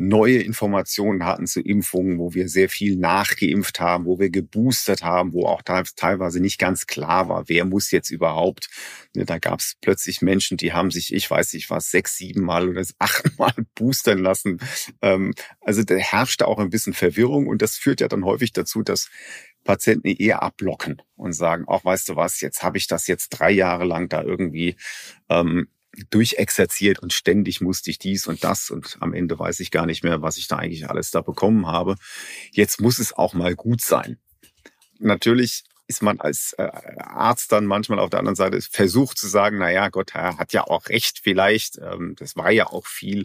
neue 0.00 0.38
Informationen 0.38 1.26
hatten 1.26 1.46
zu 1.46 1.60
Impfungen, 1.60 2.18
wo 2.18 2.32
wir 2.32 2.48
sehr 2.48 2.70
viel 2.70 2.96
nachgeimpft 2.96 3.80
haben, 3.80 4.06
wo 4.06 4.18
wir 4.18 4.30
geboostert 4.30 5.04
haben, 5.04 5.34
wo 5.34 5.44
auch 5.44 5.60
teilweise 5.62 6.40
nicht 6.40 6.58
ganz 6.58 6.86
klar 6.86 7.28
war, 7.28 7.48
wer 7.50 7.66
muss 7.66 7.90
jetzt 7.90 8.10
überhaupt. 8.10 8.70
Ne, 9.14 9.26
da 9.26 9.38
gab 9.38 9.60
es 9.60 9.76
plötzlich 9.82 10.22
Menschen, 10.22 10.56
die 10.56 10.72
haben 10.72 10.90
sich, 10.90 11.12
ich 11.12 11.30
weiß 11.30 11.52
nicht 11.52 11.68
was, 11.68 11.90
sechs, 11.90 12.16
sieben 12.16 12.42
Mal 12.42 12.70
oder 12.70 12.82
acht 12.98 13.38
Mal 13.38 13.52
boostern 13.74 14.18
lassen. 14.18 14.58
Ähm, 15.02 15.34
also 15.60 15.82
da 15.82 15.96
herrschte 15.96 16.48
auch 16.48 16.58
ein 16.58 16.70
bisschen 16.70 16.94
Verwirrung 16.94 17.46
und 17.46 17.60
das 17.60 17.76
führt 17.76 18.00
ja 18.00 18.08
dann 18.08 18.24
häufig 18.24 18.52
dazu, 18.54 18.82
dass 18.82 19.10
Patienten 19.64 20.08
eher 20.08 20.42
abblocken 20.42 21.02
und 21.16 21.34
sagen, 21.34 21.68
auch 21.68 21.84
weißt 21.84 22.08
du 22.08 22.16
was, 22.16 22.40
jetzt 22.40 22.62
habe 22.62 22.78
ich 22.78 22.86
das 22.86 23.06
jetzt 23.06 23.28
drei 23.28 23.50
Jahre 23.50 23.84
lang 23.84 24.08
da 24.08 24.22
irgendwie 24.22 24.76
ähm, 25.28 25.68
durchexerziert 26.10 26.98
und 26.98 27.12
ständig 27.12 27.60
musste 27.60 27.90
ich 27.90 27.98
dies 27.98 28.26
und 28.26 28.44
das 28.44 28.70
und 28.70 28.96
am 29.00 29.12
Ende 29.12 29.38
weiß 29.38 29.60
ich 29.60 29.70
gar 29.70 29.86
nicht 29.86 30.04
mehr, 30.04 30.22
was 30.22 30.36
ich 30.36 30.48
da 30.48 30.56
eigentlich 30.56 30.88
alles 30.88 31.10
da 31.10 31.20
bekommen 31.20 31.66
habe. 31.66 31.96
Jetzt 32.52 32.80
muss 32.80 32.98
es 32.98 33.12
auch 33.12 33.34
mal 33.34 33.54
gut 33.54 33.80
sein. 33.80 34.18
Natürlich 34.98 35.64
ist 35.90 36.02
man 36.02 36.20
als 36.20 36.52
äh, 36.56 36.70
Arzt 36.98 37.50
dann 37.50 37.66
manchmal 37.66 37.98
auf 37.98 38.10
der 38.10 38.20
anderen 38.20 38.36
Seite 38.36 38.60
versucht 38.62 39.18
zu 39.18 39.26
sagen, 39.26 39.58
na 39.58 39.70
ja, 39.70 39.88
Gott, 39.88 40.14
er 40.14 40.38
hat 40.38 40.52
ja 40.52 40.62
auch 40.62 40.88
recht 40.88 41.18
vielleicht, 41.20 41.78
ähm, 41.78 42.14
das 42.16 42.36
war 42.36 42.52
ja 42.52 42.68
auch 42.68 42.86
viel 42.86 43.24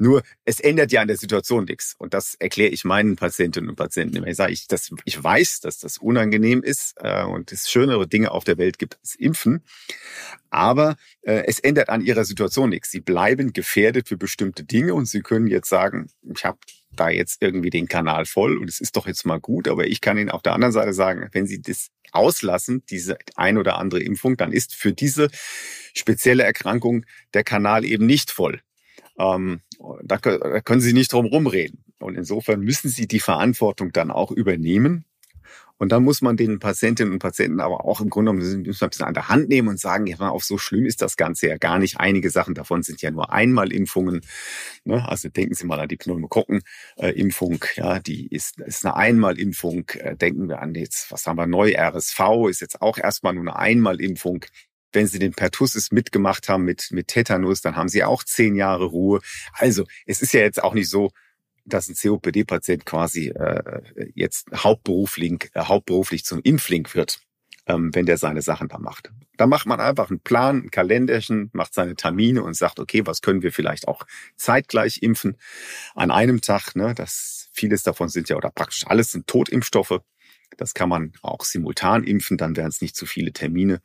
nur 0.00 0.22
es 0.44 0.60
ändert 0.60 0.92
ja 0.92 1.02
an 1.02 1.08
der 1.08 1.18
Situation 1.18 1.64
nichts. 1.64 1.94
Und 1.98 2.14
das 2.14 2.34
erkläre 2.34 2.70
ich 2.70 2.84
meinen 2.84 3.16
Patientinnen 3.16 3.68
und 3.68 3.76
Patienten 3.76 4.16
immer. 4.16 4.28
Ich 4.28 4.36
sage, 4.36 4.52
ich, 4.52 4.66
das, 4.66 4.90
ich 5.04 5.22
weiß, 5.22 5.60
dass 5.60 5.78
das 5.78 5.98
unangenehm 5.98 6.62
ist 6.62 6.94
äh, 6.96 7.24
und 7.24 7.52
es 7.52 7.70
schönere 7.70 8.08
Dinge 8.08 8.30
auf 8.30 8.44
der 8.44 8.56
Welt 8.56 8.78
gibt 8.78 8.98
als 8.98 9.14
Impfen. 9.14 9.62
Aber 10.48 10.96
äh, 11.20 11.44
es 11.46 11.60
ändert 11.60 11.90
an 11.90 12.00
ihrer 12.00 12.24
Situation 12.24 12.70
nichts. 12.70 12.90
Sie 12.90 13.00
bleiben 13.00 13.52
gefährdet 13.52 14.08
für 14.08 14.16
bestimmte 14.16 14.64
Dinge 14.64 14.94
und 14.94 15.04
sie 15.04 15.20
können 15.20 15.46
jetzt 15.46 15.68
sagen, 15.68 16.08
ich 16.34 16.44
habe 16.44 16.58
da 16.92 17.10
jetzt 17.10 17.42
irgendwie 17.42 17.70
den 17.70 17.86
Kanal 17.86 18.24
voll 18.24 18.56
und 18.56 18.68
es 18.68 18.80
ist 18.80 18.96
doch 18.96 19.06
jetzt 19.06 19.26
mal 19.26 19.38
gut. 19.38 19.68
Aber 19.68 19.86
ich 19.86 20.00
kann 20.00 20.16
Ihnen 20.18 20.30
auf 20.30 20.42
der 20.42 20.54
anderen 20.54 20.72
Seite 20.72 20.94
sagen, 20.94 21.28
wenn 21.32 21.46
Sie 21.46 21.60
das 21.60 21.90
auslassen, 22.12 22.82
diese 22.88 23.18
ein 23.36 23.58
oder 23.58 23.78
andere 23.78 24.02
Impfung, 24.02 24.36
dann 24.36 24.52
ist 24.52 24.74
für 24.74 24.92
diese 24.92 25.28
spezielle 25.94 26.42
Erkrankung 26.42 27.04
der 27.34 27.44
Kanal 27.44 27.84
eben 27.84 28.06
nicht 28.06 28.30
voll. 28.30 28.60
Ähm, 29.20 29.60
da, 30.02 30.16
da 30.16 30.60
können 30.60 30.80
Sie 30.80 30.92
nicht 30.92 31.12
drum 31.12 31.26
rumreden. 31.26 31.84
Und 31.98 32.16
insofern 32.16 32.60
müssen 32.60 32.88
Sie 32.88 33.06
die 33.06 33.20
Verantwortung 33.20 33.92
dann 33.92 34.10
auch 34.10 34.30
übernehmen. 34.30 35.04
Und 35.80 35.92
dann 35.92 36.04
muss 36.04 36.20
man 36.20 36.36
den 36.36 36.58
Patientinnen 36.58 37.14
und 37.14 37.20
Patienten 37.20 37.58
aber 37.58 37.86
auch 37.86 38.02
im 38.02 38.10
Grunde 38.10 38.32
genommen 38.32 38.46
ein 38.52 38.64
bisschen 38.64 39.06
an 39.06 39.14
der 39.14 39.30
Hand 39.30 39.48
nehmen 39.48 39.68
und 39.68 39.80
sagen, 39.80 40.06
ja, 40.06 40.18
auf 40.28 40.44
so 40.44 40.58
schlimm 40.58 40.84
ist 40.84 41.00
das 41.00 41.16
Ganze 41.16 41.48
ja 41.48 41.56
gar 41.56 41.78
nicht. 41.78 41.98
Einige 41.98 42.28
Sachen 42.28 42.54
davon 42.54 42.82
sind 42.82 43.00
ja 43.00 43.10
nur 43.10 43.32
Einmalimpfungen. 43.32 44.20
Ne? 44.84 45.08
Also 45.08 45.30
denken 45.30 45.54
Sie 45.54 45.66
mal 45.66 45.80
an 45.80 45.88
die 45.88 45.96
Pneumokokken-Impfung. 45.96 47.64
Ja, 47.76 47.98
die 47.98 48.26
ist, 48.26 48.60
ist 48.60 48.84
eine 48.84 48.94
Einmalimpfung. 48.94 49.88
Äh, 49.94 50.16
denken 50.16 50.50
wir 50.50 50.60
an 50.60 50.74
jetzt, 50.74 51.10
was 51.12 51.26
haben 51.26 51.38
wir 51.38 51.46
neu? 51.46 51.72
RSV 51.74 52.20
ist 52.50 52.60
jetzt 52.60 52.82
auch 52.82 52.98
erstmal 52.98 53.32
nur 53.32 53.44
eine 53.44 53.56
Einmalimpfung. 53.56 54.44
Wenn 54.92 55.06
Sie 55.06 55.18
den 55.18 55.32
Pertussis 55.32 55.92
mitgemacht 55.92 56.48
haben 56.48 56.64
mit, 56.64 56.88
mit 56.90 57.08
Tetanus, 57.08 57.60
dann 57.60 57.76
haben 57.76 57.88
Sie 57.88 58.04
auch 58.04 58.24
zehn 58.24 58.54
Jahre 58.54 58.84
Ruhe. 58.84 59.20
Also 59.52 59.84
es 60.06 60.22
ist 60.22 60.32
ja 60.32 60.40
jetzt 60.40 60.62
auch 60.62 60.74
nicht 60.74 60.88
so, 60.88 61.10
dass 61.64 61.88
ein 61.88 61.94
COPD-Patient 61.94 62.84
quasi 62.84 63.28
äh, 63.28 63.82
jetzt 64.14 64.48
hauptberuflich, 64.52 65.50
äh, 65.54 65.60
hauptberuflich 65.60 66.24
zum 66.24 66.40
Impfling 66.42 66.88
wird, 66.94 67.20
ähm, 67.66 67.94
wenn 67.94 68.06
der 68.06 68.16
seine 68.16 68.42
Sachen 68.42 68.68
da 68.68 68.78
macht. 68.78 69.12
Da 69.36 69.46
macht 69.46 69.66
man 69.66 69.80
einfach 69.80 70.10
einen 70.10 70.20
Plan, 70.20 70.64
ein 70.64 70.70
Kalenderchen, 70.70 71.50
macht 71.52 71.74
seine 71.74 71.94
Termine 71.94 72.42
und 72.42 72.54
sagt, 72.54 72.78
okay, 72.80 73.06
was 73.06 73.22
können 73.22 73.42
wir 73.42 73.52
vielleicht 73.52 73.88
auch 73.88 74.04
zeitgleich 74.36 75.02
impfen 75.02 75.36
an 75.94 76.10
einem 76.10 76.40
Tag. 76.40 76.74
Ne? 76.74 76.94
Das 76.94 77.48
vieles 77.52 77.82
davon 77.82 78.08
sind 78.08 78.28
ja 78.28 78.36
oder 78.36 78.50
praktisch 78.50 78.86
alles 78.86 79.12
sind 79.12 79.26
Totimpfstoffe. 79.26 80.00
Das 80.56 80.74
kann 80.74 80.88
man 80.88 81.12
auch 81.22 81.44
simultan 81.44 82.04
impfen, 82.04 82.36
dann 82.36 82.56
wären 82.56 82.68
es 82.68 82.80
nicht 82.80 82.96
zu 82.96 83.06
viele 83.06 83.32
Termine. 83.32 83.80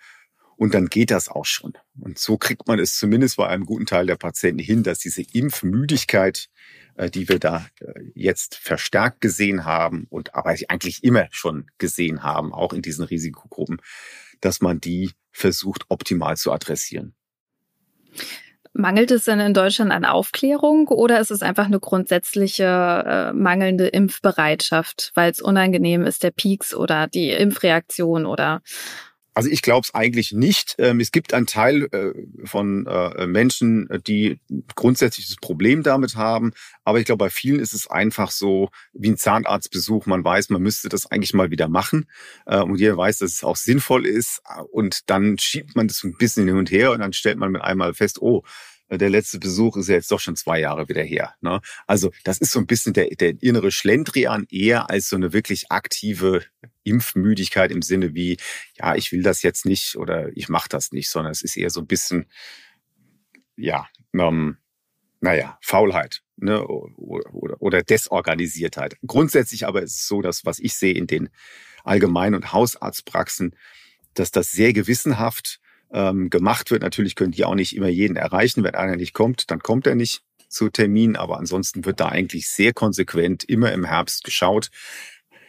Und 0.58 0.74
dann 0.74 0.88
geht 0.88 1.12
das 1.12 1.30
auch 1.30 1.46
schon. 1.46 1.74
Und 2.00 2.18
so 2.18 2.38
kriegt 2.38 2.68
man 2.68 2.80
es 2.80 2.98
zumindest 2.98 3.38
bei 3.38 3.48
einem 3.48 3.66
guten 3.66 3.86
Teil 3.86 4.06
der 4.06 4.16
Patienten 4.16 4.64
hin, 4.64 4.84
dass 4.84 5.00
diese 5.00 5.22
Impfmüdigkeit, 5.22 6.50
äh, 6.96 7.10
die 7.10 7.28
wir 7.28 7.40
da 7.40 7.68
äh, 7.82 8.02
jetzt 8.14 8.56
verstärkt 8.56 9.22
gesehen 9.22 9.66
haben 9.66 10.08
und 10.10 10.34
aber 10.36 10.56
eigentlich 10.68 11.04
immer 11.04 11.28
schon 11.32 11.68
gesehen 11.78 12.24
haben, 12.24 12.54
auch 12.54 12.74
in 12.74 12.82
diesen 12.82 13.06
Risikogruppen, 13.06 13.82
dass 14.42 14.62
man 14.62 14.80
die 14.80 15.12
versucht 15.32 15.86
optimal 15.90 16.38
zu 16.38 16.52
adressieren. 16.52 17.14
Mangelt 18.78 19.10
es 19.12 19.24
denn 19.24 19.40
in 19.40 19.54
Deutschland 19.54 19.94
an 19.94 20.04
Aufklärung 20.04 20.90
oder 20.90 21.22
ist 21.22 21.32
es 21.32 21.42
einfach 21.42 21.66
eine 21.66 21.80
grundsätzliche 21.80 22.66
äh, 22.66 23.34
mangelnde 23.34 23.88
Impfbereitschaft, 23.88 25.12
weil 25.16 25.32
es 25.32 25.42
unangenehm 25.42 26.04
ist, 26.04 26.24
der 26.24 26.32
Peaks 26.32 26.76
oder 26.76 27.08
die 27.08 27.30
Impfreaktion 27.30 28.26
oder 28.26 28.62
also 29.36 29.50
ich 29.50 29.62
glaube 29.62 29.84
es 29.84 29.94
eigentlich 29.94 30.32
nicht. 30.32 30.76
Ähm, 30.80 31.02
es 31.02 31.12
gibt 31.12 31.34
einen 31.34 31.46
Teil 31.46 31.90
äh, 31.92 32.14
von 32.48 32.88
äh, 32.88 33.28
Menschen, 33.28 33.90
die 34.08 34.40
grundsätzlich 34.76 35.28
das 35.28 35.36
Problem 35.36 35.84
damit 35.84 36.16
haben. 36.16 36.54
Aber 36.86 37.00
ich 37.00 37.06
glaube, 37.06 37.26
bei 37.26 37.30
vielen 37.30 37.60
ist 37.60 37.74
es 37.74 37.88
einfach 37.88 38.32
so 38.32 38.70
wie 38.94 39.10
ein 39.10 39.18
Zahnarztbesuch. 39.18 40.06
Man 40.06 40.24
weiß, 40.24 40.50
man 40.50 40.62
müsste 40.62 40.88
das 40.88 41.12
eigentlich 41.12 41.34
mal 41.34 41.52
wieder 41.52 41.68
machen. 41.68 42.06
Äh, 42.46 42.62
und 42.62 42.80
jeder 42.80 42.96
weiß, 42.96 43.18
dass 43.18 43.34
es 43.34 43.44
auch 43.44 43.58
sinnvoll 43.58 44.06
ist. 44.06 44.42
Und 44.72 45.10
dann 45.10 45.38
schiebt 45.38 45.76
man 45.76 45.90
das 45.90 46.02
ein 46.06 46.16
bisschen 46.16 46.48
hin 46.48 46.58
und 46.58 46.72
her 46.72 46.94
und 46.94 47.00
dann 47.00 47.12
stellt 47.12 47.38
man 47.38 47.52
mit 47.52 47.62
einmal 47.62 47.94
fest, 47.94 48.22
oh, 48.22 48.44
der 48.90 49.10
letzte 49.10 49.40
Besuch 49.40 49.78
ist 49.78 49.90
ja 49.90 49.96
jetzt 49.96 50.12
doch 50.12 50.20
schon 50.20 50.36
zwei 50.36 50.60
Jahre 50.60 50.88
wieder 50.88 51.04
her. 51.04 51.34
Ne? 51.42 51.60
Also 51.88 52.12
das 52.24 52.38
ist 52.38 52.52
so 52.52 52.60
ein 52.60 52.68
bisschen 52.68 52.94
der, 52.94 53.08
der 53.10 53.42
innere 53.42 53.72
Schlendrian 53.72 54.46
eher 54.50 54.90
als 54.90 55.10
so 55.10 55.16
eine 55.16 55.34
wirklich 55.34 55.72
aktive 55.72 56.44
Impfmüdigkeit 56.84 57.72
im 57.72 57.82
Sinne 57.82 58.14
wie, 58.14 58.38
ja, 58.78 58.96
ich 58.96 59.12
will 59.12 59.24
das 59.24 59.42
jetzt 59.42 59.66
nicht 59.66 59.96
oder 59.96 60.30
ich 60.36 60.50
mache 60.50 60.70
das 60.70 60.92
nicht, 60.92 61.10
sondern 61.10 61.32
es 61.32 61.42
ist 61.42 61.58
eher 61.58 61.72
so 61.72 61.82
ein 61.82 61.88
bisschen, 61.88 62.26
ja, 63.56 63.88
ähm, 64.14 64.58
naja, 65.20 65.58
Faulheit 65.62 66.22
ne, 66.38 66.66
oder, 66.66 67.62
oder 67.62 67.82
Desorganisiertheit. 67.82 68.98
Grundsätzlich 69.06 69.66
aber 69.66 69.82
ist 69.82 69.98
es 69.98 70.08
so, 70.08 70.22
dass 70.22 70.46
was 70.46 70.60
ich 70.60 70.76
sehe 70.76 70.94
in 70.94 71.08
den 71.08 71.30
Allgemein- 71.84 72.36
und 72.36 72.54
Hausarztpraxen, 72.54 73.56
dass 74.14 74.32
das 74.32 74.52
sehr 74.52 74.74
gewissenhaft 74.74 75.60
ähm, 75.96 76.30
gemacht 76.30 76.70
wird. 76.70 76.82
Natürlich 76.84 77.16
können 77.16 77.32
die 77.32 77.46
auch 77.46 77.56
nicht 77.56 77.76
immer 77.76 77.88
jeden 77.88 78.18
erreichen. 78.18 78.64
Wenn 78.64 78.76
einer 78.76 78.98
nicht 78.98 79.14
kommt, 79.14 79.50
dann 79.50 79.60
kommt 79.60 79.88
er 79.88 79.96
nicht 79.96 80.22
zu 80.50 80.70
Termin. 80.70 81.16
Aber 81.16 81.40
ansonsten 81.40 81.86
wird 81.86 82.02
da 82.02 82.10
eigentlich 82.10 82.50
sehr 82.50 82.74
konsequent 82.74 83.46
immer 83.46 83.72
im 83.72 83.86
Herbst 83.86 84.26
geschaut. 84.26 84.70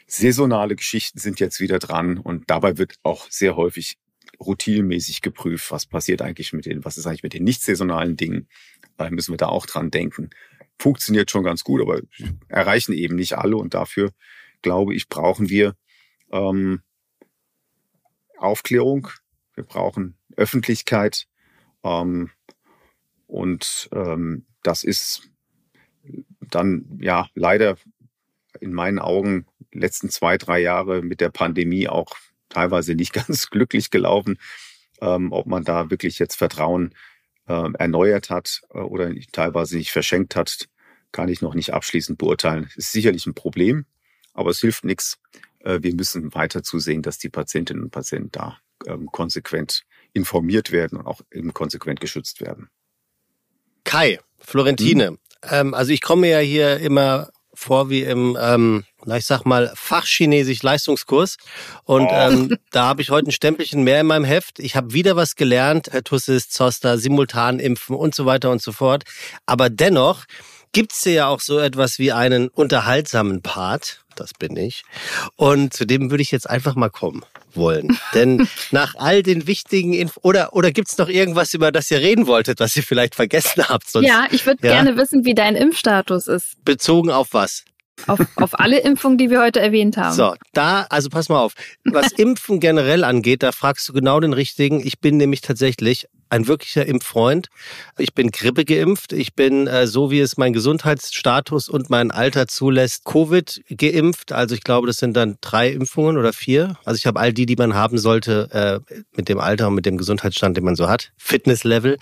Saisonale 0.06 0.76
Geschichten 0.76 1.18
sind 1.18 1.40
jetzt 1.40 1.58
wieder 1.58 1.80
dran 1.80 2.18
und 2.18 2.48
dabei 2.48 2.78
wird 2.78 2.94
auch 3.02 3.26
sehr 3.28 3.56
häufig 3.56 3.98
routinmäßig 4.38 5.20
geprüft, 5.20 5.72
was 5.72 5.86
passiert 5.86 6.22
eigentlich 6.22 6.52
mit 6.52 6.66
den, 6.66 6.84
was 6.84 6.96
ist 6.96 7.06
eigentlich 7.06 7.24
mit 7.24 7.34
den 7.34 7.42
nicht 7.42 7.62
saisonalen 7.62 8.16
Dingen. 8.16 8.48
Da 8.96 9.10
müssen 9.10 9.32
wir 9.32 9.38
da 9.38 9.46
auch 9.46 9.66
dran 9.66 9.90
denken. 9.90 10.30
Funktioniert 10.78 11.30
schon 11.30 11.42
ganz 11.42 11.64
gut, 11.64 11.80
aber 11.80 12.02
erreichen 12.48 12.92
eben 12.92 13.16
nicht 13.16 13.36
alle 13.36 13.56
und 13.56 13.74
dafür 13.74 14.12
glaube 14.62 14.94
ich, 14.94 15.08
brauchen 15.08 15.48
wir 15.48 15.74
ähm, 16.30 16.82
Aufklärung, 18.36 19.08
wir 19.54 19.64
brauchen 19.64 20.16
Öffentlichkeit. 20.36 21.26
Ähm, 21.82 22.30
und 23.26 23.88
ähm, 23.92 24.46
das 24.62 24.84
ist 24.84 25.30
dann 26.40 26.98
ja 27.00 27.28
leider 27.34 27.76
in 28.60 28.72
meinen 28.72 28.98
Augen 28.98 29.46
letzten 29.72 30.10
zwei, 30.10 30.38
drei 30.38 30.60
Jahre 30.60 31.02
mit 31.02 31.20
der 31.20 31.30
Pandemie 31.30 31.88
auch 31.88 32.16
teilweise 32.48 32.94
nicht 32.94 33.12
ganz 33.26 33.50
glücklich 33.50 33.90
gelaufen. 33.90 34.38
Ähm, 35.00 35.30
ob 35.32 35.46
man 35.46 35.62
da 35.62 35.90
wirklich 35.90 36.18
jetzt 36.18 36.36
Vertrauen 36.36 36.94
äh, 37.48 37.72
erneuert 37.74 38.30
hat 38.30 38.62
äh, 38.70 38.78
oder 38.78 39.12
teilweise 39.32 39.76
nicht 39.76 39.92
verschenkt 39.92 40.36
hat, 40.36 40.68
kann 41.12 41.28
ich 41.28 41.42
noch 41.42 41.54
nicht 41.54 41.74
abschließend 41.74 42.18
beurteilen. 42.18 42.70
Ist 42.76 42.92
sicherlich 42.92 43.26
ein 43.26 43.34
Problem, 43.34 43.84
aber 44.32 44.50
es 44.50 44.60
hilft 44.60 44.84
nichts. 44.84 45.18
Äh, 45.60 45.80
wir 45.82 45.94
müssen 45.94 46.34
weiter 46.34 46.62
zusehen, 46.62 47.02
dass 47.02 47.18
die 47.18 47.28
Patientinnen 47.28 47.84
und 47.84 47.90
Patienten 47.90 48.30
da 48.32 48.58
ähm, 48.86 49.06
konsequent 49.12 49.84
informiert 50.16 50.72
werden 50.72 50.98
und 50.98 51.06
auch 51.06 51.20
eben 51.32 51.54
konsequent 51.54 52.00
geschützt 52.00 52.40
werden. 52.40 52.68
Kai, 53.84 54.18
Florentine, 54.38 55.06
hm. 55.08 55.18
ähm, 55.42 55.74
also 55.74 55.92
ich 55.92 56.00
komme 56.00 56.28
ja 56.28 56.38
hier 56.38 56.78
immer 56.78 57.30
vor 57.54 57.88
wie 57.88 58.02
im, 58.02 58.36
ähm, 58.40 58.84
na 59.04 59.16
ich 59.16 59.24
sag 59.24 59.44
mal, 59.44 59.72
Fachchinesisch 59.74 60.62
Leistungskurs. 60.62 61.36
Und 61.84 62.06
oh. 62.06 62.12
ähm, 62.12 62.56
da 62.70 62.84
habe 62.84 63.02
ich 63.02 63.10
heute 63.10 63.28
ein 63.28 63.32
Stempelchen 63.32 63.82
mehr 63.82 64.00
in 64.00 64.06
meinem 64.06 64.24
Heft. 64.24 64.58
Ich 64.58 64.76
habe 64.76 64.92
wieder 64.92 65.16
was 65.16 65.36
gelernt, 65.36 65.90
Tussis, 66.04 66.50
Zoster, 66.50 66.98
simultan 66.98 67.58
impfen 67.58 67.96
und 67.96 68.14
so 68.14 68.26
weiter 68.26 68.50
und 68.50 68.60
so 68.60 68.72
fort. 68.72 69.04
Aber 69.46 69.70
dennoch 69.70 70.24
gibt's 70.72 71.04
ja 71.04 71.28
auch 71.28 71.40
so 71.40 71.58
etwas 71.58 71.98
wie 71.98 72.12
einen 72.12 72.48
unterhaltsamen 72.48 73.40
Part 73.40 74.04
das 74.20 74.32
bin 74.34 74.56
ich. 74.56 74.82
Und 75.36 75.72
zu 75.72 75.84
dem 75.86 76.10
würde 76.10 76.22
ich 76.22 76.30
jetzt 76.30 76.48
einfach 76.48 76.74
mal 76.74 76.90
kommen 76.90 77.24
wollen. 77.54 77.98
Denn 78.14 78.48
nach 78.70 78.94
all 78.96 79.22
den 79.22 79.46
wichtigen 79.46 79.92
Info 79.92 80.20
oder 80.22 80.54
oder 80.54 80.72
gibt's 80.72 80.98
noch 80.98 81.08
irgendwas, 81.08 81.54
über 81.54 81.72
das 81.72 81.90
ihr 81.90 82.00
reden 82.00 82.26
wolltet, 82.26 82.60
was 82.60 82.76
ihr 82.76 82.82
vielleicht 82.82 83.14
vergessen 83.14 83.68
habt? 83.68 83.90
Sonst, 83.90 84.06
ja, 84.06 84.26
ich 84.30 84.46
würde 84.46 84.66
ja? 84.66 84.74
gerne 84.74 84.96
wissen, 84.96 85.24
wie 85.24 85.34
dein 85.34 85.56
Impfstatus 85.56 86.26
ist. 86.26 86.64
Bezogen 86.64 87.10
auf 87.10 87.28
was? 87.32 87.64
Auf, 88.06 88.20
auf 88.36 88.60
alle 88.60 88.80
Impfungen, 88.80 89.16
die 89.16 89.30
wir 89.30 89.40
heute 89.40 89.60
erwähnt 89.60 89.96
haben. 89.96 90.14
So, 90.14 90.34
da, 90.52 90.86
also 90.90 91.08
pass 91.08 91.28
mal 91.28 91.40
auf. 91.40 91.54
Was 91.84 92.12
Impfen 92.16 92.60
generell 92.60 93.04
angeht, 93.04 93.42
da 93.42 93.52
fragst 93.52 93.88
du 93.88 93.92
genau 93.94 94.20
den 94.20 94.34
richtigen. 94.34 94.86
Ich 94.86 95.00
bin 95.00 95.16
nämlich 95.16 95.40
tatsächlich 95.40 96.06
ein 96.28 96.46
wirklicher 96.46 96.86
Impffreund. 96.86 97.48
Ich 97.98 98.14
bin 98.14 98.30
Grippe 98.30 98.64
geimpft. 98.64 99.12
Ich 99.12 99.34
bin, 99.34 99.66
äh, 99.66 99.86
so 99.86 100.10
wie 100.10 100.20
es 100.20 100.36
mein 100.36 100.52
Gesundheitsstatus 100.52 101.68
und 101.68 101.90
mein 101.90 102.10
Alter 102.10 102.46
zulässt, 102.46 103.04
Covid 103.04 103.62
geimpft. 103.70 104.32
Also 104.32 104.54
ich 104.54 104.62
glaube, 104.62 104.86
das 104.86 104.96
sind 104.96 105.16
dann 105.16 105.38
drei 105.40 105.70
Impfungen 105.70 106.16
oder 106.16 106.32
vier. 106.32 106.76
Also 106.84 106.98
ich 106.98 107.06
habe 107.06 107.20
all 107.20 107.32
die, 107.32 107.46
die 107.46 107.56
man 107.56 107.74
haben 107.74 107.98
sollte, 107.98 108.82
äh, 108.88 108.94
mit 109.16 109.28
dem 109.28 109.38
Alter 109.38 109.68
und 109.68 109.74
mit 109.74 109.86
dem 109.86 109.98
Gesundheitsstand, 109.98 110.56
den 110.56 110.64
man 110.64 110.76
so 110.76 110.88
hat. 110.88 111.12
Fitnesslevel. 111.16 111.98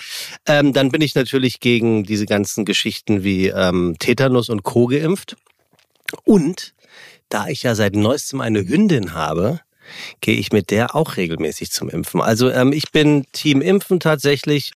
Ähm, 0.46 0.72
dann 0.72 0.90
bin 0.90 1.02
ich 1.02 1.14
natürlich 1.14 1.60
gegen 1.60 2.04
diese 2.04 2.26
ganzen 2.26 2.64
Geschichten 2.64 3.24
wie 3.24 3.48
ähm, 3.48 3.96
Tetanus 3.98 4.48
und 4.48 4.62
Co. 4.62 4.86
geimpft. 4.86 5.36
Und 6.24 6.74
da 7.28 7.48
ich 7.48 7.62
ja 7.62 7.74
seit 7.74 7.96
neuestem 7.96 8.40
eine 8.40 8.66
Hündin 8.66 9.14
habe, 9.14 9.60
gehe 10.20 10.36
ich 10.36 10.52
mit 10.52 10.70
der 10.70 10.94
auch 10.94 11.16
regelmäßig 11.16 11.70
zum 11.70 11.88
Impfen. 11.88 12.20
Also 12.20 12.50
ähm, 12.50 12.72
ich 12.72 12.90
bin 12.92 13.24
Team 13.32 13.60
Impfen 13.60 14.00
tatsächlich. 14.00 14.72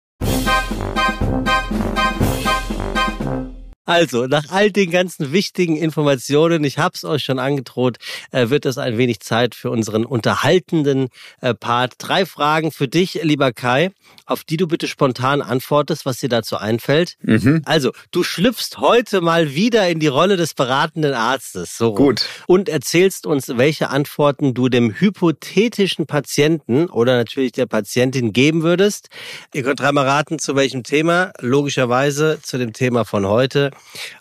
Also, 3.89 4.27
nach 4.27 4.43
all 4.49 4.71
den 4.71 4.91
ganzen 4.91 5.31
wichtigen 5.31 5.75
Informationen, 5.75 6.63
ich 6.63 6.77
habe 6.77 6.93
es 6.93 7.03
euch 7.03 7.23
schon 7.23 7.39
angedroht, 7.39 7.97
äh, 8.29 8.49
wird 8.49 8.67
es 8.67 8.77
ein 8.77 8.99
wenig 8.99 9.19
Zeit 9.21 9.55
für 9.55 9.71
unseren 9.71 10.05
unterhaltenden 10.05 11.09
äh, 11.41 11.55
Part. 11.55 11.93
Drei 11.97 12.27
Fragen 12.27 12.71
für 12.71 12.87
dich, 12.87 13.19
lieber 13.23 13.51
Kai, 13.51 13.89
auf 14.27 14.43
die 14.43 14.57
du 14.57 14.67
bitte 14.67 14.87
spontan 14.87 15.41
antwortest, 15.41 16.05
was 16.05 16.17
dir 16.17 16.29
dazu 16.29 16.57
einfällt. 16.57 17.15
Mhm. 17.23 17.63
Also, 17.65 17.91
du 18.11 18.21
schlüpfst 18.21 18.77
heute 18.77 19.21
mal 19.21 19.55
wieder 19.55 19.89
in 19.89 19.99
die 19.99 20.05
Rolle 20.05 20.37
des 20.37 20.53
beratenden 20.53 21.15
Arztes. 21.15 21.75
So. 21.75 21.95
Gut. 21.95 22.25
Und 22.45 22.69
erzählst 22.69 23.25
uns, 23.25 23.47
welche 23.47 23.89
Antworten 23.89 24.53
du 24.53 24.69
dem 24.69 24.93
hypothetischen 24.93 26.05
Patienten 26.05 26.85
oder 26.85 27.17
natürlich 27.17 27.53
der 27.53 27.65
Patientin 27.65 28.33
geben 28.33 28.61
würdest. 28.61 29.09
Ihr 29.51 29.63
könnt 29.63 29.79
dreimal 29.79 30.05
raten, 30.05 30.37
zu 30.37 30.55
welchem 30.55 30.83
Thema. 30.83 31.33
Logischerweise 31.39 32.37
zu 32.43 32.59
dem 32.59 32.73
Thema 32.73 33.03
von 33.03 33.25
heute. 33.25 33.71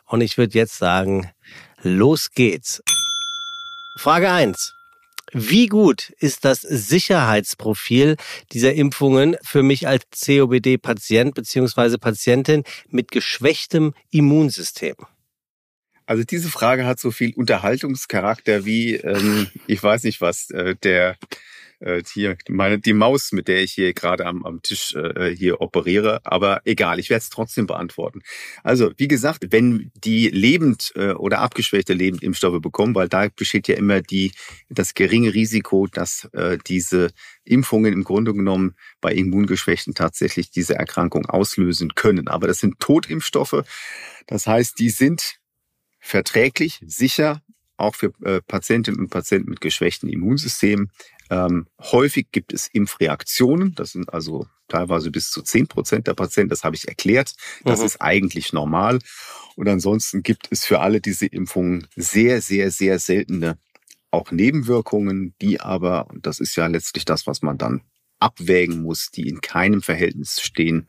Und 0.07 0.21
ich 0.21 0.39
würde 0.39 0.59
jetzt 0.59 0.79
sagen, 0.79 1.31
los 1.83 2.31
geht's. 2.31 2.83
Frage 3.97 4.31
eins: 4.31 4.75
Wie 5.33 5.67
gut 5.67 6.11
ist 6.19 6.45
das 6.45 6.61
Sicherheitsprofil 6.61 8.17
dieser 8.53 8.75
Impfungen 8.75 9.37
für 9.43 9.63
mich 9.63 9.87
als 9.87 10.05
COBD-Patient 10.25 11.35
bzw. 11.35 11.99
Patientin 11.99 12.65
mit 12.89 13.11
geschwächtem 13.11 13.95
Immunsystem? 14.11 14.95
Also 16.07 16.25
diese 16.25 16.49
Frage 16.49 16.87
hat 16.87 16.99
so 16.99 17.11
viel 17.11 17.35
Unterhaltungscharakter 17.35 18.65
wie, 18.65 18.95
ähm, 18.95 19.49
ich 19.67 19.83
weiß 19.83 20.05
nicht 20.05 20.23
was, 20.23 20.49
äh, 20.51 20.75
der 20.83 21.19
äh, 21.81 22.03
hier 22.13 22.37
meine 22.49 22.79
die 22.79 22.93
Maus, 22.93 23.33
mit 23.33 23.49
der 23.49 23.63
ich 23.63 23.73
hier 23.73 23.93
gerade 23.95 24.27
am, 24.27 24.45
am 24.45 24.63
Tisch 24.63 24.95
äh, 24.95 25.35
hier 25.35 25.61
operiere. 25.61 26.21
Aber 26.25 26.61
egal, 26.65 26.99
ich 26.99 27.11
werde 27.11 27.21
es 27.21 27.31
trotzdem 27.31 27.67
beantworten. 27.67 28.21
Also 28.63 28.93
wie 28.97 29.09
gesagt, 29.09 29.47
wenn 29.51 29.91
die 29.95 30.29
lebend 30.29 30.93
äh, 30.97 31.13
oder 31.13 31.41
abgeschwächte 31.41 31.95
Lebendimpfstoffe 31.95 32.61
bekommen, 32.61 32.95
weil 32.95 33.09
da 33.09 33.29
besteht 33.35 33.69
ja 33.69 33.77
immer 33.77 34.01
die 34.01 34.33
das 34.69 34.95
geringe 34.95 35.35
Risiko, 35.35 35.87
dass 35.87 36.29
äh, 36.33 36.59
diese 36.67 37.11
Impfungen 37.45 37.93
im 37.93 38.05
Grunde 38.05 38.35
genommen 38.35 38.75
bei 39.01 39.13
Immungeschwächten 39.13 39.95
tatsächlich 39.95 40.51
diese 40.51 40.75
Erkrankung 40.75 41.27
auslösen 41.27 41.95
können. 41.95 42.29
Aber 42.29 42.47
das 42.47 42.59
sind 42.59 42.79
Totimpfstoffe. 42.81 43.63
Das 44.27 44.47
heißt, 44.47 44.79
die 44.79 44.91
sind 44.91 45.39
verträglich, 46.01 46.81
sicher, 46.87 47.43
auch 47.79 47.95
für 47.95 48.13
äh, 48.25 48.41
Patientinnen 48.43 49.01
und 49.01 49.09
Patienten 49.11 49.51
mit 49.51 49.61
geschwächten 49.61 50.09
Immunsystemen. 50.09 50.91
Ähm, 51.31 51.67
häufig 51.81 52.29
gibt 52.33 52.53
es 52.53 52.69
Impfreaktionen. 52.69 53.75
Das 53.75 53.93
sind 53.93 54.13
also 54.13 54.47
teilweise 54.69 55.11
bis 55.11 55.31
zu 55.31 55.43
zehn 55.43 55.67
Prozent 55.67 56.07
der 56.07 56.15
Patienten. 56.15 56.51
Das 56.51 56.65
habe 56.65 56.77
ich 56.77 56.89
erklärt. 56.89 57.35
Das 57.65 57.81
mhm. 57.81 57.87
ist 57.87 58.01
eigentlich 58.01 58.53
normal. 58.53 58.99
Und 59.57 59.69
ansonsten 59.69 60.23
gibt 60.23 60.49
es 60.51 60.65
für 60.65 60.81
alle 60.81 61.01
diese 61.01 61.27
Impfungen 61.27 61.87
sehr, 61.97 62.41
sehr, 62.41 62.71
sehr 62.71 62.99
seltene 62.99 63.59
auch 64.11 64.31
Nebenwirkungen, 64.31 65.35
die 65.43 65.61
aber, 65.61 66.09
und 66.09 66.27
das 66.27 66.41
ist 66.41 66.57
ja 66.57 66.67
letztlich 66.67 67.05
das, 67.05 67.27
was 67.27 67.43
man 67.43 67.59
dann 67.59 67.83
abwägen 68.21 68.83
muss, 68.83 69.11
die 69.11 69.29
in 69.29 69.41
keinem 69.41 69.83
Verhältnis 69.83 70.41
stehen 70.41 70.89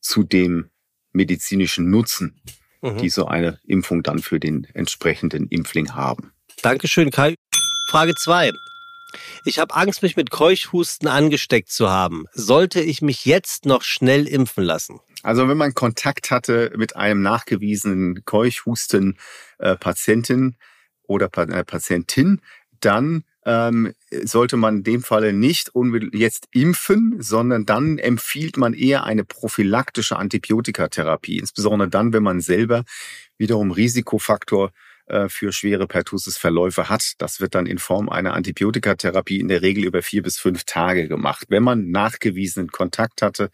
zu 0.00 0.24
dem 0.24 0.70
medizinischen 1.12 1.90
Nutzen, 1.90 2.40
mhm. 2.82 2.98
die 2.98 3.08
so 3.08 3.26
eine 3.26 3.60
Impfung 3.64 4.02
dann 4.02 4.18
für 4.18 4.40
den 4.40 4.66
entsprechenden 4.74 5.48
Impfling 5.48 5.94
haben. 5.94 6.32
Dankeschön, 6.62 7.10
Kai. 7.10 7.34
Frage 7.88 8.14
zwei. 8.14 8.50
Ich 9.44 9.58
habe 9.58 9.74
Angst, 9.74 10.02
mich 10.02 10.16
mit 10.16 10.30
Keuchhusten 10.30 11.08
angesteckt 11.08 11.70
zu 11.70 11.90
haben. 11.90 12.24
Sollte 12.32 12.80
ich 12.80 13.02
mich 13.02 13.24
jetzt 13.24 13.66
noch 13.66 13.82
schnell 13.82 14.26
impfen 14.26 14.64
lassen? 14.64 15.00
Also 15.22 15.48
wenn 15.48 15.56
man 15.56 15.74
Kontakt 15.74 16.30
hatte 16.30 16.72
mit 16.76 16.96
einem 16.96 17.22
nachgewiesenen 17.22 18.24
Keuchhusten 18.24 19.18
Patientin 19.76 20.56
oder 21.02 21.26
äh, 21.26 21.64
Patientin, 21.64 22.40
dann 22.80 23.24
ähm, 23.44 23.92
sollte 24.24 24.56
man 24.56 24.78
in 24.78 24.82
dem 24.82 25.02
Falle 25.02 25.32
nicht 25.32 25.70
jetzt 26.12 26.48
impfen, 26.50 27.16
sondern 27.20 27.64
dann 27.64 27.98
empfiehlt 27.98 28.56
man 28.56 28.74
eher 28.74 29.04
eine 29.04 29.24
prophylaktische 29.24 30.16
Antibiotikatherapie, 30.16 31.38
insbesondere 31.38 31.88
dann, 31.88 32.12
wenn 32.12 32.24
man 32.24 32.40
selber 32.40 32.84
wiederum 33.38 33.70
Risikofaktor 33.70 34.72
für 35.28 35.52
schwere 35.52 35.86
Pertussis-Verläufe 35.86 36.88
hat. 36.88 37.14
Das 37.18 37.40
wird 37.40 37.54
dann 37.54 37.66
in 37.66 37.78
Form 37.78 38.08
einer 38.08 38.34
Antibiotikatherapie 38.34 39.38
in 39.38 39.48
der 39.48 39.62
Regel 39.62 39.84
über 39.84 40.02
vier 40.02 40.22
bis 40.22 40.38
fünf 40.38 40.64
Tage 40.64 41.06
gemacht, 41.08 41.46
wenn 41.48 41.62
man 41.62 41.90
nachgewiesenen 41.90 42.70
Kontakt 42.70 43.22
hatte 43.22 43.50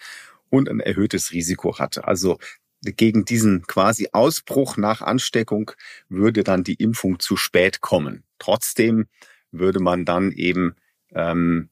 und 0.48 0.68
ein 0.68 0.80
erhöhtes 0.80 1.32
Risiko 1.32 1.78
hatte. 1.78 2.06
Also 2.06 2.38
gegen 2.82 3.24
diesen 3.24 3.66
quasi 3.66 4.08
Ausbruch 4.12 4.76
nach 4.76 5.02
Ansteckung 5.02 5.70
würde 6.08 6.42
dann 6.42 6.64
die 6.64 6.74
Impfung 6.74 7.20
zu 7.20 7.36
spät 7.36 7.80
kommen. 7.80 8.24
Trotzdem 8.38 9.06
würde 9.52 9.80
man 9.80 10.04
dann 10.04 10.32
eben 10.32 10.74
ähm, 11.14 11.68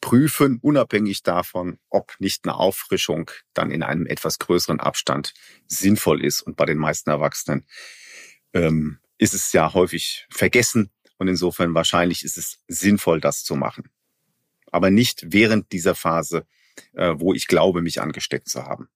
prüfen, 0.00 0.58
unabhängig 0.60 1.22
davon, 1.22 1.78
ob 1.88 2.14
nicht 2.20 2.44
eine 2.44 2.56
Auffrischung 2.56 3.30
dann 3.54 3.70
in 3.70 3.82
einem 3.82 4.06
etwas 4.06 4.38
größeren 4.38 4.80
Abstand 4.80 5.34
sinnvoll 5.66 6.24
ist. 6.24 6.42
Und 6.42 6.56
bei 6.56 6.66
den 6.66 6.78
meisten 6.78 7.10
Erwachsenen 7.10 7.66
ähm, 8.52 8.98
ist 9.22 9.34
es 9.34 9.52
ja 9.52 9.72
häufig 9.72 10.26
vergessen 10.30 10.90
und 11.16 11.28
insofern 11.28 11.74
wahrscheinlich 11.74 12.24
ist 12.24 12.36
es 12.36 12.58
sinnvoll, 12.66 13.20
das 13.20 13.44
zu 13.44 13.54
machen. 13.54 13.84
Aber 14.72 14.90
nicht 14.90 15.26
während 15.28 15.70
dieser 15.70 15.94
Phase, 15.94 16.44
äh, 16.94 17.14
wo 17.16 17.32
ich 17.32 17.46
glaube, 17.46 17.82
mich 17.82 18.00
angesteckt 18.00 18.48
zu 18.48 18.64
haben. 18.64 18.88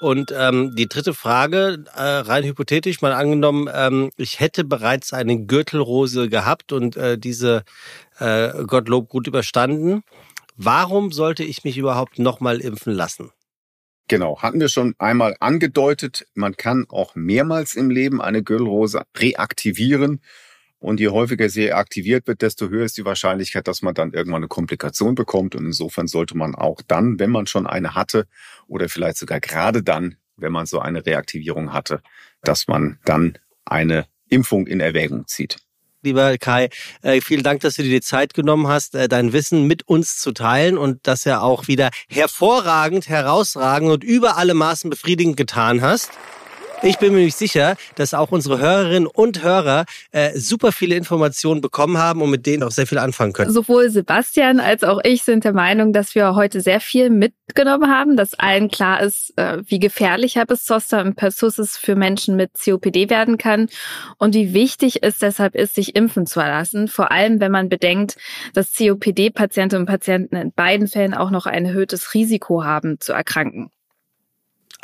Und 0.00 0.32
ähm, 0.36 0.74
die 0.76 0.88
dritte 0.88 1.14
Frage, 1.14 1.84
äh, 1.94 2.02
rein 2.02 2.44
hypothetisch 2.44 3.02
mal 3.02 3.12
angenommen, 3.12 3.68
ähm, 3.72 4.10
ich 4.16 4.38
hätte 4.38 4.62
bereits 4.64 5.12
eine 5.12 5.46
Gürtelrose 5.46 6.28
gehabt 6.28 6.72
und 6.72 6.96
äh, 6.96 7.18
diese 7.18 7.64
äh, 8.18 8.64
Gottlob 8.64 9.08
gut 9.08 9.26
überstanden. 9.26 10.04
Warum 10.56 11.10
sollte 11.10 11.42
ich 11.42 11.64
mich 11.64 11.76
überhaupt 11.76 12.20
nochmal 12.20 12.60
impfen 12.60 12.92
lassen? 12.92 13.32
Genau, 14.12 14.42
hatten 14.42 14.60
wir 14.60 14.68
schon 14.68 14.94
einmal 14.98 15.36
angedeutet. 15.40 16.26
Man 16.34 16.54
kann 16.54 16.84
auch 16.90 17.14
mehrmals 17.14 17.76
im 17.76 17.88
Leben 17.88 18.20
eine 18.20 18.42
Gürtelrose 18.42 19.04
reaktivieren. 19.16 20.20
Und 20.78 21.00
je 21.00 21.08
häufiger 21.08 21.48
sie 21.48 21.72
aktiviert 21.72 22.26
wird, 22.26 22.42
desto 22.42 22.68
höher 22.68 22.84
ist 22.84 22.98
die 22.98 23.06
Wahrscheinlichkeit, 23.06 23.66
dass 23.66 23.80
man 23.80 23.94
dann 23.94 24.12
irgendwann 24.12 24.42
eine 24.42 24.48
Komplikation 24.48 25.14
bekommt. 25.14 25.54
Und 25.54 25.64
insofern 25.64 26.08
sollte 26.08 26.36
man 26.36 26.54
auch 26.54 26.82
dann, 26.86 27.18
wenn 27.20 27.30
man 27.30 27.46
schon 27.46 27.66
eine 27.66 27.94
hatte, 27.94 28.26
oder 28.66 28.90
vielleicht 28.90 29.16
sogar 29.16 29.40
gerade 29.40 29.82
dann, 29.82 30.16
wenn 30.36 30.52
man 30.52 30.66
so 30.66 30.78
eine 30.78 31.06
Reaktivierung 31.06 31.72
hatte, 31.72 32.02
dass 32.42 32.68
man 32.68 32.98
dann 33.06 33.38
eine 33.64 34.04
Impfung 34.28 34.66
in 34.66 34.80
Erwägung 34.80 35.26
zieht 35.26 35.56
lieber 36.02 36.38
Kai. 36.38 36.68
Äh, 37.02 37.20
vielen 37.20 37.42
Dank, 37.42 37.60
dass 37.60 37.74
du 37.74 37.82
dir 37.82 37.90
die 37.90 38.00
Zeit 38.00 38.34
genommen 38.34 38.68
hast, 38.68 38.94
äh, 38.94 39.08
dein 39.08 39.32
Wissen 39.32 39.66
mit 39.66 39.88
uns 39.88 40.18
zu 40.18 40.32
teilen 40.32 40.78
und 40.78 41.06
das 41.06 41.24
ja 41.24 41.40
auch 41.40 41.68
wieder 41.68 41.90
hervorragend, 42.08 43.08
herausragend 43.08 43.90
und 43.90 44.04
über 44.04 44.36
alle 44.36 44.54
Maßen 44.54 44.90
befriedigend 44.90 45.36
getan 45.36 45.82
hast. 45.82 46.10
Ich 46.84 46.98
bin 46.98 47.12
mir 47.12 47.18
nämlich 47.18 47.36
sicher, 47.36 47.76
dass 47.94 48.12
auch 48.12 48.32
unsere 48.32 48.58
Hörerinnen 48.58 49.06
und 49.06 49.44
Hörer 49.44 49.84
äh, 50.10 50.36
super 50.36 50.72
viele 50.72 50.96
Informationen 50.96 51.60
bekommen 51.60 51.96
haben 51.96 52.22
und 52.22 52.30
mit 52.30 52.44
denen 52.44 52.64
auch 52.64 52.72
sehr 52.72 52.88
viel 52.88 52.98
anfangen 52.98 53.32
können. 53.32 53.52
Sowohl 53.52 53.88
Sebastian 53.88 54.58
als 54.58 54.82
auch 54.82 54.98
ich 55.04 55.22
sind 55.22 55.44
der 55.44 55.52
Meinung, 55.52 55.92
dass 55.92 56.16
wir 56.16 56.34
heute 56.34 56.60
sehr 56.60 56.80
viel 56.80 57.08
mitgenommen 57.08 57.88
haben, 57.88 58.16
dass 58.16 58.34
allen 58.34 58.68
klar 58.68 59.00
ist, 59.00 59.32
äh, 59.36 59.58
wie 59.64 59.78
gefährlich 59.78 60.34
Herpes 60.34 60.64
Zoster 60.64 61.02
und 61.02 61.14
Pertussis 61.14 61.76
für 61.76 61.94
Menschen 61.94 62.34
mit 62.34 62.50
COPD 62.54 63.10
werden 63.10 63.38
kann 63.38 63.68
und 64.18 64.34
wie 64.34 64.52
wichtig 64.52 65.04
es 65.04 65.18
deshalb 65.18 65.54
ist, 65.54 65.76
sich 65.76 65.94
impfen 65.94 66.26
zu 66.26 66.40
lassen. 66.40 66.88
Vor 66.88 67.12
allem, 67.12 67.38
wenn 67.38 67.52
man 67.52 67.68
bedenkt, 67.68 68.16
dass 68.54 68.74
COPD-Patientinnen 68.74 69.82
und 69.82 69.86
Patienten 69.86 70.34
in 70.34 70.52
beiden 70.52 70.88
Fällen 70.88 71.14
auch 71.14 71.30
noch 71.30 71.46
ein 71.46 71.64
erhöhtes 71.64 72.12
Risiko 72.14 72.64
haben 72.64 72.98
zu 72.98 73.12
erkranken. 73.12 73.70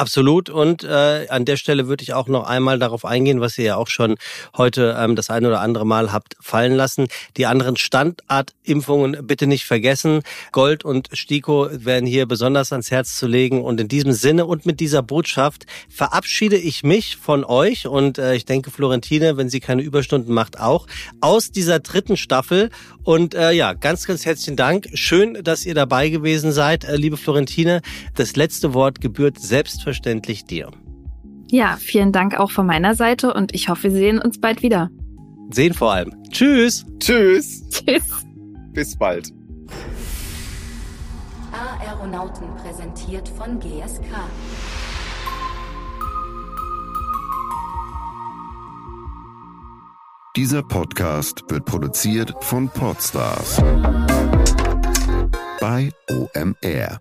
Absolut. 0.00 0.48
Und 0.48 0.84
äh, 0.84 1.26
an 1.28 1.44
der 1.44 1.56
Stelle 1.56 1.88
würde 1.88 2.04
ich 2.04 2.12
auch 2.12 2.28
noch 2.28 2.46
einmal 2.46 2.78
darauf 2.78 3.04
eingehen, 3.04 3.40
was 3.40 3.58
ihr 3.58 3.64
ja 3.64 3.76
auch 3.76 3.88
schon 3.88 4.14
heute 4.56 4.96
ähm, 4.96 5.16
das 5.16 5.28
eine 5.28 5.48
oder 5.48 5.60
andere 5.60 5.84
Mal 5.84 6.12
habt 6.12 6.36
fallen 6.40 6.76
lassen. 6.76 7.08
Die 7.36 7.46
anderen 7.46 7.76
Standartimpfungen 7.76 9.26
bitte 9.26 9.48
nicht 9.48 9.64
vergessen. 9.64 10.22
Gold 10.52 10.84
und 10.84 11.08
Stiko 11.14 11.68
werden 11.72 12.06
hier 12.06 12.26
besonders 12.26 12.70
ans 12.70 12.92
Herz 12.92 13.16
zu 13.16 13.26
legen. 13.26 13.64
Und 13.64 13.80
in 13.80 13.88
diesem 13.88 14.12
Sinne 14.12 14.46
und 14.46 14.66
mit 14.66 14.78
dieser 14.78 15.02
Botschaft 15.02 15.66
verabschiede 15.88 16.56
ich 16.56 16.84
mich 16.84 17.16
von 17.16 17.42
euch 17.42 17.88
und 17.88 18.18
äh, 18.18 18.36
ich 18.36 18.44
denke 18.44 18.70
Florentine, 18.70 19.36
wenn 19.36 19.48
sie 19.48 19.58
keine 19.58 19.82
Überstunden 19.82 20.32
macht, 20.32 20.60
auch 20.60 20.86
aus 21.20 21.50
dieser 21.50 21.80
dritten 21.80 22.16
Staffel. 22.16 22.70
Und 23.02 23.34
äh, 23.34 23.50
ja, 23.50 23.72
ganz, 23.72 24.06
ganz 24.06 24.26
herzlichen 24.26 24.56
Dank. 24.56 24.90
Schön, 24.94 25.42
dass 25.42 25.66
ihr 25.66 25.74
dabei 25.74 26.08
gewesen 26.08 26.52
seid, 26.52 26.84
äh, 26.84 26.94
liebe 26.94 27.16
Florentine. 27.16 27.80
Das 28.14 28.36
letzte 28.36 28.74
Wort 28.74 29.00
gebührt 29.00 29.40
selbstverständlich 29.88 30.44
dir. 30.44 30.70
Ja, 31.50 31.76
vielen 31.80 32.12
Dank 32.12 32.38
auch 32.38 32.50
von 32.50 32.66
meiner 32.66 32.94
Seite 32.94 33.32
und 33.32 33.54
ich 33.54 33.68
hoffe, 33.68 33.84
wir 33.84 33.92
sehen 33.92 34.18
uns 34.18 34.38
bald 34.40 34.62
wieder. 34.62 34.90
Sehen 35.50 35.72
vor 35.72 35.92
allem. 35.92 36.12
Tschüss. 36.30 36.84
Tschüss. 36.98 37.66
Tschüss. 37.70 38.26
Bis 38.72 38.96
bald. 38.96 39.32
Aeronauten 41.80 42.48
präsentiert 42.56 43.28
von 43.30 43.58
GSK. 43.58 44.02
Dieser 50.36 50.62
Podcast 50.62 51.44
wird 51.48 51.64
produziert 51.64 52.32
von 52.42 52.68
Podstars 52.68 53.56
bei 55.60 55.90
OMR. 56.10 57.00